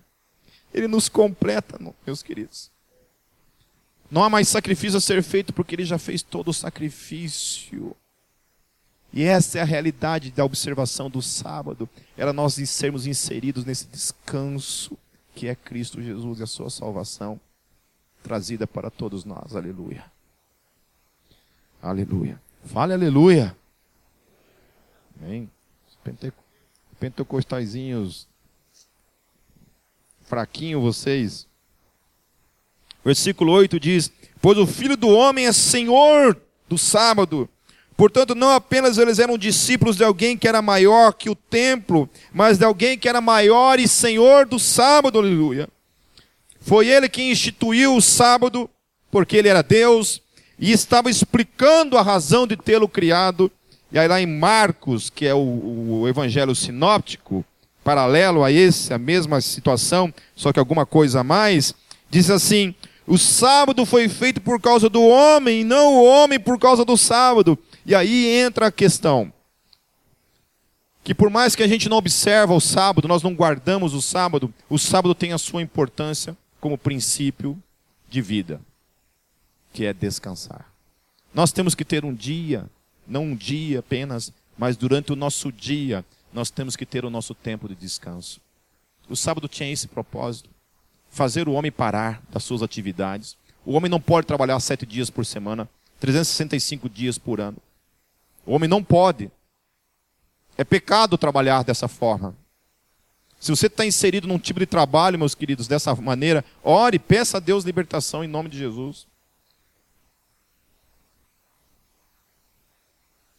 Ele 0.73 0.89
nos 0.89 1.09
completa, 1.09 1.79
meus 2.07 2.23
queridos. 2.23 2.71
Não 4.11 4.25
há 4.25 4.31
mais 4.31 4.49
sacrifício 4.49 4.97
a 4.97 5.01
ser 5.01 5.23
feito, 5.23 5.53
porque 5.53 5.75
ele 5.75 5.85
já 5.85 5.99
fez 5.99 6.23
todo 6.23 6.49
o 6.49 6.55
sacrifício. 6.55 7.95
E 9.13 9.23
essa 9.25 9.59
é 9.59 9.63
a 9.63 9.65
realidade 9.65 10.31
da 10.31 10.45
observação 10.45 11.09
do 11.09 11.23
sábado, 11.23 11.89
era 12.17 12.33
nós 12.33 12.55
sermos 12.69 13.07
inseridos 13.07 13.65
nesse 13.65 13.87
descanso 13.87 14.97
que 15.35 15.47
é 15.47 15.55
Cristo 15.55 16.03
Jesus 16.03 16.41
e 16.41 16.43
a 16.43 16.47
sua 16.47 16.69
salvação 16.69 17.41
trazida 18.23 18.67
para 18.67 18.91
todos 18.91 19.25
nós. 19.25 19.55
Aleluia. 19.55 20.05
Aleluia. 21.81 22.41
Fale 22.65 22.93
aleluia. 22.93 23.57
Amém. 25.21 25.49
Pentecostaizinhos 26.99 28.29
fraquinho 30.29 30.81
vocês. 30.81 31.47
Versículo 33.05 33.53
8 33.53 33.81
diz: 33.81 34.13
Pois 34.41 34.59
o 34.59 34.67
filho 34.67 34.97
do 34.97 35.09
homem 35.09 35.47
é 35.47 35.53
senhor 35.53 36.41
do 36.69 36.77
sábado. 36.77 37.49
Portanto, 37.99 38.33
não 38.33 38.53
apenas 38.53 38.97
eles 38.97 39.19
eram 39.19 39.37
discípulos 39.37 39.97
de 39.97 40.05
alguém 40.05 40.39
que 40.39 40.47
era 40.47 40.63
maior 40.63 41.13
que 41.13 41.29
o 41.29 41.35
templo, 41.35 42.09
mas 42.33 42.57
de 42.57 42.65
alguém 42.65 42.97
que 42.97 43.09
era 43.09 43.21
maior 43.21 43.81
e 43.81 43.89
senhor 43.89 44.47
do 44.47 44.57
sábado, 44.57 45.19
aleluia. 45.19 45.69
Foi 46.61 46.87
ele 46.87 47.09
que 47.09 47.29
instituiu 47.29 47.97
o 47.97 48.01
sábado, 48.01 48.71
porque 49.11 49.37
ele 49.37 49.49
era 49.49 49.63
Deus, 49.63 50.23
e 50.61 50.71
estava 50.71 51.11
explicando 51.11 51.99
a 51.99 52.03
razão 52.03 52.47
de 52.47 52.57
tê-lo 52.57 52.89
criado. 52.89 53.51
E 53.91 53.99
aí 53.99 54.07
lá 54.07 54.21
em 54.21 54.27
Marcos, 54.27 55.11
que 55.11 55.27
é 55.27 55.35
o, 55.35 56.03
o, 56.03 56.09
evangelho 56.09 56.55
sinóptico, 56.55 57.45
paralelo 57.83 58.45
a 58.45 58.53
esse, 58.53 58.95
a 58.95 58.99
mesma 58.99 59.41
situação, 59.41 60.15
só 60.37 60.53
que 60.53 60.61
alguma 60.61 60.87
coisa 60.87 61.19
a 61.19 61.25
mais, 61.25 61.75
diz 62.09 62.31
assim: 62.31 62.77
o 63.09 63.19
sábado 63.19 63.85
foi 63.85 64.09
feito 64.09 64.41
por 64.41 64.61
causa 64.61 64.89
do 64.89 65.03
homem, 65.03 65.65
não 65.65 65.95
o 65.95 66.05
homem 66.05 66.39
por 66.39 66.61
causa 66.61 66.85
do 66.85 66.97
sábado. 66.97 67.59
E 67.89 67.95
aí 67.95 68.27
entra 68.27 68.67
a 68.67 68.71
questão. 68.71 69.33
Que 71.03 71.15
por 71.15 71.31
mais 71.31 71.57
que 71.57 71.63
a 71.63 71.67
gente 71.67 71.89
não 71.89 71.97
observa 71.97 72.53
o 72.53 72.61
sábado, 72.61 73.09
nós 73.09 73.23
não 73.23 73.35
guardamos 73.35 73.95
o 73.95 74.03
sábado, 74.03 74.53
o 74.69 74.79
sábado 74.79 75.15
tem 75.15 75.33
a 75.33 75.39
sua 75.39 75.63
importância 75.63 76.37
como 76.61 76.77
princípio 76.77 77.57
de 78.07 78.21
vida 78.21 78.61
que 79.73 79.87
é 79.87 79.95
descansar. 79.95 80.71
Nós 81.33 81.51
temos 81.51 81.75
que 81.75 81.83
ter 81.83 82.05
um 82.05 82.13
dia, 82.13 82.69
não 83.07 83.25
um 83.25 83.35
dia 83.35 83.79
apenas, 83.79 84.35
mas 84.59 84.77
durante 84.77 85.11
o 85.11 85.17
nosso 85.17 85.51
dia, 85.51 86.05
nós 86.31 86.51
temos 86.51 86.77
que 86.77 86.85
ter 86.85 87.07
o 87.07 87.11
nosso 87.11 87.35
tempo 87.35 87.67
de 87.67 87.75
descanso. 87.75 88.39
O 89.09 89.17
sábado 89.17 89.49
tinha 89.49 89.73
esse 89.73 89.89
propósito: 89.89 90.51
fazer 91.09 91.49
o 91.49 91.53
homem 91.53 91.73
parar 91.73 92.21
das 92.31 92.45
suas 92.45 92.63
atividades. 92.63 93.35
O 93.65 93.73
homem 93.73 93.91
não 93.91 94.01
pode 94.01 94.27
trabalhar 94.27 94.61
sete 94.61 94.85
dias 94.85 95.09
por 95.09 95.25
semana, 95.25 95.67
365 96.01 96.87
dias 96.87 97.17
por 97.17 97.41
ano. 97.41 97.57
O 98.49 98.55
homem 98.55 98.67
não 98.67 98.83
pode. 98.83 99.31
É 100.57 100.65
pecado 100.65 101.19
trabalhar 101.19 101.63
dessa 101.63 101.87
forma. 101.87 102.35
Se 103.39 103.51
você 103.51 103.67
está 103.67 103.85
inserido 103.85 104.27
num 104.27 104.39
tipo 104.39 104.59
de 104.59 104.65
trabalho, 104.65 105.19
meus 105.19 105.35
queridos, 105.35 105.69
dessa 105.69 105.95
maneira, 105.95 106.43
ore, 106.65 106.99
peça 106.99 107.37
a 107.37 107.41
Deus 107.41 107.65
libertação 107.65 108.25
em 108.25 108.27
nome 108.27 108.49
de 108.49 108.57
Jesus. 108.57 109.07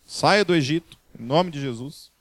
Saia 0.05 0.45
do 0.45 0.53
Egito, 0.53 0.95
em 1.19 1.23
nome 1.23 1.49
de 1.49 1.59
Jesus. 1.59 2.11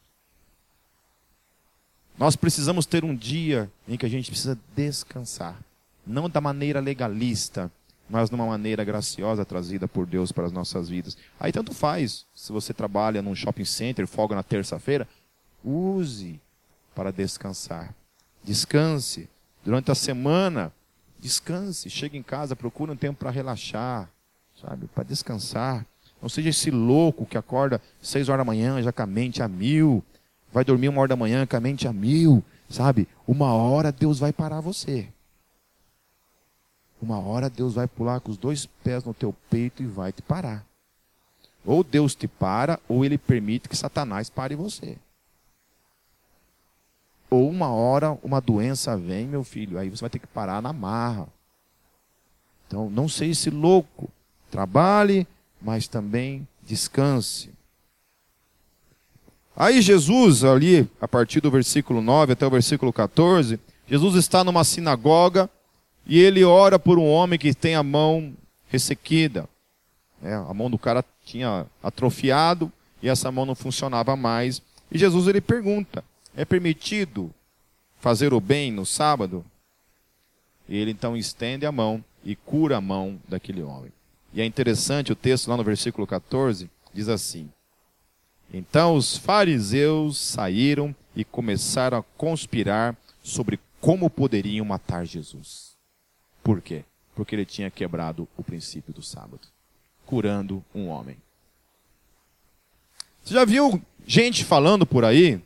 Nós 2.17 2.37
precisamos 2.37 2.87
ter 2.87 3.05
um 3.05 3.15
dia 3.15 3.71
em 3.87 3.99
que 3.99 4.07
a 4.07 4.09
gente 4.09 4.31
precisa 4.31 4.59
descansar. 4.75 5.61
Não 6.07 6.29
da 6.29 6.41
maneira 6.41 6.81
legalista, 6.81 7.71
mas 8.09 8.29
de 8.29 8.35
uma 8.35 8.47
maneira 8.47 8.85
graciosa 8.85 9.45
trazida 9.45 9.87
por 9.87 10.07
Deus 10.07 10.33
para 10.33 10.47
as 10.47 10.53
nossas 10.53 10.89
vidas. 10.89 11.17
Aí 11.39 11.53
tanto 11.53 11.75
faz. 11.75 12.25
Se 12.35 12.53
você 12.53 12.73
trabalha 12.73 13.21
num 13.23 13.35
shopping 13.35 13.65
center, 13.65 14.07
folga 14.07 14.35
na 14.35 14.43
terça-feira, 14.43 15.07
use 15.65 16.41
para 16.95 17.13
descansar. 17.13 17.95
Descanse. 18.43 19.29
Durante 19.65 19.91
a 19.91 19.95
semana, 19.95 20.73
descanse. 21.19 21.91
Chegue 21.91 22.17
em 22.17 22.23
casa, 22.23 22.57
procure 22.57 22.91
um 22.91 22.97
tempo 22.97 23.19
para 23.19 23.31
relaxar, 23.31 24.09
sabe? 24.61 24.87
Para 24.87 25.05
descansar. 25.05 25.85
Não 26.21 26.29
seja 26.29 26.49
esse 26.49 26.71
louco 26.71 27.27
que 27.27 27.39
acorda 27.39 27.81
seis 28.01 28.29
horas 28.29 28.41
da 28.41 28.45
manhã, 28.45 28.83
já 28.83 28.91
com 28.91 29.03
a 29.03 29.07
mente 29.07 29.43
a 29.43 29.49
mil. 29.49 30.03
Vai 30.53 30.65
dormir 30.65 30.89
uma 30.89 31.01
hora 31.01 31.11
da 31.11 31.17
manhã 31.17 31.47
com 31.47 31.57
a 31.57 31.61
mente 31.61 31.87
a 31.87 31.93
mil. 31.93 32.43
Sabe? 32.69 33.07
Uma 33.27 33.53
hora 33.53 33.93
Deus 33.93 34.19
vai 34.19 34.33
parar 34.33 34.61
você. 34.61 35.09
Uma 37.01 37.19
hora 37.19 37.49
Deus 37.49 37.75
vai 37.75 37.87
pular 37.87 38.21
com 38.21 38.31
os 38.31 38.37
dois 38.37 38.67
pés 38.67 39.05
no 39.05 39.15
teu 39.15 39.35
peito 39.49 39.83
e 39.83 39.87
vai 39.87 40.13
te 40.13 40.23
parar. 40.23 40.65
Ou 41.65 41.85
Deus 41.85 42.15
te 42.15 42.27
para, 42.27 42.81
ou 42.89 43.05
ele 43.05 43.19
permite 43.19 43.69
que 43.69 43.77
Satanás 43.77 44.29
pare 44.29 44.55
você. 44.55 44.97
Ou 47.31 47.49
uma 47.49 47.69
hora 47.69 48.19
uma 48.23 48.41
doença 48.41 48.97
vem, 48.97 49.27
meu 49.27 49.45
filho, 49.45 49.79
aí 49.79 49.91
você 49.91 50.01
vai 50.01 50.11
ter 50.11 50.19
que 50.19 50.27
parar 50.27 50.63
na 50.63 50.73
marra. 50.73 51.29
Então, 52.67 52.91
não 52.91 53.09
seja 53.09 53.33
esse 53.33 53.51
louco. 53.51 54.11
Trabalhe, 54.51 55.27
mas 55.61 55.87
também 55.87 56.47
descanse. 56.63 57.51
Aí 59.55 59.83
Jesus, 59.83 60.45
ali, 60.45 60.89
a 61.01 61.09
partir 61.09 61.41
do 61.41 61.51
versículo 61.51 62.01
9 62.01 62.33
até 62.33 62.47
o 62.47 62.51
versículo 62.51 62.93
14, 62.93 63.59
Jesus 63.87 64.15
está 64.15 64.45
numa 64.45 64.65
sinagoga 64.65 65.51
e 66.09 66.19
ele 66.19 66.43
ora 66.43 66.79
por 66.79 66.99
um 66.99 67.07
homem 67.07 67.39
que 67.39 67.55
tem 67.55 67.75
a 67.75 67.83
mão 67.83 68.33
ressequida. 68.69 69.47
É, 70.23 70.35
a 70.35 70.55
mão 70.55 70.71
do 70.71 70.79
cara 70.79 71.05
tinha 71.25 71.67
atrofiado 71.83 72.73
e 73.03 73.09
essa 73.09 73.31
mão 73.31 73.45
não 73.45 73.55
funcionava 73.55 74.17
mais. 74.17 74.63
E 74.91 74.99
Jesus 74.99 75.29
ele 75.29 75.41
pergunta: 75.41 76.03
é 76.35 76.45
permitido 76.45 77.31
fazer 78.01 78.33
o 78.33 78.41
bem 78.41 78.73
no 78.73 78.87
sábado? 78.87 79.45
E 80.67 80.77
ele 80.77 80.91
então 80.91 81.17
estende 81.17 81.67
a 81.67 81.73
mão 81.73 82.03
e 82.25 82.35
cura 82.35 82.79
a 82.79 82.81
mão 82.81 83.21
daquele 83.29 83.63
homem. 83.63 83.93
E 84.33 84.41
é 84.41 84.45
interessante 84.45 85.13
o 85.13 85.17
texto 85.17 85.49
lá 85.49 85.57
no 85.57 85.65
versículo 85.65 86.07
14, 86.07 86.71
diz 86.93 87.09
assim: 87.09 87.51
Então 88.53 88.95
os 88.95 89.17
fariseus 89.17 90.19
saíram 90.19 90.95
e 91.15 91.23
começaram 91.23 91.99
a 91.99 92.03
conspirar 92.17 92.97
sobre 93.23 93.61
como 93.81 94.09
poderiam 94.09 94.65
matar 94.65 95.05
Jesus. 95.05 95.68
Por 96.49 96.63
quê? 96.63 96.83
Porque 97.15 97.35
ele 97.35 97.45
tinha 97.45 97.71
quebrado 97.71 98.27
o 98.35 98.43
princípio 98.43 98.91
do 98.91 99.03
sábado, 99.03 99.47
curando 100.07 100.65
um 100.75 100.89
homem. 100.89 101.21
Você 103.23 103.35
já 103.35 103.45
viu 103.45 103.83
gente 104.07 104.47
falando 104.47 104.87
por 104.87 105.05
aí, 105.05 105.45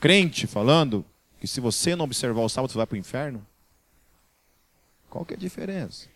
crente 0.00 0.46
falando, 0.46 1.04
que 1.38 1.46
se 1.46 1.60
você 1.60 1.94
não 1.94 2.06
observar 2.06 2.40
o 2.40 2.48
sábado, 2.48 2.72
você 2.72 2.78
vai 2.78 2.86
para 2.86 2.94
o 2.94 2.98
inferno? 2.98 3.46
Qual 5.10 5.22
que 5.22 5.34
é 5.34 5.36
a 5.36 5.38
diferença? 5.38 6.08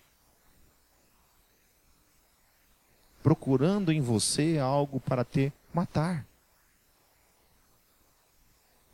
Procurando 3.22 3.92
em 3.92 4.00
você 4.00 4.56
algo 4.58 4.98
para 4.98 5.26
te 5.26 5.52
matar. 5.74 6.26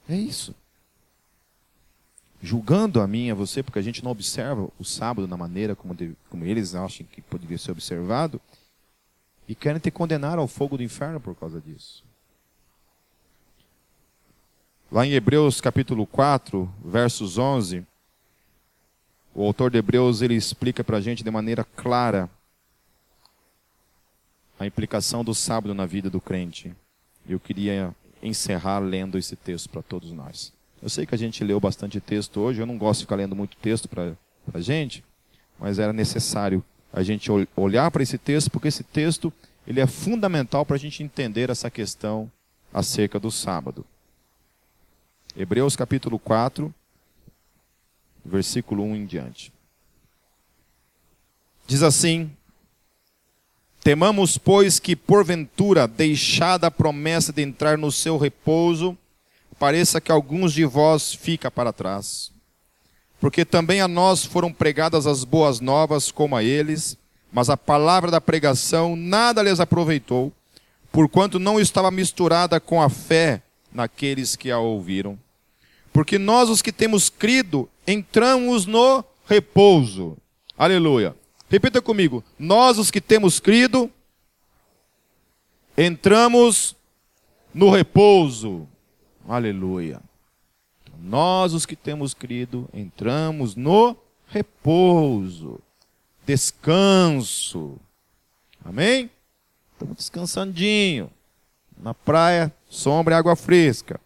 É 0.08 0.16
isso 0.16 0.52
julgando 2.42 3.00
a 3.00 3.06
mim 3.06 3.26
e 3.26 3.30
a 3.30 3.34
você, 3.34 3.62
porque 3.62 3.78
a 3.78 3.82
gente 3.82 4.02
não 4.04 4.10
observa 4.10 4.68
o 4.78 4.84
sábado 4.84 5.26
na 5.26 5.36
maneira 5.36 5.74
como, 5.74 5.94
de, 5.94 6.14
como 6.30 6.44
eles 6.44 6.74
acham 6.74 7.06
que 7.06 7.20
poderia 7.20 7.58
ser 7.58 7.72
observado, 7.72 8.40
e 9.48 9.54
querem 9.54 9.80
te 9.80 9.90
condenar 9.90 10.38
ao 10.38 10.46
fogo 10.46 10.76
do 10.76 10.82
inferno 10.82 11.20
por 11.20 11.34
causa 11.34 11.60
disso. 11.60 12.04
Lá 14.90 15.06
em 15.06 15.12
Hebreus 15.12 15.60
capítulo 15.60 16.06
4, 16.06 16.70
versos 16.84 17.38
11, 17.38 17.84
o 19.34 19.44
autor 19.44 19.70
de 19.70 19.78
Hebreus 19.78 20.22
ele 20.22 20.34
explica 20.34 20.82
para 20.82 20.96
a 20.98 21.00
gente 21.00 21.22
de 21.22 21.30
maneira 21.30 21.64
clara 21.64 22.30
a 24.58 24.66
implicação 24.66 25.22
do 25.22 25.34
sábado 25.34 25.74
na 25.74 25.86
vida 25.86 26.10
do 26.10 26.20
crente. 26.20 26.74
Eu 27.28 27.38
queria 27.38 27.94
encerrar 28.22 28.78
lendo 28.80 29.16
esse 29.16 29.36
texto 29.36 29.68
para 29.68 29.82
todos 29.82 30.10
nós. 30.10 30.52
Eu 30.82 30.88
sei 30.88 31.04
que 31.04 31.14
a 31.14 31.18
gente 31.18 31.42
leu 31.42 31.58
bastante 31.58 32.00
texto 32.00 32.40
hoje, 32.40 32.60
eu 32.60 32.66
não 32.66 32.78
gosto 32.78 33.00
de 33.00 33.06
ficar 33.06 33.16
lendo 33.16 33.34
muito 33.34 33.56
texto 33.56 33.88
para 33.88 34.12
a 34.54 34.60
gente, 34.60 35.04
mas 35.58 35.78
era 35.78 35.92
necessário 35.92 36.64
a 36.92 37.02
gente 37.02 37.30
olhar 37.56 37.90
para 37.90 38.02
esse 38.02 38.16
texto, 38.16 38.50
porque 38.50 38.68
esse 38.68 38.84
texto 38.84 39.32
ele 39.66 39.80
é 39.80 39.86
fundamental 39.86 40.64
para 40.64 40.76
a 40.76 40.78
gente 40.78 41.02
entender 41.02 41.50
essa 41.50 41.70
questão 41.70 42.30
acerca 42.72 43.18
do 43.18 43.30
sábado. 43.30 43.84
Hebreus 45.36 45.76
capítulo 45.76 46.18
4, 46.18 46.72
versículo 48.24 48.82
1 48.84 48.96
em 48.96 49.06
diante. 49.06 49.52
Diz 51.66 51.82
assim: 51.82 52.30
Temamos, 53.82 54.38
pois, 54.38 54.78
que 54.78 54.96
porventura, 54.96 55.86
deixada 55.86 56.66
a 56.66 56.70
promessa 56.70 57.32
de 57.32 57.42
entrar 57.42 57.76
no 57.76 57.92
seu 57.92 58.16
repouso, 58.16 58.96
pareça 59.58 60.00
que 60.00 60.12
alguns 60.12 60.52
de 60.52 60.64
vós 60.64 61.12
fica 61.12 61.50
para 61.50 61.72
trás. 61.72 62.30
Porque 63.20 63.44
também 63.44 63.80
a 63.80 63.88
nós 63.88 64.24
foram 64.24 64.52
pregadas 64.52 65.06
as 65.06 65.24
boas 65.24 65.60
novas 65.60 66.10
como 66.10 66.36
a 66.36 66.42
eles, 66.42 66.96
mas 67.32 67.50
a 67.50 67.56
palavra 67.56 68.10
da 68.10 68.20
pregação 68.20 68.94
nada 68.94 69.42
lhes 69.42 69.60
aproveitou, 69.60 70.32
porquanto 70.92 71.38
não 71.38 71.58
estava 71.58 71.90
misturada 71.90 72.60
com 72.60 72.80
a 72.80 72.88
fé 72.88 73.42
naqueles 73.72 74.36
que 74.36 74.50
a 74.50 74.58
ouviram. 74.58 75.18
Porque 75.92 76.18
nós, 76.18 76.48
os 76.48 76.62
que 76.62 76.72
temos 76.72 77.08
crido, 77.08 77.68
entramos 77.86 78.66
no 78.66 79.04
repouso. 79.26 80.16
Aleluia. 80.56 81.14
Repita 81.50 81.82
comigo. 81.82 82.22
Nós, 82.38 82.78
os 82.78 82.90
que 82.90 83.00
temos 83.00 83.40
crido, 83.40 83.90
entramos 85.76 86.76
no 87.52 87.70
repouso. 87.70 88.68
Aleluia. 89.28 90.00
Nós, 90.98 91.52
os 91.52 91.66
que 91.66 91.76
temos 91.76 92.14
crido, 92.14 92.66
entramos 92.72 93.54
no 93.54 93.94
repouso, 94.26 95.60
descanso. 96.26 97.76
Amém? 98.64 99.10
Estamos 99.74 99.96
descansandinho. 99.98 101.10
Na 101.78 101.92
praia, 101.92 102.50
sombra 102.70 103.14
e 103.14 103.18
água 103.18 103.36
fresca. 103.36 104.00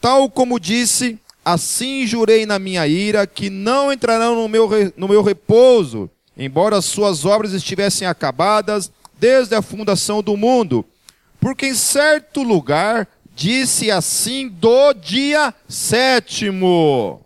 Tal 0.00 0.30
como 0.30 0.60
disse, 0.60 1.18
assim 1.44 2.06
jurei 2.06 2.46
na 2.46 2.60
minha 2.60 2.86
ira 2.86 3.26
que 3.26 3.50
não 3.50 3.92
entrarão 3.92 4.36
no 4.36 4.48
meu, 4.48 4.68
no 4.96 5.08
meu 5.08 5.22
repouso, 5.22 6.08
embora 6.36 6.78
as 6.78 6.84
suas 6.84 7.24
obras 7.24 7.52
estivessem 7.52 8.06
acabadas 8.06 8.90
desde 9.18 9.56
a 9.56 9.60
fundação 9.60 10.22
do 10.22 10.36
mundo. 10.36 10.84
Porque 11.40 11.66
em 11.66 11.74
certo 11.74 12.42
lugar 12.42 13.08
disse 13.34 13.90
assim 13.90 14.48
do 14.48 14.92
dia 14.94 15.52
sétimo. 15.68 17.20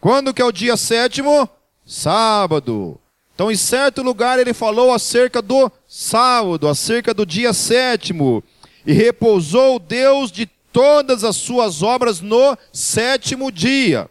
Quando 0.00 0.32
que 0.32 0.40
é 0.40 0.44
o 0.44 0.52
dia 0.52 0.76
sétimo? 0.76 1.48
Sábado. 1.84 3.00
Então, 3.34 3.50
em 3.50 3.56
certo 3.56 4.02
lugar, 4.02 4.38
ele 4.38 4.54
falou 4.54 4.92
acerca 4.94 5.42
do 5.42 5.70
sábado, 5.86 6.68
acerca 6.68 7.12
do 7.12 7.26
dia 7.26 7.52
sétimo. 7.52 8.42
E 8.86 8.92
repousou 8.92 9.78
Deus 9.78 10.30
de 10.30 10.46
todas 10.72 11.24
as 11.24 11.36
suas 11.36 11.82
obras 11.82 12.20
no 12.20 12.56
sétimo 12.72 13.50
dia. 13.50 14.08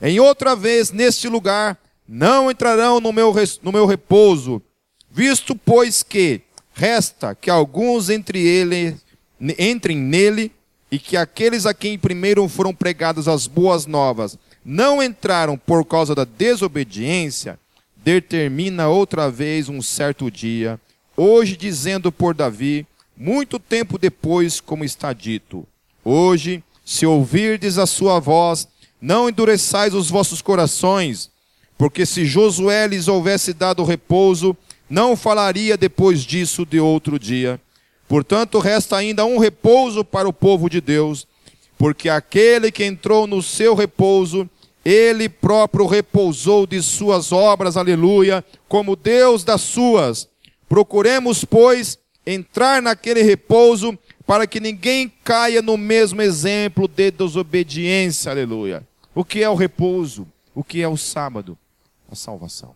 Em 0.00 0.20
outra 0.20 0.54
vez, 0.54 0.92
neste 0.92 1.28
lugar, 1.28 1.78
não 2.06 2.50
entrarão 2.50 3.00
no 3.00 3.12
meu, 3.12 3.34
no 3.62 3.72
meu 3.72 3.86
repouso, 3.86 4.62
visto, 5.10 5.56
pois, 5.56 6.02
que 6.02 6.42
resta 6.74 7.34
que 7.34 7.50
alguns 7.50 8.10
entre 8.10 8.38
eles 8.38 9.05
entrem 9.40 9.96
nele 9.96 10.52
e 10.90 10.98
que 10.98 11.16
aqueles 11.16 11.66
a 11.66 11.74
quem 11.74 11.98
primeiro 11.98 12.46
foram 12.48 12.74
pregadas 12.74 13.28
as 13.28 13.46
boas 13.46 13.86
novas 13.86 14.38
não 14.64 15.00
entraram 15.00 15.56
por 15.56 15.84
causa 15.84 16.12
da 16.12 16.24
desobediência, 16.24 17.56
determina 17.96 18.88
outra 18.88 19.30
vez 19.30 19.68
um 19.68 19.80
certo 19.80 20.28
dia, 20.28 20.80
hoje 21.16 21.56
dizendo 21.56 22.10
por 22.10 22.34
Davi, 22.34 22.84
muito 23.16 23.60
tempo 23.60 23.96
depois, 23.96 24.60
como 24.60 24.84
está 24.84 25.12
dito: 25.12 25.64
Hoje, 26.04 26.64
se 26.84 27.06
ouvirdes 27.06 27.78
a 27.78 27.86
sua 27.86 28.18
voz, 28.18 28.66
não 29.00 29.28
endureçais 29.28 29.94
os 29.94 30.10
vossos 30.10 30.42
corações, 30.42 31.30
porque 31.78 32.04
se 32.04 32.24
Josué 32.24 32.88
lhes 32.88 33.06
houvesse 33.06 33.52
dado 33.52 33.84
repouso, 33.84 34.56
não 34.90 35.16
falaria 35.16 35.76
depois 35.76 36.22
disso 36.22 36.66
de 36.66 36.80
outro 36.80 37.18
dia. 37.18 37.60
Portanto, 38.08 38.58
resta 38.58 38.96
ainda 38.96 39.24
um 39.24 39.38
repouso 39.38 40.04
para 40.04 40.28
o 40.28 40.32
povo 40.32 40.70
de 40.70 40.80
Deus, 40.80 41.26
porque 41.76 42.08
aquele 42.08 42.70
que 42.70 42.84
entrou 42.84 43.26
no 43.26 43.42
seu 43.42 43.74
repouso, 43.74 44.48
ele 44.84 45.28
próprio 45.28 45.86
repousou 45.86 46.66
de 46.66 46.80
suas 46.80 47.32
obras, 47.32 47.76
aleluia, 47.76 48.44
como 48.68 48.94
Deus 48.94 49.42
das 49.42 49.60
suas. 49.62 50.28
Procuremos, 50.68 51.44
pois, 51.44 51.98
entrar 52.24 52.80
naquele 52.80 53.22
repouso, 53.22 53.98
para 54.26 54.46
que 54.46 54.60
ninguém 54.60 55.12
caia 55.22 55.62
no 55.62 55.76
mesmo 55.76 56.20
exemplo 56.20 56.88
de 56.88 57.10
desobediência, 57.10 58.30
aleluia. 58.30 58.86
O 59.14 59.24
que 59.24 59.42
é 59.42 59.48
o 59.48 59.54
repouso? 59.54 60.26
O 60.54 60.64
que 60.64 60.82
é 60.82 60.88
o 60.88 60.96
sábado? 60.96 61.56
A 62.10 62.14
salvação. 62.14 62.74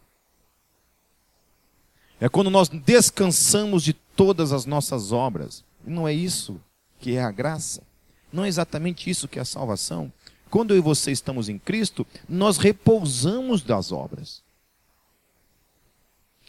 É 2.20 2.28
quando 2.28 2.50
nós 2.50 2.68
descansamos 2.68 3.82
de 3.82 3.94
todas 4.20 4.52
as 4.52 4.66
nossas 4.66 5.12
obras. 5.12 5.64
Não 5.82 6.06
é 6.06 6.12
isso 6.12 6.60
que 6.98 7.16
é 7.16 7.22
a 7.22 7.30
graça. 7.30 7.82
Não 8.30 8.44
é 8.44 8.48
exatamente 8.48 9.08
isso 9.08 9.26
que 9.26 9.38
é 9.38 9.42
a 9.42 9.46
salvação. 9.46 10.12
Quando 10.50 10.74
eu 10.74 10.76
e 10.76 10.82
você 10.82 11.10
estamos 11.10 11.48
em 11.48 11.58
Cristo, 11.58 12.06
nós 12.28 12.58
repousamos 12.58 13.62
das 13.62 13.90
obras. 13.90 14.42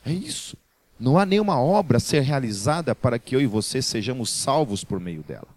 É 0.05 0.11
isso. 0.11 0.57
Não 0.99 1.17
há 1.17 1.25
nenhuma 1.25 1.61
obra 1.61 1.95
a 1.95 2.01
ser 2.01 2.19
realizada 2.23 2.93
para 2.93 3.17
que 3.17 3.37
eu 3.37 3.39
e 3.39 3.47
você 3.47 3.81
sejamos 3.81 4.29
salvos 4.29 4.83
por 4.83 4.99
meio 4.99 5.23
dela. 5.23 5.47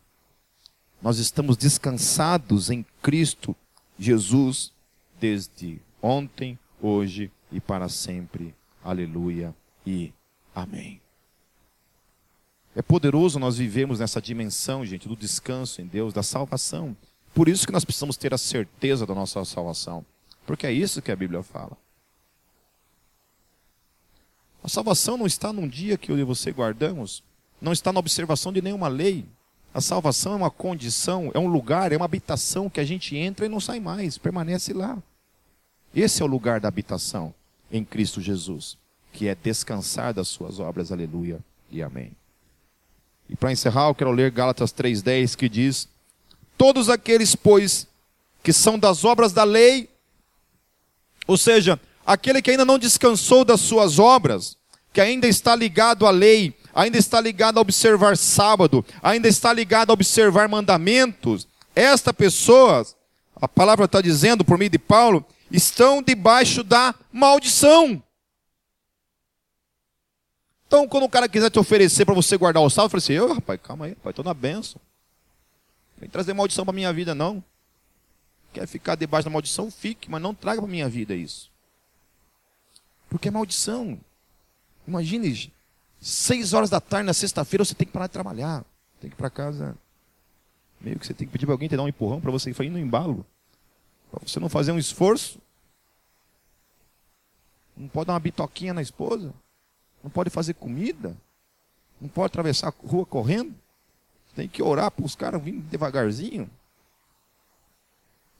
Nós 1.03 1.19
estamos 1.19 1.57
descansados 1.57 2.71
em 2.71 2.87
Cristo 3.03 3.57
Jesus 3.99 4.73
desde 5.19 5.81
ontem, 6.01 6.57
hoje 6.81 7.29
e 7.51 7.59
para 7.59 7.89
sempre. 7.89 8.55
Aleluia 8.85 9.53
e 9.85 10.13
amém. 10.55 11.04
É 12.77 12.83
poderoso 12.83 13.39
nós 13.39 13.57
vivemos 13.57 14.01
nessa 14.01 14.21
dimensão, 14.21 14.85
gente, 14.85 15.09
do 15.09 15.17
descanso 15.17 15.81
em 15.81 15.87
Deus, 15.87 16.13
da 16.13 16.23
salvação. 16.23 16.97
Por 17.33 17.49
isso 17.49 17.67
que 17.67 17.73
nós 17.73 17.85
precisamos 17.85 18.17
ter 18.17 18.35
a 18.35 18.39
certeza 18.39 19.07
da 19.07 19.15
nossa 19.15 19.45
salvação. 19.45 20.05
Porque 20.47 20.67
é 20.67 20.73
isso 20.73 21.01
que 21.01 21.13
a 21.13 21.17
Bíblia 21.17 21.43
fala. 21.43 21.77
A 24.63 24.69
salvação 24.69 25.17
não 25.17 25.27
está 25.27 25.53
num 25.53 25.69
dia 25.69 25.97
que 25.97 26.11
eu 26.11 26.19
e 26.19 26.25
você 26.25 26.51
guardamos, 26.51 27.23
não 27.61 27.73
está 27.73 27.93
na 27.93 28.01
observação 28.01 28.53
de 28.53 28.63
nenhuma 28.63 28.89
lei. 28.89 29.27
A 29.73 29.81
salvação 29.81 30.33
é 30.33 30.37
uma 30.37 30.51
condição, 30.51 31.31
é 31.35 31.39
um 31.39 31.49
lugar, 31.49 31.93
é 31.93 31.97
uma 31.97 32.07
habitação 32.07 32.71
que 32.71 32.81
a 32.81 32.85
gente 32.85 33.17
entra 33.17 33.47
e 33.47 33.49
não 33.49 33.61
sai 33.61 33.79
mais, 33.79 34.17
permanece 34.17 34.73
lá. 34.73 35.03
Esse 35.95 36.23
é 36.23 36.25
o 36.25 36.29
lugar 36.29 36.61
da 36.61 36.69
habitação 36.69 37.35
em 37.71 37.85
Cristo 37.85 38.21
Jesus, 38.21 38.79
que 39.13 39.29
é 39.29 39.35
descansar 39.35 40.15
das 40.15 40.29
suas 40.29 40.59
obras, 40.59 40.91
aleluia 40.91 41.41
e 41.71 41.83
amém. 41.83 42.13
E 43.29 43.37
para 43.37 43.53
encerrar, 43.53 43.89
eu 43.89 43.95
quero 43.95 44.13
ler 44.13 44.31
Gálatas 44.31 44.73
3,10 44.73 45.37
que 45.37 45.49
diz: 45.49 45.89
Todos 46.57 46.89
aqueles, 46.89 47.35
pois, 47.35 47.87
que 48.43 48.53
são 48.53 48.79
das 48.79 49.05
obras 49.05 49.33
da 49.33 49.45
lei, 49.45 49.89
ou 51.27 51.37
seja, 51.37 51.81
aquele 52.05 52.43
que 52.43 52.51
ainda 52.51 52.65
não 52.65 52.79
descansou 52.79 53.45
das 53.45 53.61
suas 53.61 53.99
obras, 53.99 54.57
que 54.93 55.01
ainda 55.01 55.27
está 55.27 55.57
ligado 55.57 56.07
à 56.07 56.11
lei, 56.11 56.55
ainda 56.75 56.99
está 56.99 57.21
ligado 57.21 57.59
a 57.59 57.63
observar 57.63 58.17
sábado, 58.17 58.85
ainda 59.03 59.27
está 59.27 59.53
ligado 59.53 59.91
a 59.91 59.95
observar 59.95 60.49
mandamentos, 60.49 61.49
esta 61.75 62.13
pessoa, 62.13 62.87
a 63.35 63.49
palavra 63.49 63.87
está 63.87 64.01
dizendo 64.01 64.45
por 64.45 64.59
meio 64.59 64.71
de 64.71 64.79
Paulo, 64.79 65.25
estão 65.51 66.03
debaixo 66.03 66.63
da 66.63 66.95
maldição. 67.13 68.01
Então, 70.75 70.89
quando 70.89 71.05
o 71.05 71.09
cara 71.09 71.29
quiser 71.29 71.51
te 71.51 71.59
oferecer 71.61 72.05
para 72.05 72.17
você 72.17 72.37
guardar 72.37 72.61
o 72.61 72.69
sábado, 72.69 72.87
eu 72.87 72.91
falei 72.91 73.05
assim: 73.05 73.13
eu, 73.13 73.33
rapaz, 73.33 73.61
calma 73.63 73.85
aí, 73.85 73.93
rapaz, 73.93 74.11
estou 74.11 74.25
na 74.25 74.35
benção. 74.35 74.81
Não 75.95 76.01
vem 76.01 76.11
trazer 76.11 76.35
maldição 76.35 76.65
para 76.65 76.75
minha 76.75 76.93
vida, 76.93 77.15
não. 77.15 77.45
Quer 78.53 78.67
ficar 78.67 78.97
debaixo 78.97 79.27
da 79.27 79.31
maldição? 79.31 79.71
Fique, 79.71 80.11
mas 80.11 80.21
não 80.21 80.35
traga 80.35 80.61
para 80.61 80.69
minha 80.69 80.89
vida 80.89 81.15
isso. 81.15 81.49
Porque 83.09 83.29
é 83.29 83.31
maldição. 83.31 84.01
Imagine, 84.85 85.53
seis 86.01 86.53
horas 86.53 86.71
da 86.71 86.81
tarde 86.81 87.07
na 87.07 87.15
sexta-feira 87.15 87.65
você 87.65 87.77
tem 87.77 87.87
que 87.87 87.93
parar 87.93 88.09
de 88.09 88.13
trabalhar. 88.13 88.65
Tem 89.01 89.09
que 89.09 89.15
ir 89.15 89.17
para 89.17 89.31
casa. 89.31 89.77
Meio 90.81 90.99
que 90.99 91.07
você 91.07 91.15
tem 91.15 91.25
que 91.25 91.33
pedir 91.33 91.47
para 91.47 91.55
alguém 91.55 91.69
te 91.69 91.77
dar 91.77 91.85
um 91.85 91.89
empurrão 91.89 92.21
para 92.21 92.33
você 92.33 92.51
ir 92.51 92.71
no 92.71 92.81
embalo. 92.81 93.25
Para 94.11 94.27
você 94.27 94.41
não 94.41 94.49
fazer 94.49 94.73
um 94.73 94.79
esforço. 94.79 95.39
Não 97.77 97.87
pode 97.87 98.09
dar 98.09 98.15
uma 98.15 98.19
bitoquinha 98.19 98.75
na 98.75 98.83
esposa. 98.83 99.33
Não 100.05 100.11
pode 100.11 100.29
fazer 100.29 100.53
comida. 100.53 101.17
Não 101.99 102.11
pode 102.11 102.27
atravessar 102.27 102.69
a 102.69 102.87
rua 102.87 103.07
correndo. 103.07 103.55
Tem 104.37 104.47
que 104.47 104.63
orar 104.63 104.91
para 104.91 105.05
os 105.07 105.17
caras 105.17 105.43
virem 105.43 105.61
devagarzinho. 105.61 106.51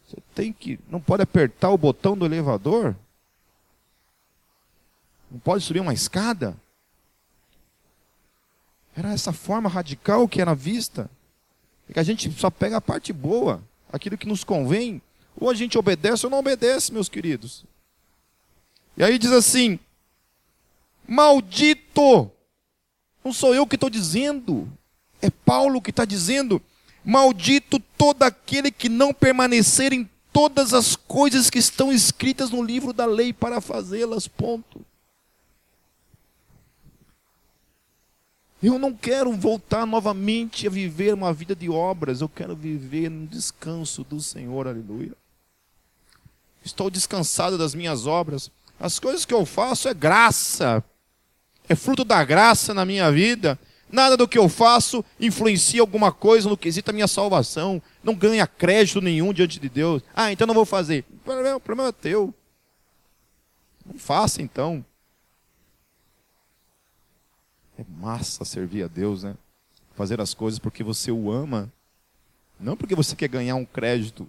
Você 0.07 0.19
tem 0.35 0.53
que. 0.53 0.79
Não 0.91 1.01
pode 1.01 1.23
apertar 1.23 1.71
o 1.71 1.79
botão 1.79 2.19
do 2.19 2.27
elevador. 2.27 2.95
Não 5.31 5.39
pode 5.39 5.65
subir 5.65 5.81
uma 5.81 5.95
escada? 5.95 6.55
Era 8.95 9.15
essa 9.15 9.33
forma 9.33 9.71
radical 9.71 10.29
que 10.29 10.43
era 10.43 10.55
vista. 10.55 11.11
É 11.89 11.95
que 11.95 12.01
a 12.01 12.05
gente 12.05 12.31
só 12.33 12.51
pega 12.51 12.77
a 12.77 12.81
parte 12.81 13.11
boa, 13.13 13.63
aquilo 13.91 14.19
que 14.19 14.29
nos 14.29 14.45
convém. 14.45 15.01
Ou 15.35 15.49
a 15.49 15.55
gente 15.55 15.79
obedece 15.79 16.27
ou 16.27 16.31
não 16.31 16.41
obedece, 16.41 16.93
meus 16.93 17.09
queridos. 17.09 17.65
E 18.97 19.03
aí 19.03 19.19
diz 19.19 19.33
assim: 19.33 19.79
Maldito! 21.07 22.31
Não 23.25 23.33
sou 23.33 23.55
eu 23.55 23.67
que 23.67 23.77
estou 23.77 23.89
dizendo, 23.89 24.71
é 25.21 25.31
Paulo 25.31 25.81
que 25.81 25.91
está 25.91 26.05
dizendo: 26.05 26.61
Maldito 27.05 27.81
todo 27.97 28.23
aquele 28.23 28.71
que 28.71 28.89
não 28.89 29.13
permanecer 29.15 29.93
em 29.93 30.09
todas 30.33 30.75
as 30.75 30.97
coisas 30.97 31.49
que 31.49 31.59
estão 31.59 31.93
escritas 31.93 32.51
no 32.51 32.63
livro 32.63 32.93
da 32.93 33.07
lei 33.07 33.33
para 33.33 33.61
fazê-las. 33.61 34.29
Ponto. 34.29 34.85
Eu 38.63 38.79
não 38.79 38.95
quero 38.95 39.31
voltar 39.33 39.87
novamente 39.87 40.67
a 40.67 40.71
viver 40.71 41.13
uma 41.13 41.35
vida 41.35 41.55
de 41.55 41.69
obras, 41.69 42.23
eu 42.23 42.29
quero 42.29 42.57
viver 42.57 43.11
no 43.11 43.27
descanso 43.27 44.03
do 44.05 44.21
Senhor, 44.21 44.67
aleluia. 44.67 45.13
Estou 46.65 46.89
descansado 46.89 47.59
das 47.59 47.75
minhas 47.75 48.07
obras. 48.07 48.51
As 48.81 48.99
coisas 48.99 49.27
que 49.27 49.35
eu 49.35 49.45
faço 49.45 49.87
é 49.87 49.93
graça, 49.93 50.83
é 51.69 51.75
fruto 51.75 52.05
da 52.05 52.23
graça 52.25 52.75
na 52.75 52.85
minha 52.85 53.11
vida. 53.11 53.59
Nada 53.91 54.17
do 54.17 54.27
que 54.27 54.39
eu 54.39 54.49
faço 54.49 55.05
influencia 55.21 55.81
alguma 55.81 56.11
coisa 56.11 56.49
no 56.49 56.57
quesito 56.57 56.87
da 56.87 56.93
minha 56.93 57.07
salvação. 57.07 57.81
Não 58.03 58.15
ganha 58.15 58.47
crédito 58.47 59.01
nenhum 59.01 59.33
diante 59.33 59.61
de 59.61 59.69
Deus. 59.69 60.03
Ah, 60.15 60.33
então 60.33 60.47
não 60.47 60.55
vou 60.55 60.65
fazer. 60.65 61.05
O 61.11 61.19
problema, 61.19 61.57
o 61.57 61.61
problema 61.61 61.89
é 61.91 61.93
teu. 61.93 62.35
Não 63.87 63.99
faça 63.99 64.43
então. 64.43 64.85
É 67.79 67.85
massa 67.99 68.45
servir 68.45 68.85
a 68.85 68.89
Deus, 68.89 69.23
né? 69.23 69.37
Fazer 69.95 70.21
as 70.21 70.35
coisas 70.35 70.59
porque 70.59 70.83
você 70.83 71.11
o 71.11 71.31
ama, 71.31 71.73
não 72.59 72.77
porque 72.77 72.95
você 72.95 73.15
quer 73.15 73.29
ganhar 73.29 73.55
um 73.55 73.65
crédito. 73.65 74.29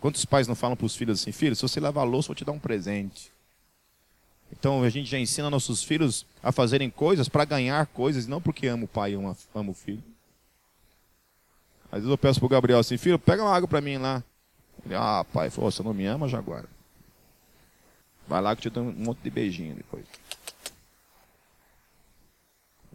Quantos 0.00 0.24
pais 0.24 0.48
não 0.48 0.54
falam 0.54 0.76
para 0.76 0.86
os 0.86 0.96
filhos 0.96 1.20
assim, 1.20 1.32
filho, 1.32 1.54
se 1.54 1.62
você 1.62 1.80
lavar 1.80 2.04
a 2.04 2.06
louça, 2.06 2.26
eu 2.26 2.28
vou 2.30 2.34
te 2.34 2.44
dar 2.44 2.52
um 2.52 2.58
presente. 2.58 3.32
Então 4.52 4.82
a 4.82 4.88
gente 4.90 5.10
já 5.10 5.18
ensina 5.18 5.48
nossos 5.48 5.82
filhos 5.82 6.26
a 6.42 6.52
fazerem 6.52 6.90
coisas 6.90 7.28
para 7.28 7.44
ganhar 7.44 7.86
coisas, 7.86 8.26
não 8.26 8.40
porque 8.40 8.66
ama 8.66 8.84
o 8.84 8.88
pai 8.88 9.12
e 9.12 9.14
ama 9.14 9.70
o 9.70 9.74
filho. 9.74 10.02
Às 11.90 11.98
vezes 11.98 12.10
eu 12.10 12.18
peço 12.18 12.38
para 12.38 12.46
o 12.46 12.50
Gabriel 12.50 12.78
assim, 12.78 12.96
filho, 12.96 13.18
pega 13.18 13.42
uma 13.42 13.54
água 13.54 13.68
para 13.68 13.80
mim 13.80 13.96
lá. 13.96 14.22
Ele, 14.84 14.94
ah, 14.94 15.24
pai, 15.32 15.48
você 15.50 15.82
não 15.82 15.92
me 15.92 16.06
ama, 16.06 16.28
Jaguar. 16.28 16.64
Vai 18.26 18.40
lá 18.40 18.54
que 18.54 18.66
eu 18.66 18.70
te 18.70 18.74
dou 18.74 18.84
um 18.84 18.92
monte 18.92 19.18
de 19.18 19.30
beijinho 19.30 19.74
depois. 19.74 20.04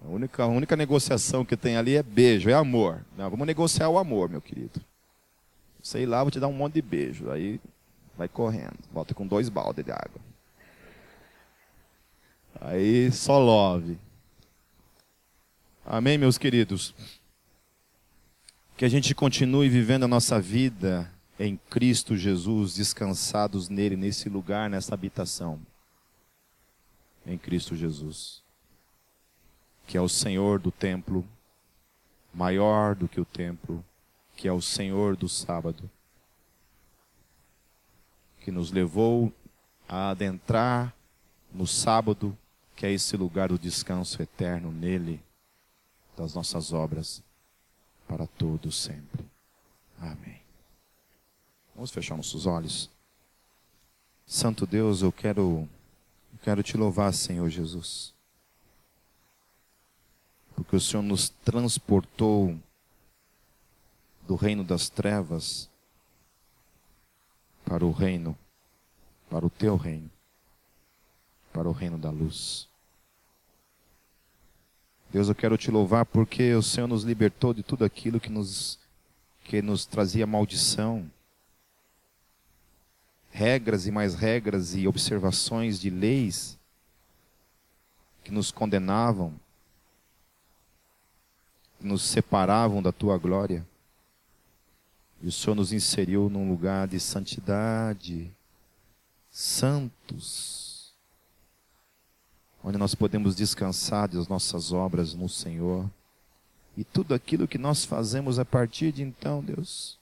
A 0.03 0.07
única, 0.07 0.43
a 0.43 0.47
única 0.47 0.75
negociação 0.75 1.43
que 1.43 1.57
tem 1.57 1.75
ali 1.75 1.95
é 1.95 2.03
beijo, 2.03 2.49
é 2.49 2.53
amor. 2.53 3.05
Não, 3.17 3.29
vamos 3.29 3.45
negociar 3.45 3.89
o 3.89 3.97
amor, 3.97 4.29
meu 4.29 4.41
querido. 4.41 4.81
Sei 5.81 6.05
lá, 6.05 6.23
vou 6.23 6.31
te 6.31 6.39
dar 6.39 6.47
um 6.47 6.53
monte 6.53 6.75
de 6.75 6.81
beijo. 6.81 7.29
Aí 7.29 7.59
vai 8.17 8.27
correndo. 8.27 8.77
Volta 8.91 9.13
com 9.13 9.27
dois 9.27 9.49
baldes 9.49 9.83
de 9.83 9.91
água. 9.91 10.26
Aí 12.61 13.11
só 13.11 13.37
love. 13.37 13.97
Amém, 15.85 16.17
meus 16.17 16.37
queridos? 16.37 16.93
Que 18.75 18.85
a 18.85 18.89
gente 18.89 19.15
continue 19.15 19.69
vivendo 19.69 20.03
a 20.03 20.07
nossa 20.07 20.39
vida 20.39 21.11
em 21.39 21.57
Cristo 21.69 22.15
Jesus, 22.15 22.75
descansados 22.75 23.69
nele, 23.69 23.95
nesse 23.95 24.27
lugar, 24.29 24.69
nessa 24.69 24.93
habitação. 24.93 25.59
Em 27.25 27.37
Cristo 27.37 27.75
Jesus 27.75 28.45
que 29.87 29.97
é 29.97 30.01
o 30.01 30.09
Senhor 30.09 30.59
do 30.59 30.69
templo, 30.69 31.25
maior 32.33 32.93
do 32.93 33.07
que 33.07 33.21
o 33.21 33.25
templo, 33.25 33.83
que 34.35 34.47
é 34.47 34.51
o 34.51 34.61
Senhor 34.61 35.15
do 35.15 35.29
sábado, 35.29 35.89
que 38.41 38.51
nos 38.51 38.69
levou 38.69 39.31
a 39.87 40.09
adentrar 40.09 40.93
no 41.53 41.65
sábado, 41.65 42.37
que 42.77 42.85
é 42.85 42.91
esse 42.93 43.17
lugar 43.17 43.49
do 43.49 43.59
descanso 43.59 44.21
eterno 44.21 44.71
nele, 44.71 45.21
das 46.15 46.33
nossas 46.33 46.71
obras, 46.71 47.21
para 48.07 48.25
todos 48.25 48.77
sempre. 48.77 49.25
Amém. 49.99 50.41
Vamos 51.75 51.91
fechar 51.91 52.15
nossos 52.15 52.45
olhos. 52.45 52.89
Santo 54.25 54.65
Deus, 54.65 55.01
eu 55.01 55.11
quero, 55.11 55.67
eu 56.31 56.39
quero 56.41 56.63
te 56.63 56.77
louvar, 56.77 57.13
Senhor 57.13 57.49
Jesus 57.49 58.15
porque 60.57 60.75
o 60.75 60.81
Senhor 60.81 61.03
nos 61.03 61.29
transportou 61.29 62.59
do 64.27 64.35
reino 64.35 64.63
das 64.63 64.89
trevas 64.89 65.69
para 67.63 67.85
o 67.85 67.91
reino, 67.91 68.35
para 69.29 69.45
o 69.45 69.51
teu 69.51 69.75
reino, 69.75 70.09
reino 71.77 71.97
da 71.97 72.09
luz. 72.09 72.67
Deus, 75.09 75.29
eu 75.29 75.35
quero 75.35 75.57
te 75.57 75.71
louvar 75.71 76.05
porque 76.05 76.53
o 76.53 76.61
Senhor 76.61 76.87
nos 76.87 77.03
libertou 77.03 77.53
de 77.53 77.63
tudo 77.63 77.85
aquilo 77.85 78.19
que 78.19 78.29
nos, 78.29 78.77
que 79.45 79.61
nos 79.61 79.85
trazia 79.85 80.27
maldição. 80.27 81.09
Regras 83.31 83.87
e 83.87 83.91
mais 83.91 84.15
regras 84.15 84.75
e 84.75 84.87
observações 84.87 85.79
de 85.79 85.89
leis 85.89 86.57
que 88.23 88.31
nos 88.31 88.51
condenavam, 88.51 89.33
que 91.79 91.87
nos 91.87 92.01
separavam 92.01 92.81
da 92.81 92.91
tua 92.91 93.17
glória. 93.17 93.65
E 95.21 95.27
o 95.27 95.31
Senhor 95.31 95.55
nos 95.55 95.71
inseriu 95.71 96.29
num 96.29 96.49
lugar 96.49 96.87
de 96.87 96.99
santidade, 96.99 98.29
santos, 99.31 100.66
onde 102.67 102.77
nós 102.77 102.93
podemos 102.93 103.33
descansar 103.33 104.09
das 104.09 104.27
nossas 104.27 104.73
obras 104.73 105.13
no 105.13 105.29
Senhor. 105.29 105.89
E 106.75 106.83
tudo 106.83 107.13
aquilo 107.13 107.47
que 107.47 107.57
nós 107.57 107.85
fazemos 107.85 108.39
a 108.39 108.43
partir 108.43 108.91
de 108.91 109.01
então, 109.01 109.41
Deus, 109.41 109.97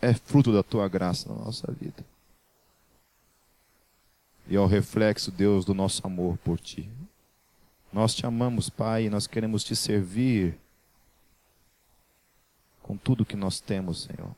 é 0.00 0.14
fruto 0.14 0.50
da 0.50 0.62
tua 0.62 0.88
graça 0.88 1.28
na 1.28 1.44
nossa 1.44 1.70
vida. 1.70 2.02
E 4.48 4.56
é 4.56 4.60
o 4.60 4.64
reflexo, 4.64 5.30
Deus, 5.30 5.62
do 5.66 5.74
nosso 5.74 6.06
amor 6.06 6.38
por 6.38 6.58
ti. 6.58 6.88
Nós 7.92 8.14
te 8.14 8.24
amamos, 8.24 8.70
Pai, 8.70 9.04
e 9.04 9.10
nós 9.10 9.26
queremos 9.26 9.62
te 9.62 9.76
servir 9.76 10.58
com 12.82 12.96
tudo 12.96 13.26
que 13.26 13.36
nós 13.36 13.60
temos, 13.60 14.04
Senhor. 14.04 14.34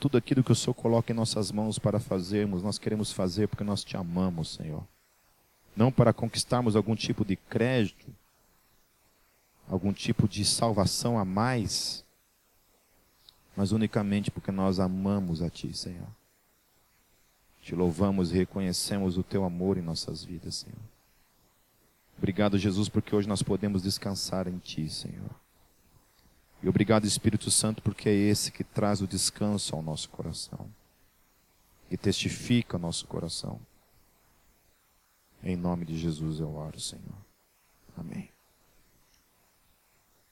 Tudo 0.00 0.16
aquilo 0.16 0.42
que 0.42 0.52
o 0.52 0.54
Senhor 0.54 0.72
coloca 0.72 1.12
em 1.12 1.14
nossas 1.14 1.52
mãos 1.52 1.78
para 1.78 2.00
fazermos, 2.00 2.62
nós 2.62 2.78
queremos 2.78 3.12
fazer 3.12 3.48
porque 3.48 3.64
nós 3.64 3.84
te 3.84 3.98
amamos, 3.98 4.54
Senhor. 4.54 4.82
Não 5.74 5.90
para 5.90 6.12
conquistarmos 6.12 6.76
algum 6.76 6.94
tipo 6.94 7.24
de 7.24 7.36
crédito, 7.36 8.06
algum 9.68 9.92
tipo 9.92 10.28
de 10.28 10.44
salvação 10.44 11.18
a 11.18 11.24
mais, 11.24 12.04
mas 13.56 13.72
unicamente 13.72 14.30
porque 14.30 14.52
nós 14.52 14.78
amamos 14.78 15.42
a 15.42 15.48
Ti, 15.48 15.72
Senhor. 15.76 16.08
Te 17.62 17.74
louvamos 17.74 18.32
e 18.32 18.34
reconhecemos 18.34 19.16
o 19.16 19.22
Teu 19.22 19.44
amor 19.44 19.78
em 19.78 19.82
nossas 19.82 20.24
vidas, 20.24 20.56
Senhor. 20.56 20.92
Obrigado, 22.18 22.58
Jesus, 22.58 22.88
porque 22.88 23.14
hoje 23.14 23.28
nós 23.28 23.42
podemos 23.42 23.82
descansar 23.82 24.46
em 24.46 24.58
Ti, 24.58 24.88
Senhor. 24.88 25.30
E 26.62 26.68
obrigado, 26.68 27.06
Espírito 27.06 27.50
Santo, 27.50 27.82
porque 27.82 28.08
é 28.08 28.14
esse 28.14 28.52
que 28.52 28.62
traz 28.62 29.00
o 29.00 29.06
descanso 29.06 29.74
ao 29.74 29.82
nosso 29.82 30.08
coração 30.08 30.68
e 31.90 31.96
testifica 31.96 32.76
ao 32.76 32.80
nosso 32.80 33.06
coração. 33.06 33.60
Em 35.42 35.56
nome 35.56 35.84
de 35.84 35.96
Jesus 35.98 36.38
eu 36.40 36.54
oro, 36.54 36.78
Senhor. 36.78 37.26
Amém. 37.96 38.31